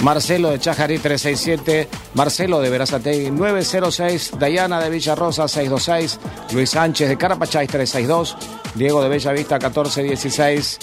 Marcelo 0.00 0.50
de 0.50 0.58
Chajarí 0.58 0.98
367, 0.98 1.88
Marcelo 2.14 2.60
de 2.60 2.70
Verazategui 2.70 3.30
906, 3.30 4.32
Dayana 4.36 4.80
de 4.80 4.90
Villarrosa 4.90 5.46
626, 5.46 6.18
Luis 6.54 6.70
Sánchez 6.70 7.08
de 7.08 7.16
Carapachay 7.16 7.68
362, 7.68 8.36
Diego 8.74 9.00
de 9.00 9.08
Bellavista 9.08 9.60
1416, 9.60 10.78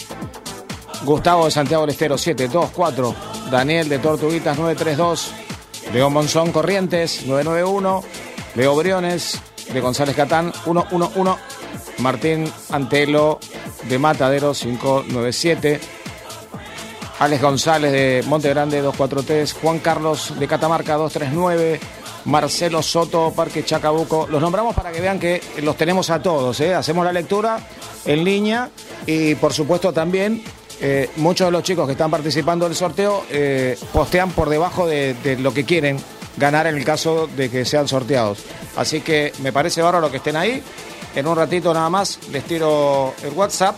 Gustavo 1.03 1.43
de 1.43 1.51
Santiago 1.51 1.83
del 1.83 1.89
Estero 1.89 2.17
724, 2.17 3.13
Daniel 3.51 3.89
de 3.89 3.99
Tortuguitas 3.99 4.57
932, 4.57 5.33
Leo 5.91 6.09
Monzón 6.09 6.53
Corrientes 6.53 7.25
991, 7.25 8.03
Leo 8.55 8.75
Briones 8.77 9.41
de 9.73 9.81
González 9.81 10.15
Catán 10.15 10.53
111, 10.63 11.50
Martín 12.01 12.51
Antelo 12.69 13.39
de 13.87 13.99
Matadero 13.99 14.53
597, 14.53 15.79
Alex 17.19 17.41
González 17.41 17.91
de 17.91 18.23
Monte 18.27 18.49
Grande 18.49 18.81
243, 18.81 19.53
Juan 19.53 19.79
Carlos 19.79 20.33
de 20.37 20.47
Catamarca 20.47 20.95
239, 20.95 21.79
Marcelo 22.25 22.81
Soto, 22.81 23.31
Parque 23.35 23.63
Chacabuco. 23.63 24.27
Los 24.29 24.41
nombramos 24.41 24.75
para 24.75 24.91
que 24.91 25.01
vean 25.01 25.19
que 25.19 25.41
los 25.61 25.77
tenemos 25.77 26.09
a 26.09 26.21
todos. 26.21 26.59
¿eh? 26.59 26.73
Hacemos 26.73 27.05
la 27.05 27.13
lectura 27.13 27.59
en 28.05 28.23
línea 28.23 28.69
y 29.05 29.35
por 29.35 29.53
supuesto 29.53 29.93
también 29.93 30.43
eh, 30.81 31.09
muchos 31.17 31.47
de 31.47 31.51
los 31.51 31.63
chicos 31.63 31.85
que 31.85 31.91
están 31.93 32.09
participando 32.09 32.65
del 32.65 32.75
sorteo 32.75 33.23
eh, 33.29 33.77
postean 33.93 34.31
por 34.31 34.49
debajo 34.49 34.87
de, 34.87 35.13
de 35.23 35.37
lo 35.37 35.53
que 35.53 35.63
quieren 35.63 35.97
ganar 36.37 36.65
en 36.67 36.75
el 36.75 36.83
caso 36.83 37.27
de 37.27 37.49
que 37.49 37.65
sean 37.65 37.87
sorteados. 37.87 38.39
Así 38.75 39.01
que 39.01 39.33
me 39.43 39.51
parece 39.51 39.81
bárbaro 39.81 40.09
que 40.09 40.17
estén 40.17 40.35
ahí. 40.35 40.63
En 41.15 41.27
un 41.27 41.35
ratito 41.35 41.73
nada 41.73 41.89
más 41.89 42.19
les 42.31 42.43
tiro 42.45 43.13
el 43.23 43.33
WhatsApp 43.33 43.75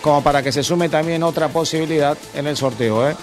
como 0.00 0.22
para 0.22 0.42
que 0.42 0.50
se 0.50 0.62
sume 0.62 0.88
también 0.88 1.22
otra 1.22 1.48
posibilidad 1.48 2.16
en 2.34 2.46
el 2.46 2.56
sorteo. 2.56 3.08
¿eh? 3.08 3.16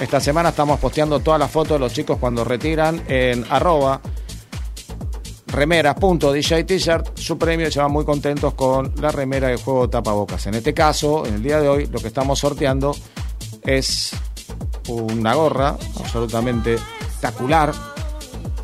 Esta 0.00 0.18
semana 0.20 0.48
estamos 0.48 0.80
posteando 0.80 1.20
todas 1.20 1.38
las 1.38 1.50
fotos 1.50 1.74
de 1.74 1.78
los 1.78 1.92
chicos 1.92 2.18
cuando 2.18 2.44
retiran 2.44 3.04
en 3.06 3.44
arroba 3.50 4.00
remeras.dj 5.46 6.64
t-shirt 6.66 7.16
su 7.16 7.38
premio 7.38 7.70
se 7.70 7.78
van 7.78 7.92
muy 7.92 8.04
contentos 8.04 8.54
con 8.54 8.92
la 9.00 9.12
remera 9.12 9.48
de 9.48 9.56
juego 9.56 9.88
tapabocas. 9.88 10.46
En 10.46 10.54
este 10.54 10.74
caso, 10.74 11.26
en 11.26 11.34
el 11.34 11.42
día 11.42 11.60
de 11.60 11.68
hoy, 11.68 11.86
lo 11.86 12.00
que 12.00 12.08
estamos 12.08 12.40
sorteando 12.40 12.96
es 13.62 14.12
una 14.88 15.34
gorra 15.34 15.76
absolutamente 16.00 16.74
espectacular 16.74 17.72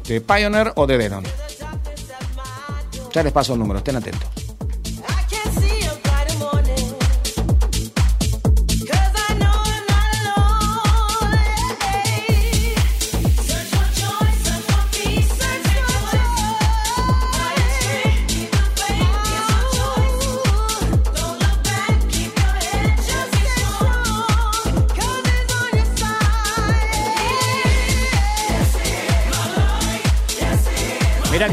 de 0.06 0.20
Pioneer 0.20 0.72
o 0.76 0.86
de 0.86 0.98
Denon. 0.98 1.39
Ya 3.12 3.22
les 3.22 3.32
paso 3.32 3.54
el 3.54 3.58
número, 3.58 3.78
estén 3.78 3.96
atentos. 3.96 4.39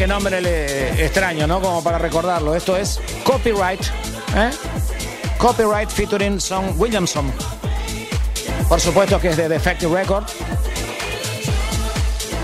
Nombre 0.08 0.42
le- 0.42 1.06
extraño, 1.06 1.46
¿no? 1.48 1.62
Como 1.62 1.84
para 1.84 1.98
recordarlo. 1.98 2.56
Esto 2.56 2.76
es 2.78 3.00
Copyright. 3.24 3.82
¿eh? 4.36 4.50
Copyright 5.38 5.90
featuring 5.90 6.40
Son 6.40 6.74
Williamson. 6.78 7.32
Por 8.68 8.80
supuesto 8.82 9.20
que 9.20 9.30
es 9.30 9.38
de 9.38 9.48
Defective 9.50 9.94
Record. 9.96 10.26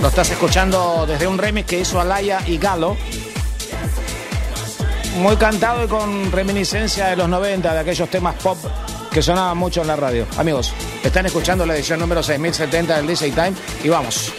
Lo 0.02 0.07
estás 0.10 0.30
escuchando 0.31 1.06
desde 1.07 1.27
un 1.27 1.38
remix 1.38 1.68
que 1.68 1.80
hizo 1.80 1.99
Alaya 1.99 2.41
y 2.45 2.57
Galo. 2.57 2.98
Muy 5.18 5.35
cantado 5.38 5.84
y 5.84 5.88
con 5.88 6.31
reminiscencia 6.31 7.07
de 7.07 7.15
los 7.15 7.30
90, 7.30 7.73
de 7.73 7.80
aquellos 7.80 8.10
temas 8.10 8.35
pop 8.41 8.57
que 9.11 9.22
sonaban 9.22 9.57
mucho 9.57 9.81
en 9.81 9.88
la 9.88 9.95
radio. 9.95 10.26
Amigos, 10.38 10.73
están 11.03 11.26
escuchando 11.27 11.65
la 11.65 11.76
edición 11.76 11.99
número 11.99 12.23
6070 12.23 12.98
del 12.98 13.07
DJ 13.07 13.30
Time 13.31 13.53
y 13.84 13.90
vamos. 13.90 14.34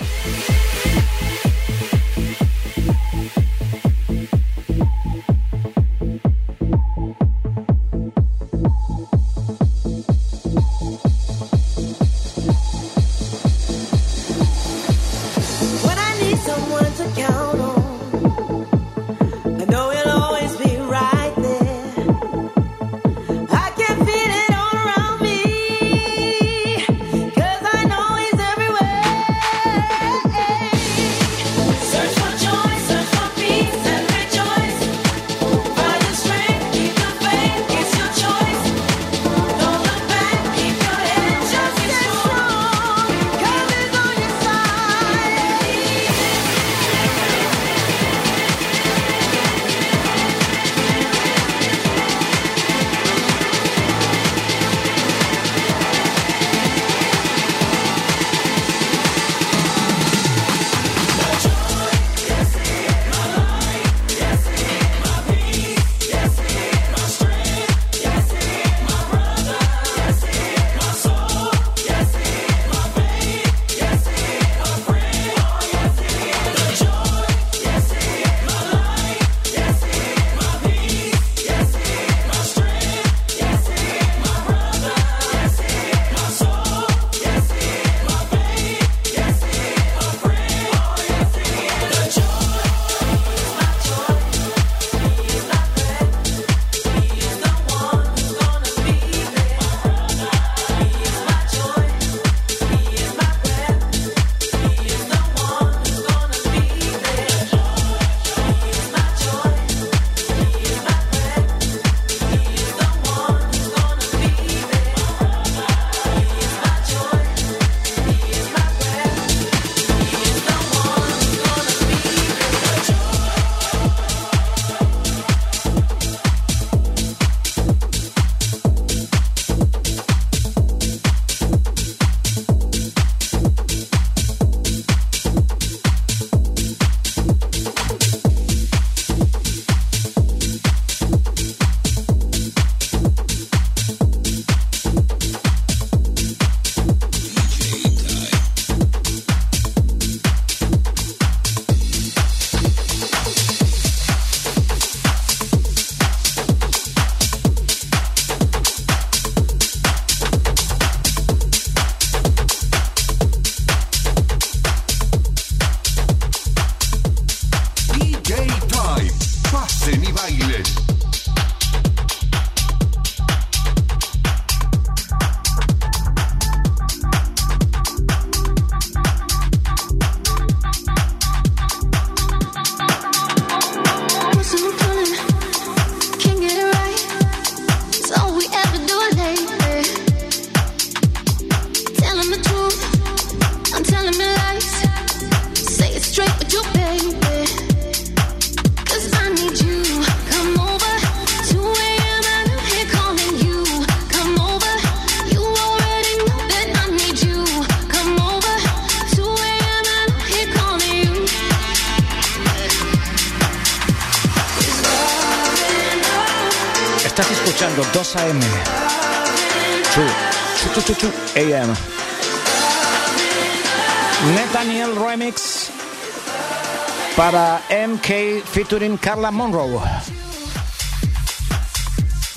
Featuring 228.55 228.97
Carla 228.99 229.33
Monroe. 229.33 229.81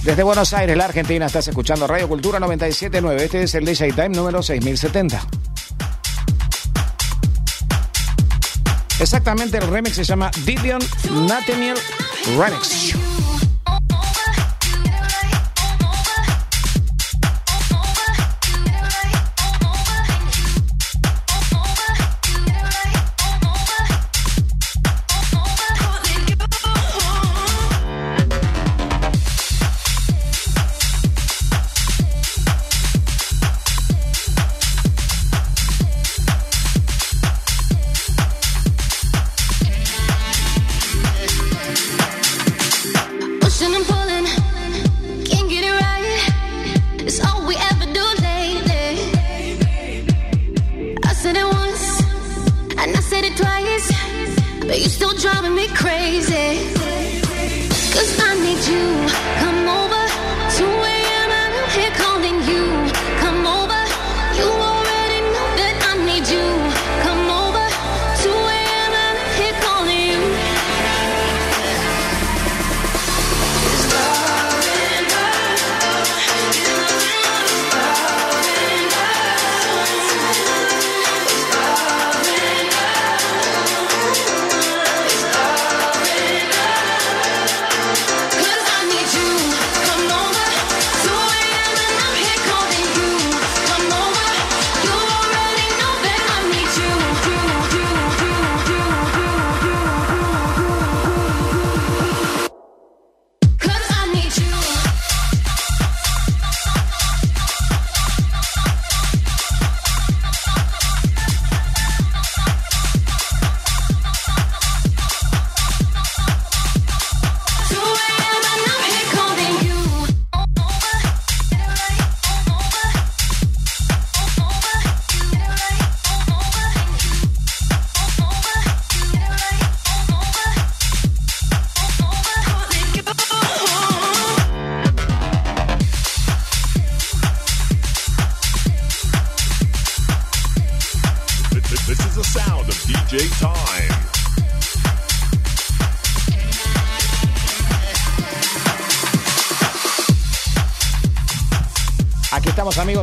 Desde 0.01 0.23
Buenos 0.23 0.51
Aires, 0.51 0.75
la 0.75 0.85
Argentina, 0.85 1.27
estás 1.27 1.47
escuchando 1.47 1.85
Radio 1.85 2.07
Cultura 2.07 2.39
979. 2.39 3.23
Este 3.23 3.43
es 3.43 3.53
el 3.53 3.65
DJ 3.65 3.91
Time 3.93 4.09
número 4.09 4.41
6070. 4.41 5.21
Exactamente, 8.99 9.59
el 9.59 9.67
remix 9.67 9.93
se 9.93 10.03
llama 10.03 10.31
Vivian 10.43 10.81
Nathaniel 11.27 11.77
Remix. 12.35 12.95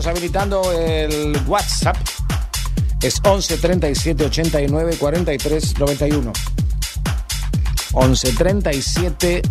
Habilitando 0.07 0.73
el 0.73 1.37
WhatsApp. 1.47 1.97
Es 3.03 3.21
11 3.23 3.59
37 3.59 4.25
89 4.25 4.97
43 4.99 5.79
91. 5.79 6.33
11 7.93 8.33
37 8.33 9.43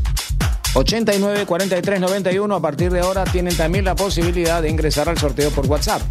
89 0.75 1.45
43 1.45 1.99
91. 1.99 2.55
A 2.55 2.61
partir 2.61 2.91
de 2.91 2.99
ahora 2.99 3.23
tienen 3.23 3.55
también 3.55 3.85
la 3.85 3.95
posibilidad 3.95 4.61
de 4.61 4.69
ingresar 4.69 5.09
al 5.09 5.17
sorteo 5.17 5.49
por 5.51 5.65
WhatsApp. 5.67 6.01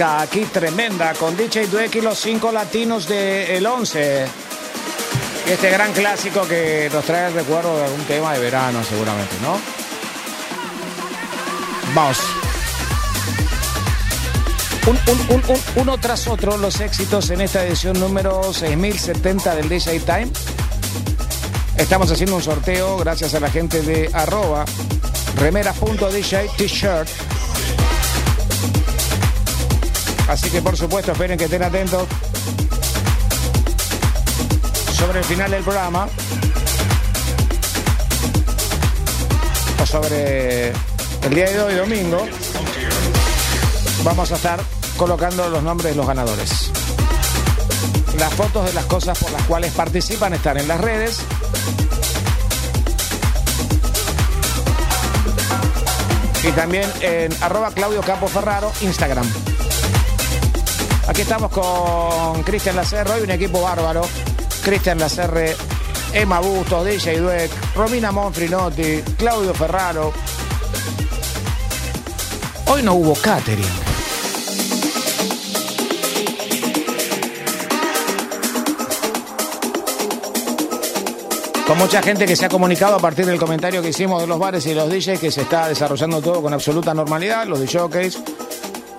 Aquí 0.00 0.44
tremenda 0.52 1.14
con 1.14 1.36
DJ 1.36 1.66
Dweck 1.68 1.94
y 1.96 2.00
los 2.00 2.18
cinco 2.18 2.52
latinos 2.52 3.08
de 3.08 3.56
El 3.56 3.66
11. 3.66 4.26
Este 5.48 5.70
gran 5.70 5.92
clásico 5.92 6.46
que 6.46 6.90
nos 6.92 7.04
trae 7.04 7.28
el 7.28 7.34
recuerdo 7.34 7.76
de 7.76 7.84
algún 7.84 8.04
tema 8.04 8.32
de 8.34 8.40
verano 8.40 8.82
seguramente, 8.84 9.34
¿no? 9.42 9.58
Vamos. 11.94 12.18
Un- 14.86 14.98
un- 15.08 15.34
un- 15.36 15.44
un- 15.50 15.62
uno 15.76 15.98
tras 15.98 16.26
otro 16.28 16.56
los 16.56 16.80
éxitos 16.80 17.30
en 17.30 17.40
esta 17.40 17.64
edición 17.64 17.98
número 17.98 18.52
6070 18.52 19.54
del 19.54 19.68
DJ 19.68 20.00
Time. 20.00 20.28
Estamos 21.78 22.10
haciendo 22.10 22.36
un 22.36 22.42
sorteo 22.42 22.96
gracias 22.98 23.34
a 23.34 23.40
la 23.40 23.50
gente 23.50 23.82
de 23.82 24.10
arroba 24.12 24.64
remeras.dj 25.36 26.56
t-shirt. 26.56 27.08
Así 30.36 30.50
que 30.50 30.60
por 30.60 30.76
supuesto 30.76 31.12
esperen 31.12 31.38
que 31.38 31.44
estén 31.44 31.62
atentos 31.62 32.06
sobre 34.94 35.20
el 35.20 35.24
final 35.24 35.50
del 35.50 35.62
programa 35.62 36.06
o 39.82 39.86
sobre 39.86 40.68
el 40.68 41.34
día 41.34 41.48
de 41.48 41.60
hoy 41.62 41.74
domingo 41.76 42.28
vamos 44.04 44.30
a 44.30 44.34
estar 44.34 44.60
colocando 44.98 45.48
los 45.48 45.62
nombres 45.62 45.92
de 45.92 45.96
los 45.96 46.06
ganadores. 46.06 46.70
Las 48.18 48.34
fotos 48.34 48.66
de 48.66 48.74
las 48.74 48.84
cosas 48.84 49.18
por 49.18 49.32
las 49.32 49.42
cuales 49.44 49.72
participan 49.72 50.34
están 50.34 50.58
en 50.58 50.68
las 50.68 50.82
redes. 50.82 51.20
y 56.44 56.52
también 56.52 56.88
en 57.00 57.32
arroba 57.40 57.72
Claudio 57.72 58.02
Campo 58.02 58.28
Ferraro, 58.28 58.70
Instagram. 58.82 59.45
Aquí 61.16 61.22
estamos 61.22 61.50
con 61.50 62.42
Cristian 62.42 62.76
Lacerre, 62.76 63.14
hoy 63.14 63.22
un 63.22 63.30
equipo 63.30 63.62
bárbaro. 63.62 64.02
Cristian 64.62 64.98
Lacerre, 64.98 65.56
Emma 66.12 66.40
Bustos, 66.40 66.84
DJ 66.84 67.20
Dueck, 67.20 67.50
Romina 67.74 68.12
Monfrinotti, 68.12 69.00
Claudio 69.16 69.54
Ferraro. 69.54 70.12
Hoy 72.66 72.82
no 72.82 72.92
hubo 72.92 73.14
catering. 73.14 73.64
Con 81.66 81.78
mucha 81.78 82.02
gente 82.02 82.26
que 82.26 82.36
se 82.36 82.44
ha 82.44 82.50
comunicado 82.50 82.96
a 82.96 82.98
partir 82.98 83.24
del 83.24 83.38
comentario 83.38 83.80
que 83.80 83.88
hicimos 83.88 84.20
de 84.20 84.26
los 84.26 84.38
bares 84.38 84.66
y 84.66 84.74
los 84.74 84.90
DJs 84.90 85.18
que 85.18 85.30
se 85.30 85.40
está 85.40 85.66
desarrollando 85.66 86.20
todo 86.20 86.42
con 86.42 86.52
absoluta 86.52 86.92
normalidad, 86.92 87.46
los 87.46 87.58
DJs, 87.58 88.18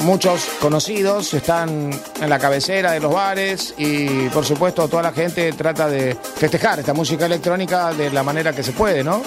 muchos 0.07 0.45
conocidos 0.61 1.33
están 1.33 1.91
en 2.21 2.29
la 2.29 2.39
cabecera 2.39 2.93
de 2.93 3.01
los 3.01 3.13
bares 3.13 3.73
y 3.77 4.29
por 4.29 4.45
supuesto 4.45 4.87
toda 4.87 5.03
la 5.03 5.11
gente 5.11 5.51
trata 5.51 5.89
de 5.89 6.15
festejar 6.15 6.79
esta 6.79 6.93
música 6.93 7.25
electrónica 7.25 7.91
de 7.91 8.09
la 8.09 8.23
manera 8.23 8.53
que 8.53 8.63
se 8.63 8.71
puede, 8.71 9.03
¿no? 9.03 9.21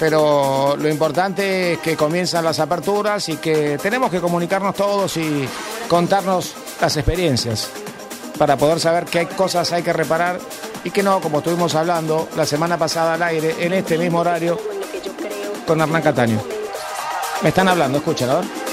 Pero 0.00 0.76
lo 0.76 0.88
importante 0.88 1.74
es 1.74 1.78
que 1.78 1.96
comienzan 1.96 2.44
las 2.44 2.58
aperturas 2.58 3.28
y 3.28 3.36
que 3.36 3.78
tenemos 3.80 4.10
que 4.10 4.20
comunicarnos 4.20 4.74
todos 4.74 5.16
y 5.16 5.48
contarnos 5.88 6.54
las 6.80 6.96
experiencias 6.96 7.70
para 8.36 8.56
poder 8.56 8.80
saber 8.80 9.04
qué 9.04 9.28
cosas 9.28 9.70
hay 9.72 9.84
que 9.84 9.92
reparar 9.92 10.40
y 10.82 10.90
que 10.90 11.04
no, 11.04 11.20
como 11.20 11.38
estuvimos 11.38 11.72
hablando 11.76 12.28
la 12.36 12.44
semana 12.44 12.76
pasada 12.76 13.14
al 13.14 13.22
aire, 13.22 13.54
en 13.60 13.72
este 13.72 13.96
mismo 13.96 14.18
horario, 14.18 14.58
con 15.64 15.80
Hernán 15.80 16.02
Cataño. 16.02 16.42
Me 17.42 17.50
están 17.50 17.68
hablando, 17.68 17.98
escuchen, 17.98 18.28
a. 18.28 18.63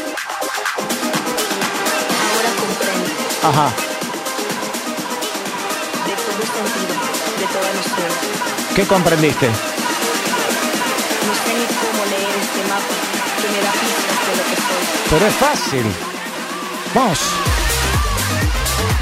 Ajá. 3.43 3.73
de 6.05 6.13
todo 6.13 6.41
sentido, 6.45 6.93
de 7.39 7.45
toda 7.47 7.73
noción. 7.73 8.11
¿Qué 8.75 8.85
comprendiste? 8.85 9.47
No 9.47 9.53
sé 11.33 11.53
ni 11.57 11.65
cómo 11.65 12.05
leer 12.05 12.35
este 12.39 12.61
mapa 12.69 12.95
que 13.41 13.47
me 13.49 13.61
da 13.63 13.71
pistas 13.71 14.19
de 14.27 14.33
lo 14.37 14.43
que 14.43 14.55
soy. 14.55 14.83
Pero 15.09 15.25
es 15.25 15.33
fácil. 15.35 15.85
Vamos. 16.93 17.19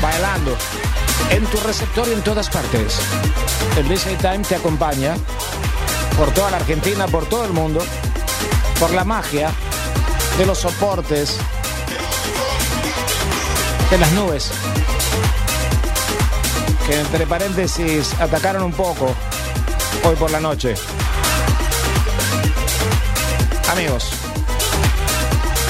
Bailando. 0.02 0.58
En 1.32 1.46
tu 1.48 1.58
receptor 1.58 2.08
y 2.08 2.14
en 2.14 2.22
todas 2.24 2.50
partes. 2.50 3.00
El 3.78 3.90
DJ 3.90 4.16
Time 4.18 4.40
te 4.40 4.56
acompaña 4.56 5.16
por 6.18 6.32
toda 6.32 6.52
la 6.52 6.58
Argentina, 6.58 7.08
por 7.08 7.26
todo 7.26 7.44
el 7.44 7.52
mundo, 7.52 7.82
por 8.80 8.92
la 8.92 9.04
magia 9.04 9.52
de 10.38 10.46
los 10.46 10.60
soportes, 10.60 11.38
de 13.90 13.98
las 13.98 14.12
nubes, 14.12 14.52
que 16.86 17.00
entre 17.00 17.26
paréntesis 17.26 18.14
atacaron 18.20 18.64
un 18.64 18.72
poco 18.72 19.16
hoy 20.04 20.16
por 20.16 20.30
la 20.30 20.40
noche. 20.40 20.76
Amigos, 23.72 24.12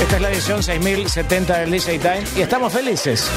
esta 0.01 0.15
es 0.15 0.22
la 0.22 0.31
edición 0.31 0.61
6070 0.64 1.59
del 1.59 1.72
DJ 1.72 1.99
Time 1.99 2.23
y 2.35 2.41
estamos 2.41 2.73
felices. 2.73 3.30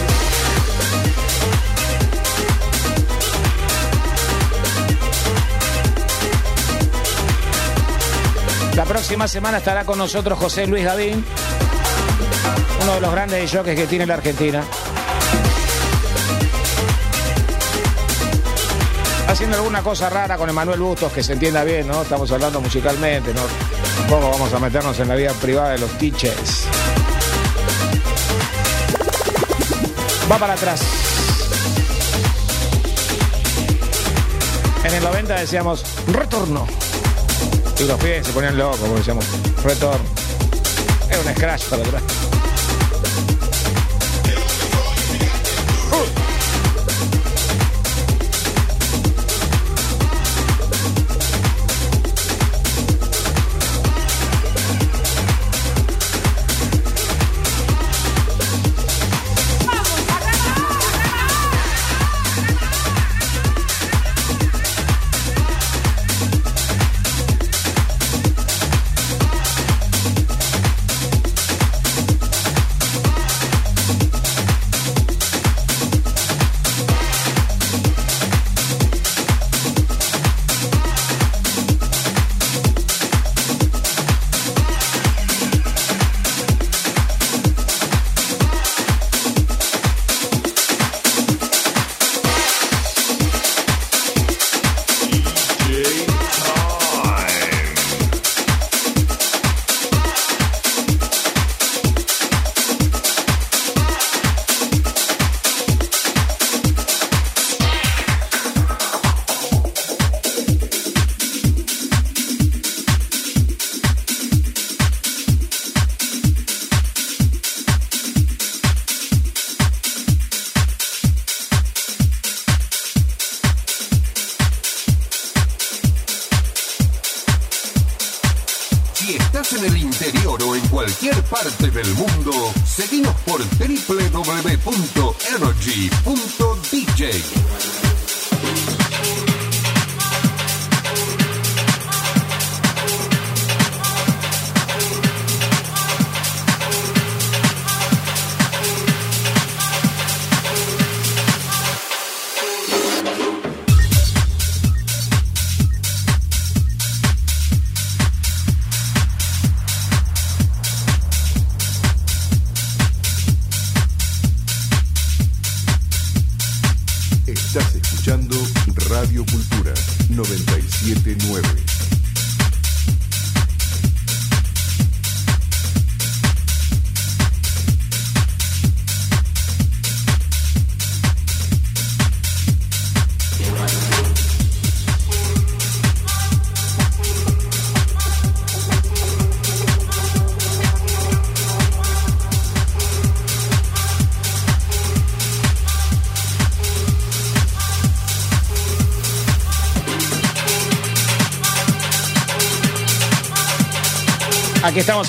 La 8.74 8.84
próxima 8.84 9.28
semana 9.28 9.58
estará 9.58 9.84
con 9.84 9.98
nosotros 9.98 10.38
José 10.38 10.66
Luis 10.66 10.84
Gavín, 10.84 11.24
uno 12.82 12.94
de 12.94 13.00
los 13.00 13.12
grandes 13.12 13.50
jockeys 13.52 13.78
que 13.78 13.86
tiene 13.86 14.06
la 14.06 14.14
Argentina. 14.14 14.64
Haciendo 19.28 19.56
alguna 19.56 19.82
cosa 19.82 20.10
rara 20.10 20.36
con 20.36 20.48
Emanuel 20.48 20.80
Bustos, 20.80 21.12
que 21.12 21.22
se 21.22 21.34
entienda 21.34 21.64
bien, 21.64 21.86
¿no? 21.86 22.02
Estamos 22.02 22.30
hablando 22.32 22.60
musicalmente, 22.60 23.32
¿no? 23.34 23.42
Vamos 24.10 24.52
a 24.52 24.58
meternos 24.58 24.98
en 25.00 25.08
la 25.08 25.14
vida 25.14 25.32
privada 25.34 25.70
de 25.70 25.78
los 25.78 25.90
teachers. 25.98 26.64
Va 30.30 30.38
para 30.38 30.54
atrás. 30.54 30.82
En 34.84 34.94
el 34.94 35.02
90 35.02 35.34
decíamos 35.34 35.84
retorno. 36.08 36.66
Y 37.78 37.84
los 37.84 37.98
pies 38.00 38.26
se 38.26 38.32
ponían 38.32 38.56
locos, 38.58 38.78
porque 38.80 38.98
decíamos 38.98 39.24
retorno. 39.62 40.04
Era 41.08 41.20
un 41.20 41.34
scratch 41.34 41.64
para 41.66 41.82
atrás. 41.82 42.02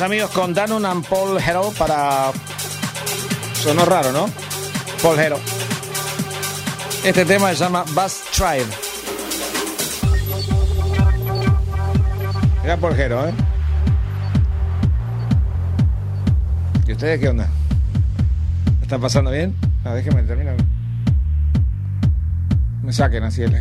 Amigos 0.02 0.32
con 0.32 0.54
Danon 0.54 0.86
and 0.86 1.06
Paul 1.08 1.40
Hero 1.40 1.72
para... 1.78 2.32
Sonó 3.54 3.86
raro, 3.86 4.12
¿no? 4.12 4.28
Paul 5.02 5.20
Hero. 5.20 5.40
Este 7.04 7.26
tema 7.26 7.50
se 7.50 7.56
llama 7.56 7.84
Bus 7.94 8.22
Tribe. 8.32 8.66
Mira 12.64 12.78
Paul 12.78 13.00
Hero, 13.00 13.28
¿eh? 13.28 13.34
¿Y 16.88 16.92
ustedes 16.92 17.20
qué 17.20 17.30
onda? 17.30 17.48
¿Están 18.82 19.00
pasando 19.00 19.32
bien? 19.32 19.56
No, 19.86 19.94
déjenme 19.94 20.24
terminar. 20.24 20.56
Me 22.82 22.92
saquen 22.92 23.24
así 23.24 23.44
el 23.44 23.52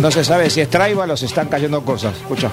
No 0.00 0.10
se 0.10 0.24
sabe 0.24 0.48
si 0.48 0.62
es 0.62 0.70
tribal 0.70 1.10
o 1.10 1.16
se 1.16 1.26
están 1.26 1.48
cayendo 1.48 1.84
cosas. 1.84 2.16
Escucha. 2.16 2.50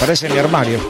Parece 0.00 0.30
mi 0.30 0.38
armario. 0.38 0.80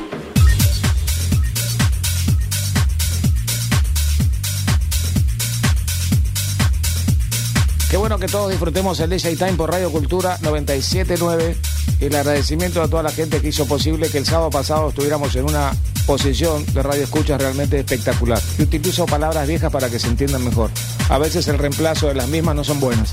Qué 7.91 7.97
bueno 7.97 8.19
que 8.19 8.27
todos 8.27 8.51
disfrutemos 8.51 9.01
el 9.01 9.11
DJ 9.11 9.35
Time 9.37 9.55
por 9.55 9.71
Radio 9.71 9.91
Cultura 9.91 10.39
979 10.43 11.57
y 12.01 12.05
el 12.05 12.15
agradecimiento 12.15 12.83
a 12.83 12.89
toda 12.89 13.03
la 13.03 13.11
gente 13.11 13.41
que 13.41 13.49
hizo 13.49 13.67
posible 13.67 14.09
que 14.11 14.19
el 14.19 14.27
sábado 14.27 14.51
pasado 14.51 14.91
estuviéramos 14.91 15.35
en 15.35 15.45
una 15.45 15.73
posición 16.07 16.65
de 16.73 16.83
radio 16.83 17.05
escuchas 17.05 17.41
realmente 17.41 17.79
espectacular. 17.79 18.41
Y 18.59 18.63
utilizo 18.63 19.07
palabras 19.07 19.47
viejas 19.49 19.73
para 19.73 19.89
que 19.89 19.99
se 19.99 20.09
entiendan 20.09 20.45
mejor. 20.45 20.71
A 21.09 21.19
veces 21.19 21.49
el 21.49 21.59
reemplazo 21.59 22.09
de 22.09 22.15
las 22.15 22.29
mismas 22.29 22.55
no 22.55 22.65
son 22.65 22.81
buenas. 22.81 23.13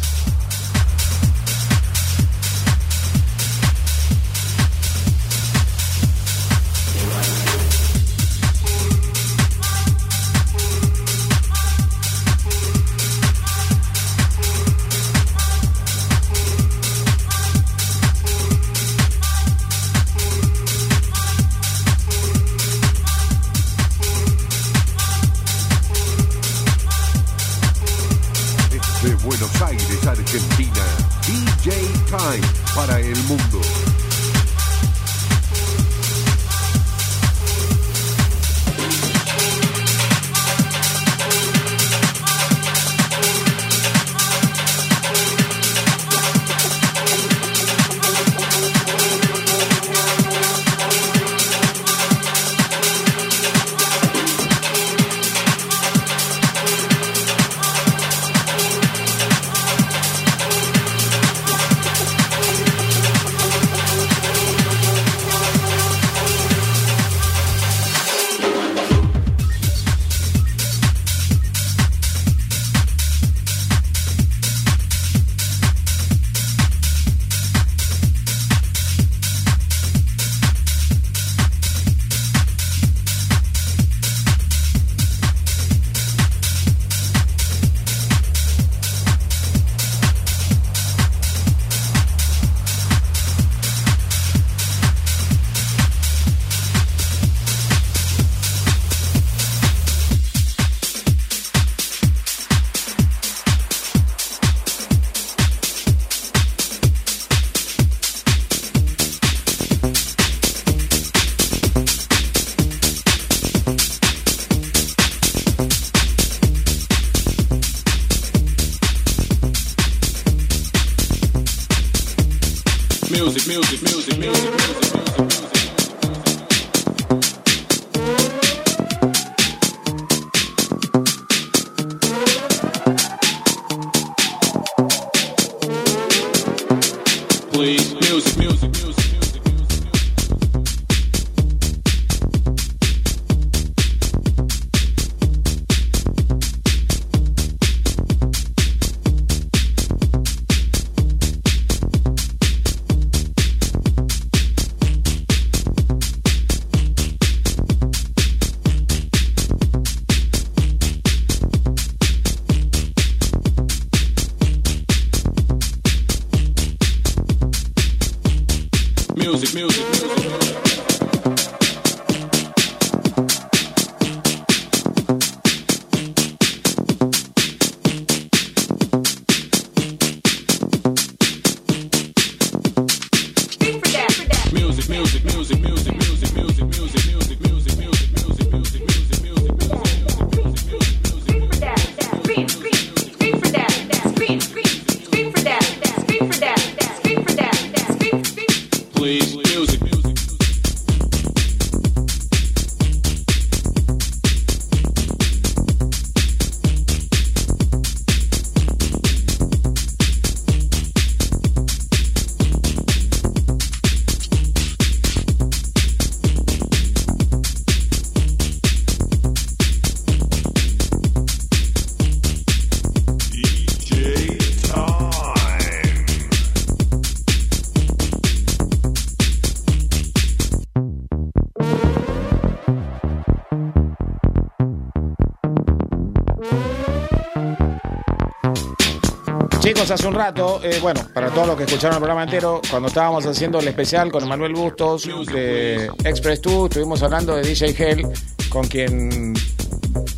Un 240.12 240.18
rato, 240.18 240.60
eh, 240.62 240.78
bueno, 240.82 241.00
para 241.14 241.30
todos 241.30 241.48
los 241.48 241.56
que 241.56 241.64
escucharon 241.64 241.96
el 241.96 242.00
programa 242.00 242.24
entero, 242.24 242.60
cuando 242.70 242.90
estábamos 242.90 243.26
haciendo 243.26 243.60
el 243.60 243.68
especial 243.70 244.12
con 244.12 244.28
Manuel 244.28 244.54
Bustos 244.54 245.08
de 245.32 245.90
Express 246.04 246.42
2, 246.42 246.70
estuvimos 246.70 247.02
hablando 247.02 247.34
de 247.34 247.44
DJ 247.44 247.76
Hell, 247.78 248.08
con 248.50 248.68
quien 248.68 249.34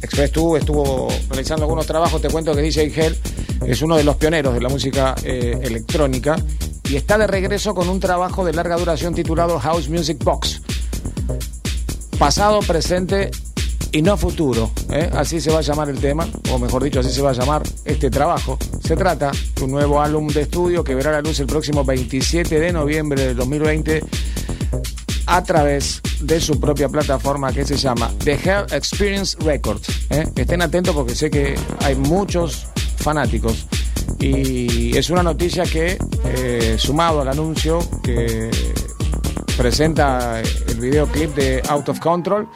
Express 0.01 0.31
2 0.31 0.59
estuvo 0.61 1.09
realizando 1.29 1.65
algunos 1.65 1.85
trabajos. 1.85 2.19
Te 2.19 2.29
cuento 2.29 2.55
que 2.55 2.63
DJ 2.63 2.91
Hell 2.95 3.15
es 3.67 3.83
uno 3.83 3.95
de 3.95 4.03
los 4.03 4.15
pioneros 4.15 4.55
de 4.55 4.61
la 4.61 4.69
música 4.69 5.13
eh, 5.23 5.59
electrónica 5.61 6.37
y 6.89 6.95
está 6.95 7.19
de 7.19 7.27
regreso 7.27 7.75
con 7.75 7.87
un 7.87 7.99
trabajo 7.99 8.43
de 8.43 8.53
larga 8.53 8.77
duración 8.77 9.13
titulado 9.13 9.59
House 9.59 9.89
Music 9.89 10.17
Box. 10.23 10.63
Pasado, 12.17 12.61
presente 12.61 13.29
y 13.91 14.01
no 14.01 14.17
futuro. 14.17 14.71
¿eh? 14.89 15.11
Así 15.13 15.39
se 15.39 15.51
va 15.51 15.59
a 15.59 15.61
llamar 15.61 15.87
el 15.89 15.99
tema, 15.99 16.27
o 16.51 16.57
mejor 16.57 16.83
dicho, 16.83 16.99
así 16.99 17.11
se 17.11 17.21
va 17.21 17.29
a 17.29 17.33
llamar 17.33 17.61
este 17.85 18.09
trabajo. 18.09 18.57
Se 18.83 18.97
trata 18.97 19.31
de 19.55 19.63
un 19.63 19.71
nuevo 19.71 20.01
álbum 20.01 20.27
de 20.27 20.41
estudio 20.41 20.83
que 20.83 20.93
verá 20.93 21.11
la 21.11 21.21
luz 21.21 21.39
el 21.39 21.47
próximo 21.47 21.85
27 21.85 22.59
de 22.59 22.73
noviembre 22.73 23.27
del 23.27 23.35
2020 23.37 24.03
a 25.25 25.41
través 25.41 26.01
de 26.19 26.41
su 26.41 26.59
propia 26.59 26.89
plataforma 26.89 27.53
que 27.53 27.63
se 27.63 27.77
llama 27.77 28.11
The 28.25 28.33
Hell 28.33 28.65
Experience 28.71 29.37
Records. 29.39 30.07
¿eh? 30.09 30.27
Estén 30.35 30.61
atentos 30.61 30.93
porque 30.93 31.15
sé 31.15 31.31
que 31.31 31.55
hay 31.79 31.95
muchos 31.95 32.67
fanáticos 32.97 33.67
y 34.19 34.95
es 34.97 35.09
una 35.09 35.23
noticia 35.23 35.63
que, 35.63 35.97
eh, 36.25 36.75
sumado 36.77 37.21
al 37.21 37.29
anuncio 37.29 37.79
que 38.03 38.51
presenta 39.57 40.41
el 40.41 40.79
videoclip 40.79 41.33
de 41.35 41.61
Out 41.69 41.87
of 41.87 41.99
Control, 42.01 42.49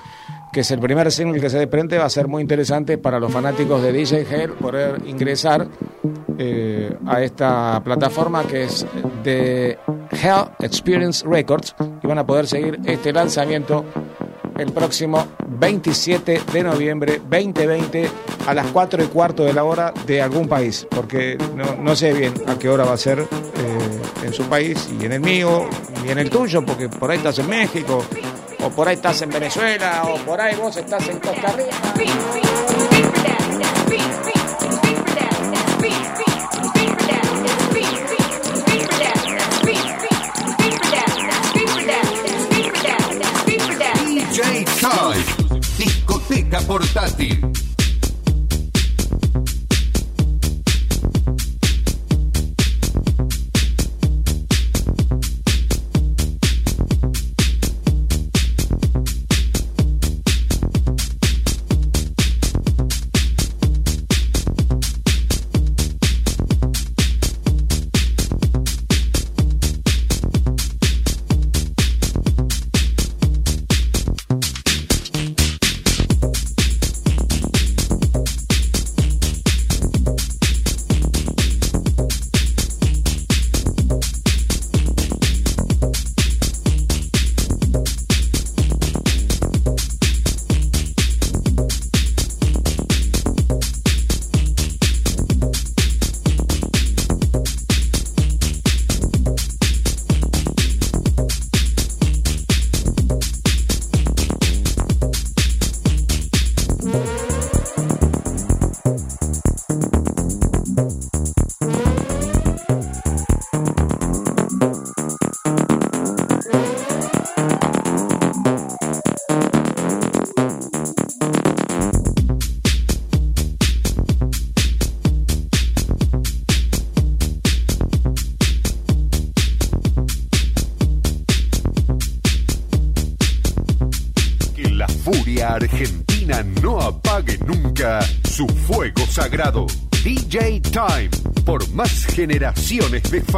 que 0.51 0.59
es 0.59 0.71
el 0.71 0.79
primer 0.79 1.09
single 1.09 1.39
que 1.39 1.49
se 1.49 1.57
desprende, 1.57 1.97
va 1.97 2.05
a 2.05 2.09
ser 2.09 2.27
muy 2.27 2.41
interesante 2.41 2.97
para 2.97 3.17
los 3.17 3.31
fanáticos 3.31 3.81
de 3.81 3.93
DJ 3.93 4.25
Hell 4.29 4.51
poder 4.53 5.01
ingresar 5.05 5.67
eh, 6.37 6.95
a 7.05 7.21
esta 7.21 7.81
plataforma 7.83 8.43
que 8.43 8.63
es 8.63 8.85
de 9.23 9.77
Hell 10.11 10.49
Experience 10.59 11.25
Records 11.27 11.75
y 12.03 12.07
van 12.07 12.19
a 12.19 12.25
poder 12.25 12.47
seguir 12.47 12.79
este 12.85 13.11
lanzamiento 13.11 13.85
el 14.57 14.71
próximo 14.71 15.27
27 15.47 16.41
de 16.51 16.63
noviembre 16.63 17.21
2020 17.29 18.09
a 18.47 18.53
las 18.53 18.67
4 18.67 19.03
y 19.03 19.07
cuarto 19.07 19.43
de 19.43 19.53
la 19.53 19.63
hora 19.63 19.93
de 20.05 20.21
algún 20.21 20.47
país, 20.47 20.87
porque 20.89 21.37
no, 21.55 21.75
no 21.75 21.95
sé 21.95 22.13
bien 22.13 22.33
a 22.47 22.57
qué 22.57 22.69
hora 22.69 22.85
va 22.85 22.93
a 22.93 22.97
ser 22.97 23.19
eh, 23.19 23.25
en 24.23 24.33
su 24.33 24.43
país 24.45 24.89
y 24.99 25.05
en 25.05 25.13
el 25.13 25.21
mío 25.21 25.67
y 26.05 26.09
en 26.09 26.17
el 26.19 26.29
tuyo, 26.29 26.65
porque 26.65 26.89
por 26.89 27.11
ahí 27.11 27.17
estás 27.17 27.39
en 27.39 27.49
México 27.49 28.03
o 28.63 28.69
por 28.69 28.87
ahí 28.87 28.95
estás 28.95 29.21
en 29.21 29.29
Venezuela 29.29 30.03
o 30.05 30.17
por 30.25 30.39
ahí 30.41 30.55
vos 30.55 30.75
estás 30.77 31.07
en 31.07 31.19
Costa 31.19 31.53
Rica. 31.53 33.36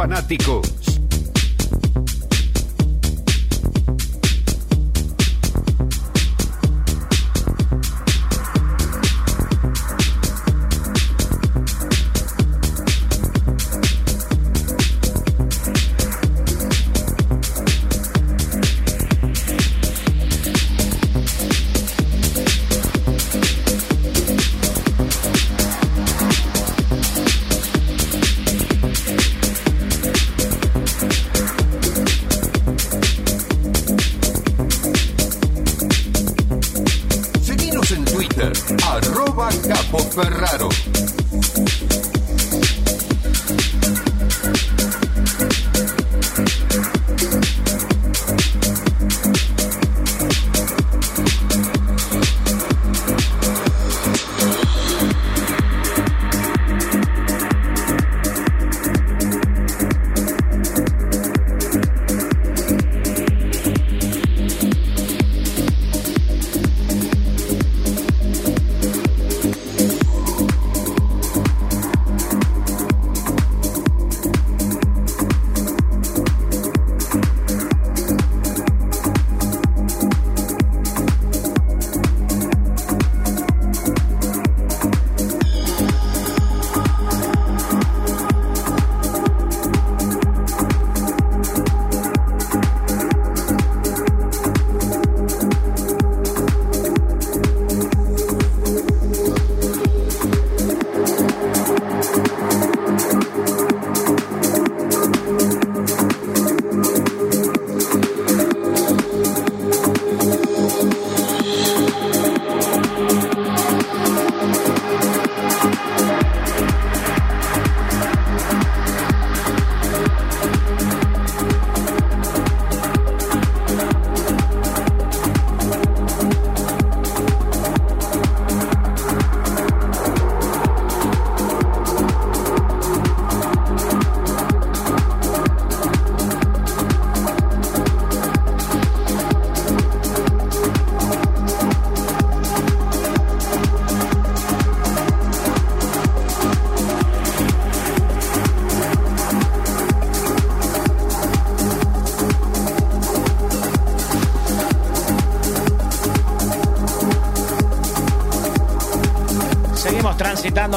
Generaciones 0.00 0.59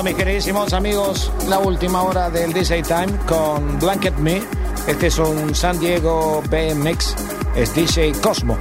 mis 0.01 0.15
queridísimos 0.15 0.73
amigos, 0.73 1.31
la 1.47 1.59
última 1.59 2.01
hora 2.01 2.29
del 2.29 2.51
DJ 2.51 2.81
Time 2.81 3.13
con 3.27 3.79
Blanket 3.79 4.15
Me. 4.17 4.41
Este 4.87 5.07
es 5.07 5.19
un 5.19 5.53
San 5.53 5.79
Diego 5.79 6.41
BMX, 6.49 7.15
es 7.55 7.75
DJ 7.75 8.13
Cosmo, 8.13 8.57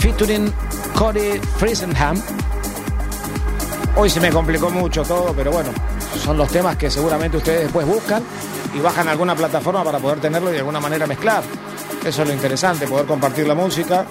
featuring 0.00 0.52
Cody 0.96 1.38
Friesenham. 1.58 2.20
Hoy 3.96 4.10
se 4.10 4.20
me 4.20 4.30
complicó 4.30 4.68
mucho 4.68 5.02
todo, 5.04 5.32
pero 5.32 5.52
bueno, 5.52 5.70
son 6.24 6.36
los 6.36 6.50
temas 6.50 6.76
que 6.76 6.90
seguramente 6.90 7.36
ustedes 7.36 7.62
después 7.62 7.86
buscan 7.86 8.22
y 8.74 8.80
bajan 8.80 9.06
a 9.06 9.12
alguna 9.12 9.36
plataforma 9.36 9.84
para 9.84 9.98
poder 10.00 10.18
tenerlo 10.18 10.50
y 10.50 10.54
de 10.54 10.58
alguna 10.58 10.80
manera 10.80 11.06
mezclar. 11.06 11.44
Eso 12.04 12.22
es 12.22 12.28
lo 12.28 12.34
interesante, 12.34 12.86
poder 12.88 13.06
compartir 13.06 13.46
la 13.46 13.54
música, 13.54 14.04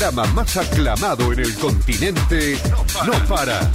Programa 0.00 0.24
más 0.32 0.56
aclamado 0.56 1.30
en 1.30 1.40
el 1.40 1.54
continente, 1.56 2.58
no 3.04 3.12
para. 3.28 3.70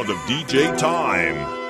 Is 0.00 0.06
the 0.06 0.08
sound 0.08 0.10
of 0.10 0.16
DJ 0.28 0.78
Time. 0.78 1.60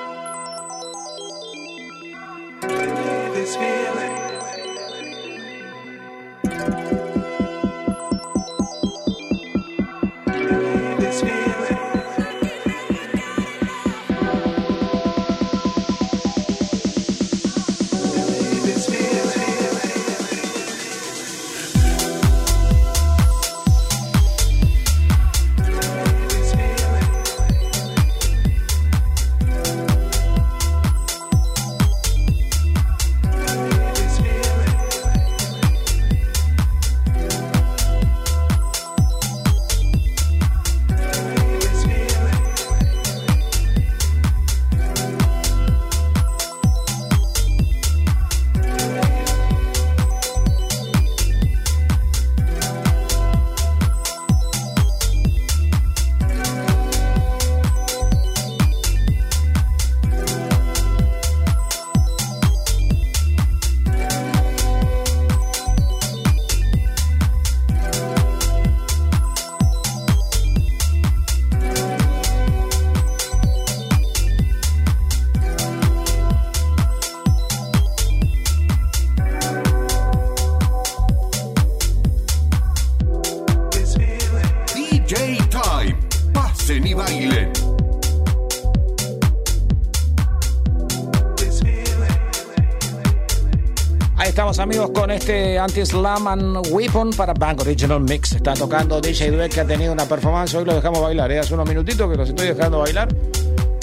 Este 95.31 95.59
Anti-Slam 95.59 96.27
and 96.27 96.67
Weapon 96.71 97.11
para 97.11 97.33
Bank 97.33 97.61
Original 97.61 98.01
Mix. 98.01 98.33
Está 98.33 98.53
tocando 98.53 98.99
DJ 98.99 99.31
Dweck 99.31 99.53
que 99.53 99.61
ha 99.61 99.65
tenido 99.65 99.93
una 99.93 100.05
performance. 100.05 100.53
Hoy 100.55 100.65
lo 100.65 100.75
dejamos 100.75 101.01
bailar. 101.01 101.31
¿eh? 101.31 101.39
Hace 101.39 101.53
unos 101.53 101.69
minutitos 101.69 102.11
que 102.11 102.17
los 102.17 102.27
estoy 102.27 102.47
dejando 102.47 102.79
bailar. 102.79 103.07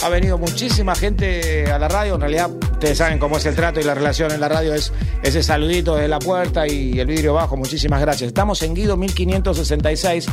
Ha 0.03 0.09
venido 0.11 0.37
muchísima 0.37 0.95
gente 0.95 1.65
a 1.73 1.79
la 1.79 1.89
radio. 1.89 2.17
En 2.17 2.21
realidad, 2.21 2.51
ustedes 2.51 2.99
saben 2.99 3.19
cómo 3.19 3.39
es 3.39 3.47
el 3.47 3.55
trato 3.55 3.81
y 3.81 3.83
la 3.83 3.95
relación 3.95 4.31
en 4.31 4.41
la 4.41 4.49
radio. 4.51 4.75
Es 4.75 4.93
ese 5.23 5.43
saludito 5.43 5.97
de 5.97 6.07
la 6.07 6.19
puerta 6.19 6.69
y 6.69 7.01
el 7.01 7.07
vidrio 7.07 7.33
bajo. 7.33 7.57
Muchísimas 7.57 8.03
gracias. 8.03 8.29
Estamos 8.29 8.63
en 8.63 8.75
Guido 8.75 8.99
1566 8.99 10.27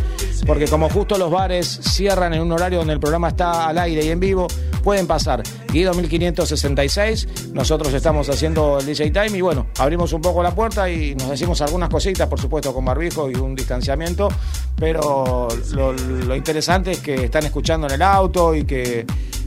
porque 0.46 0.68
como 0.68 0.90
justo 0.90 1.18
los 1.18 1.32
bares 1.32 1.80
cierran 1.94 2.34
en 2.34 2.42
un 2.42 2.52
horario 2.52 2.80
donde 2.80 2.94
el 2.94 3.00
programa 3.00 3.30
está 3.30 3.68
al 3.68 3.78
aire 3.78 4.04
y 4.04 4.10
en 4.10 4.20
vivo, 4.20 4.48
pueden 4.84 5.08
pasar. 5.08 5.44
Guido 5.72 5.94
1566. 5.94 7.52
Nosotros 7.54 7.94
estamos 7.94 8.28
haciendo 8.28 8.80
el 8.80 8.86
DJ 8.86 9.12
Time 9.12 9.38
y 9.38 9.42
bueno, 9.42 9.65
abrimos 9.78 10.14
un 10.14 10.22
poco 10.22 10.42
la 10.42 10.54
puerta 10.54 10.90
y 10.90 11.16
nos 11.16 11.30
decimos 11.30 11.62
algunas 11.62 11.90
cositas, 11.90 12.28
por 12.28 12.40
supuesto, 12.40 12.74
con 12.74 12.86
barbijo 12.86 13.30
y 13.30 13.36
un 13.36 13.56
distanciamiento. 13.56 14.30
Pero 14.78 15.48
lo, 15.74 16.36
interesante 16.36 16.92
es 16.92 17.00
que 17.00 17.26
están 17.26 17.46
escuchando 17.46 17.88
en 17.88 17.94
el 17.94 18.02
auto 18.02 18.56
y 18.56 18.66
que 18.66 19.06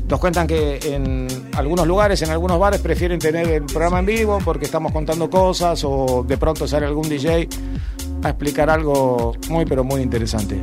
nos 0.09 0.19
cuentan 0.21 0.47
que 0.47 0.79
en 0.83 1.29
algunos 1.57 1.87
lugares, 1.87 2.23
en 2.23 2.31
algunos 2.31 2.59
bares, 2.59 2.81
prefieren 2.81 3.19
tener 3.19 3.49
el 3.49 3.65
programa 3.65 4.01
en 4.01 4.07
vivo 4.07 4.39
porque 4.45 4.65
estamos 4.65 4.93
contando 4.93 5.29
cosas 5.29 5.83
o 5.85 6.25
de 6.27 6.37
pronto 6.39 6.67
sale 6.67 6.87
algún 6.87 7.09
DJ 7.09 7.49
a 8.23 8.31
explicar 8.31 8.71
algo 8.71 9.35
muy, 9.49 9.65
pero 9.65 9.85
muy 9.85 10.01
interesante. 10.01 10.61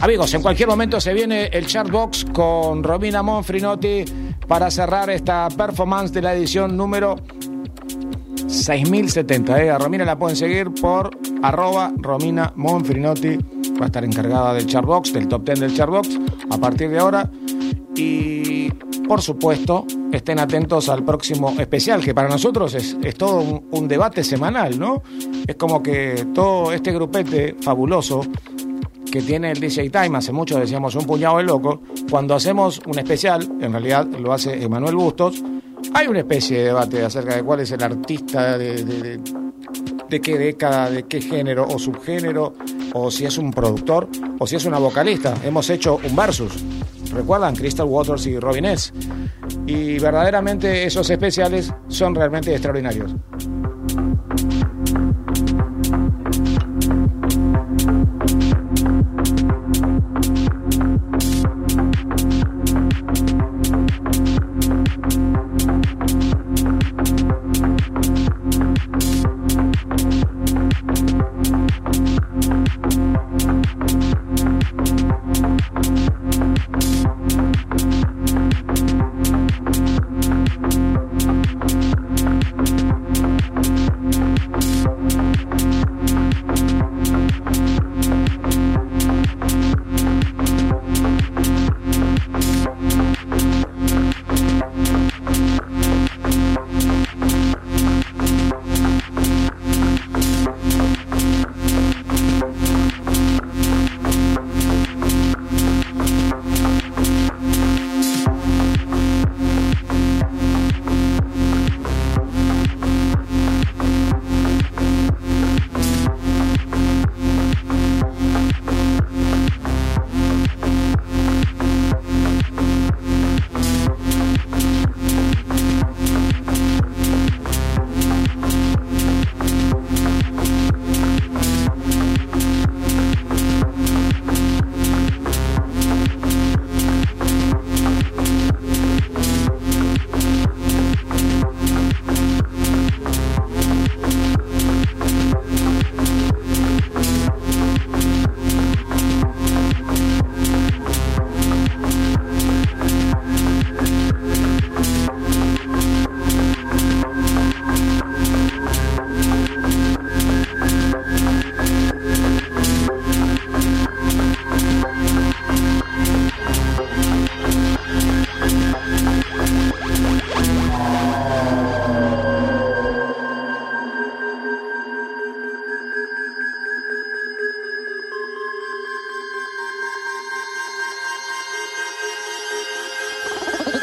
Amigos, 0.00 0.34
en 0.34 0.42
cualquier 0.42 0.68
momento 0.68 1.00
se 1.00 1.14
viene 1.14 1.46
el 1.46 1.66
Chartbox 1.66 2.26
con 2.32 2.82
Romina 2.82 3.22
Monfrinotti 3.22 4.04
para 4.46 4.70
cerrar 4.70 5.08
esta 5.10 5.48
performance 5.48 6.12
de 6.12 6.22
la 6.22 6.34
edición 6.34 6.76
número 6.76 7.16
6070. 8.56 9.62
¿eh? 9.62 9.78
Romina 9.78 10.04
la 10.04 10.18
pueden 10.18 10.36
seguir 10.36 10.72
por 10.72 11.10
arroba 11.42 11.92
Romina 11.96 12.52
Monfrinotti. 12.56 13.36
Va 13.80 13.84
a 13.84 13.86
estar 13.86 14.04
encargada 14.04 14.54
del 14.54 14.66
Chartbox, 14.66 15.12
del 15.12 15.28
top 15.28 15.44
10 15.44 15.60
del 15.60 15.74
Chartbox 15.74 16.18
a 16.50 16.58
partir 16.58 16.90
de 16.90 16.98
ahora. 16.98 17.30
Y 17.94 18.70
por 19.06 19.22
supuesto, 19.22 19.86
estén 20.12 20.38
atentos 20.38 20.88
al 20.88 21.04
próximo 21.04 21.54
especial, 21.58 22.02
que 22.04 22.14
para 22.14 22.28
nosotros 22.28 22.74
es, 22.74 22.96
es 23.02 23.14
todo 23.14 23.40
un, 23.40 23.66
un 23.70 23.88
debate 23.88 24.24
semanal, 24.24 24.78
¿no? 24.78 25.02
Es 25.46 25.56
como 25.56 25.82
que 25.82 26.26
todo 26.34 26.72
este 26.72 26.92
grupete 26.92 27.56
fabuloso 27.60 28.22
que 29.10 29.22
tiene 29.22 29.52
el 29.52 29.60
DJ 29.60 29.90
Time, 29.90 30.18
hace 30.18 30.32
mucho 30.32 30.58
decíamos 30.58 30.94
un 30.94 31.06
puñado 31.06 31.38
de 31.38 31.44
loco, 31.44 31.80
cuando 32.10 32.34
hacemos 32.34 32.82
un 32.86 32.98
especial, 32.98 33.48
en 33.60 33.72
realidad 33.72 34.06
lo 34.06 34.32
hace 34.32 34.62
Emanuel 34.62 34.96
Bustos, 34.96 35.42
hay 35.94 36.06
una 36.06 36.20
especie 36.20 36.58
de 36.58 36.64
debate 36.64 37.04
acerca 37.04 37.36
de 37.36 37.42
cuál 37.42 37.60
es 37.60 37.70
el 37.70 37.82
artista 37.82 38.58
de, 38.58 39.20
qué 40.22 40.38
década, 40.38 40.90
de 40.90 41.04
qué 41.04 41.20
género 41.20 41.66
o 41.68 41.78
subgénero, 41.78 42.54
o 42.92 43.10
si 43.10 43.24
es 43.24 43.38
un 43.38 43.50
productor, 43.50 44.08
o 44.38 44.46
si 44.46 44.56
es 44.56 44.64
una 44.64 44.78
vocalista. 44.78 45.34
Hemos 45.44 45.68
hecho 45.70 46.00
un 46.02 46.14
versus. 46.14 46.52
¿Recuerdan? 47.12 47.54
Crystal 47.54 47.86
Waters 47.86 48.26
y 48.26 48.38
Robin 48.38 48.66
S. 48.66 48.92
Y 49.66 49.98
verdaderamente 49.98 50.84
esos 50.84 51.08
especiales 51.08 51.72
son 51.88 52.14
realmente 52.14 52.52
extraordinarios. 52.52 53.14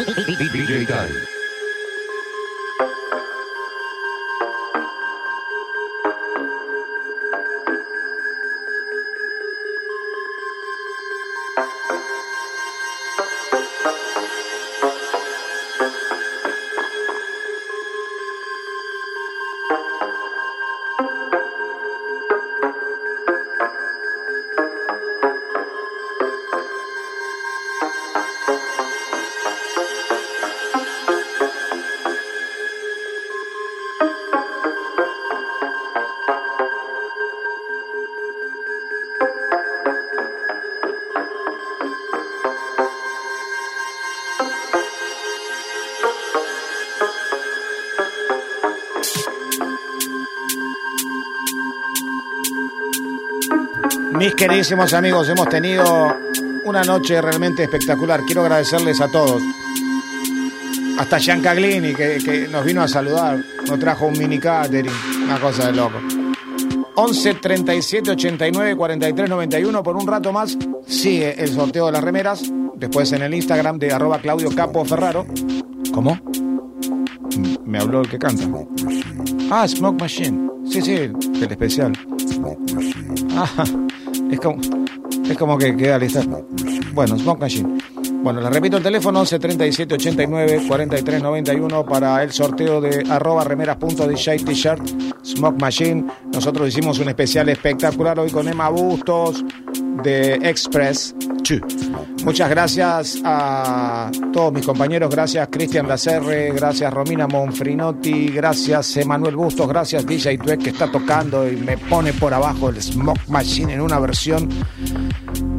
DJ 0.05 0.85
Guy. 0.85 1.32
Queridísimos 54.63 54.93
amigos, 54.93 55.27
hemos 55.27 55.49
tenido 55.49 56.15
una 56.63 56.83
noche 56.83 57.21
realmente 57.21 57.63
espectacular. 57.63 58.21
Quiero 58.21 58.43
agradecerles 58.43 59.01
a 59.01 59.09
todos. 59.09 59.43
Hasta 60.97 61.17
Giancaglini, 61.17 61.93
que, 61.93 62.19
que 62.23 62.47
nos 62.47 62.63
vino 62.63 62.81
a 62.81 62.87
saludar, 62.87 63.43
nos 63.67 63.77
trajo 63.77 64.05
un 64.05 64.17
mini 64.17 64.39
catering, 64.39 64.89
una 65.25 65.37
cosa 65.37 65.65
de 65.65 65.73
loco. 65.73 65.97
11 66.95 67.33
37 67.33 68.11
89 68.11 68.77
43 68.77 69.29
91. 69.29 69.83
Por 69.83 69.97
un 69.97 70.07
rato 70.07 70.31
más 70.31 70.57
sigue 70.87 71.35
el 71.43 71.49
sorteo 71.49 71.87
de 71.87 71.91
las 71.91 72.01
remeras. 72.01 72.41
Después 72.75 73.11
en 73.11 73.23
el 73.23 73.33
Instagram 73.33 73.77
de 73.79 73.91
arroba 73.91 74.19
Claudio 74.19 74.49
Capo 74.55 74.85
Ferraro. 74.85 75.25
¿Cómo? 75.93 76.17
Me 77.65 77.79
habló 77.79 77.99
el 77.99 78.09
que 78.09 78.17
canta. 78.17 78.45
Ah, 79.51 79.67
Smoke 79.67 79.99
Machine. 79.99 80.49
Sí, 80.69 80.81
sí, 80.81 80.93
el 80.93 81.51
especial. 81.51 81.91
Ah, 83.35 83.65
es 84.33 84.39
como, 84.39 84.61
es 85.29 85.37
como 85.37 85.57
que 85.57 85.75
queda 85.75 85.97
lista. 85.97 86.23
Bueno, 86.93 87.17
Smoke 87.17 87.39
Machine. 87.39 87.77
Bueno, 88.23 88.39
le 88.39 88.49
repito 88.49 88.77
el 88.77 88.83
teléfono 88.83 89.19
11 89.19 89.37
37 89.37 89.95
89 89.95 90.63
43 90.67 91.21
91 91.21 91.85
para 91.85 92.23
el 92.23 92.31
sorteo 92.31 92.79
de 92.79 93.03
arroba 93.09 93.43
remeras.dj 93.43 94.45
t-shirt 94.45 94.81
Smoke 95.23 95.59
Machine. 95.59 96.05
Nosotros 96.31 96.69
hicimos 96.69 96.99
un 96.99 97.09
especial 97.09 97.49
espectacular 97.49 98.17
hoy 98.19 98.31
con 98.31 98.47
Emma 98.47 98.69
Bustos 98.69 99.43
de 100.03 100.35
Express. 100.35 101.15
Chu. 101.41 101.59
Muchas 102.23 102.49
gracias 102.49 103.21
a 103.25 104.09
todos 104.31 104.53
mis 104.53 104.65
compañeros, 104.65 105.09
gracias 105.09 105.47
Cristian 105.51 105.89
Lacerre, 105.89 106.53
gracias 106.53 106.91
Romina 106.93 107.27
Monfrinotti, 107.27 108.29
gracias 108.29 108.95
Emanuel 108.95 109.35
Bustos, 109.35 109.67
gracias 109.67 110.05
DJ 110.05 110.37
Tuek 110.37 110.63
que 110.63 110.69
está 110.69 110.89
tocando 110.89 111.47
y 111.47 111.57
me 111.57 111.77
pone 111.77 112.13
por 112.13 112.33
abajo 112.33 112.69
el 112.69 112.81
Smoke 112.81 113.27
Machine 113.27 113.73
en 113.73 113.81
una 113.81 113.99
versión 113.99 114.47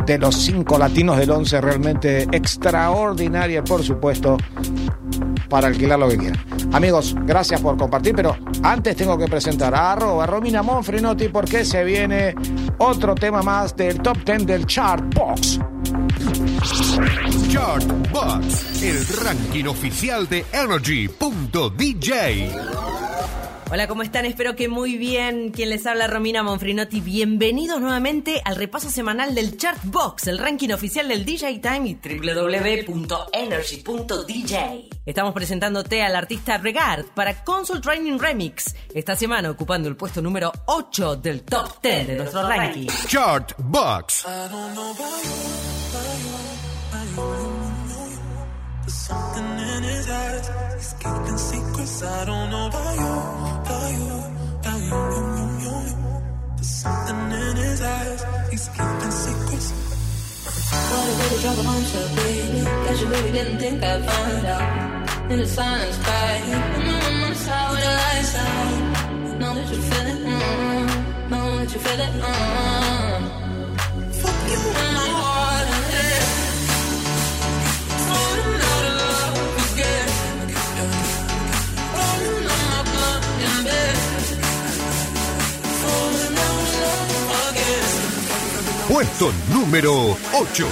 de 0.07 0.19
los 0.19 0.35
cinco 0.37 0.79
latinos 0.79 1.19
del 1.19 1.31
11 1.31 1.61
realmente 1.61 2.23
extraordinaria, 2.33 3.63
por 3.63 3.83
supuesto, 3.83 4.39
para 5.51 5.69
alquilar 5.69 5.99
lo 5.99 6.09
que 6.09 6.17
quieran. 6.17 6.41
Amigos, 6.73 7.15
gracias 7.27 7.61
por 7.61 7.77
compartir, 7.77 8.15
pero 8.15 8.37
antes 8.63 8.97
tengo 8.97 9.19
que 9.19 9.27
presentar 9.27 9.75
a 9.75 9.95
Romina 9.95 10.63
Monfrinotti 10.63 11.29
porque 11.29 11.65
se 11.65 11.85
viene 11.85 12.35
otro 12.79 13.15
tema 13.15 13.43
más 13.43 13.77
del 13.77 14.01
top 14.01 14.17
10 14.25 14.47
del 14.47 14.67
chart 14.67 15.15
box. 16.65 17.49
Chart 17.49 17.85
Box, 18.11 18.83
el 18.83 19.07
ranking 19.23 19.67
oficial 19.67 20.29
de 20.29 20.45
Energy.dj. 20.53 22.13
Hola, 23.75 23.89
¿cómo 23.89 24.03
están? 24.05 24.25
Espero 24.25 24.55
que 24.55 24.69
muy 24.69 24.97
bien. 24.97 25.51
Quien 25.51 25.69
les 25.69 25.85
habla, 25.85 26.07
Romina 26.07 26.45
Monfrinotti. 26.45 27.01
Bienvenidos 27.01 27.81
nuevamente 27.81 28.41
al 28.45 28.55
repaso 28.55 28.89
semanal 28.89 29.35
del 29.35 29.57
Chart 29.57 29.81
Box, 29.83 30.29
el 30.29 30.39
ranking 30.39 30.69
oficial 30.69 31.09
del 31.09 31.25
DJ 31.25 31.59
Time 31.59 31.89
y 31.89 31.95
www.energy.dj. 31.95 32.95
Estamos 35.05 35.35
presentándote 35.35 36.05
al 36.05 36.15
artista 36.15 36.57
Regard 36.57 37.07
para 37.17 37.43
Console 37.43 37.81
Training 37.81 38.21
Remix, 38.21 38.77
esta 38.95 39.17
semana 39.17 39.51
ocupando 39.51 39.89
el 39.89 39.97
puesto 39.97 40.23
número 40.23 40.53
8 40.67 41.17
del 41.17 41.43
top 41.43 41.83
10 41.83 42.07
de 42.07 42.15
nuestro 42.15 42.47
ranking. 42.47 42.87
Chart 43.09 43.55
Box. 43.59 44.25
There's 48.85 49.01
something 49.09 49.45
in 49.45 49.83
his 49.83 50.11
eyes. 50.11 50.51
He's 50.77 50.93
keeping 51.01 51.39
secrets. 51.39 52.03
I 52.03 52.25
don't 52.27 52.51
know 52.51 52.67
about 52.67 52.95
you, 53.01 53.15
about 53.65 53.93
you, 53.97 54.13
about 54.61 54.81
you, 54.89 55.01
you, 55.15 55.25
you, 55.41 55.47
you. 55.65 55.77
There's 56.57 56.69
something 56.69 57.21
in 57.33 57.57
his 57.57 57.81
eyes. 57.81 58.21
He's 58.51 58.69
keeping 58.69 59.15
secrets. 59.25 59.69
What 60.91 61.09
a 61.09 61.13
really 61.17 61.39
trouble 61.41 61.67
on 61.67 61.81
to 61.81 62.01
baby. 62.17 62.61
Guess 62.85 63.01
you 63.01 63.07
really 63.09 63.33
didn't 63.33 63.59
think 63.59 63.83
I'd 63.83 64.05
find 64.05 64.47
out. 64.55 65.31
In 65.33 65.39
the 65.39 65.47
silence, 65.47 65.99
cry. 66.05 66.35
And 66.53 67.25
on 67.25 67.31
the 67.31 67.37
side 67.37 67.71
with 67.73 67.81
the 67.81 67.93
lights 68.03 68.35
out. 68.37 69.39
Know 69.41 69.55
that 69.55 69.69
you 69.73 69.81
feel 69.89 70.07
it, 70.13 70.19
mm. 70.29 71.31
Know 71.31 71.57
that 71.57 71.73
you 71.73 71.81
feel 71.81 72.01
it, 72.07 72.13
mm. 72.21 73.21
Fuck 74.21 74.41
you 74.53 74.61
in 74.61 74.95
my 74.99 75.09
heart 75.17 75.34
Puesto 88.95 89.33
número 89.51 90.17
8. 90.35 90.69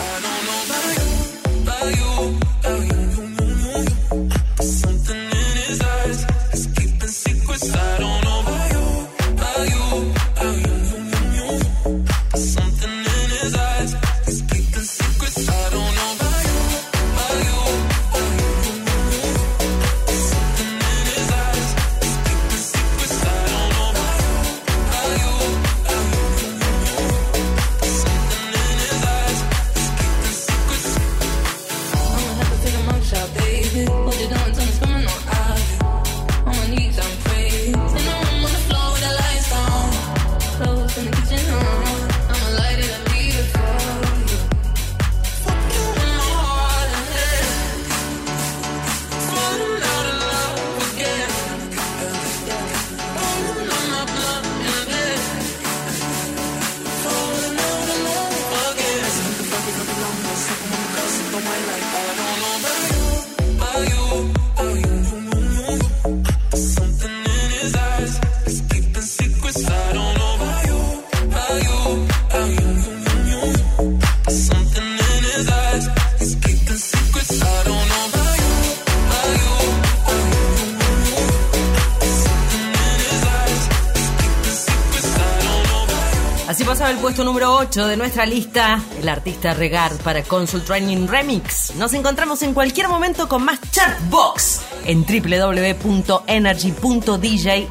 Número 87.20 87.54
8 87.56 87.86
de 87.88 87.96
nuestra 87.98 88.24
lista, 88.24 88.82
el 88.98 89.08
artista 89.08 89.52
Regard 89.52 89.98
para 89.98 90.22
Consult 90.22 90.64
Training 90.64 91.06
Remix. 91.06 91.74
Nos 91.76 91.92
encontramos 91.92 92.40
en 92.42 92.54
cualquier 92.54 92.88
momento 92.88 93.28
con 93.28 93.44
más 93.44 93.60
Chartbox 93.70 94.62
en 94.86 95.04
www.energy.dj 95.04 96.28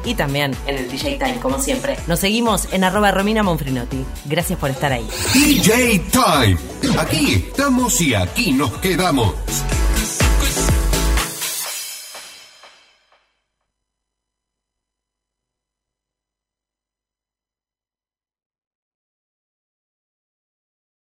y 0.08 0.14
también 0.14 0.56
en 0.66 0.76
el 0.76 0.88
DJ 0.88 1.18
Time, 1.18 1.40
como 1.40 1.58
siempre. 1.58 1.98
Nos 2.06 2.20
seguimos 2.20 2.68
en 2.72 2.84
arroba 2.84 3.10
Romina 3.10 3.42
Monfrinotti. 3.42 4.04
Gracias 4.26 4.56
por 4.58 4.70
estar 4.70 4.92
ahí. 4.92 5.06
DJ 5.34 5.98
Time. 6.12 6.56
Aquí 6.98 7.34
estamos 7.34 8.00
y 8.00 8.14
aquí 8.14 8.52
nos 8.52 8.72
quedamos. 8.78 9.34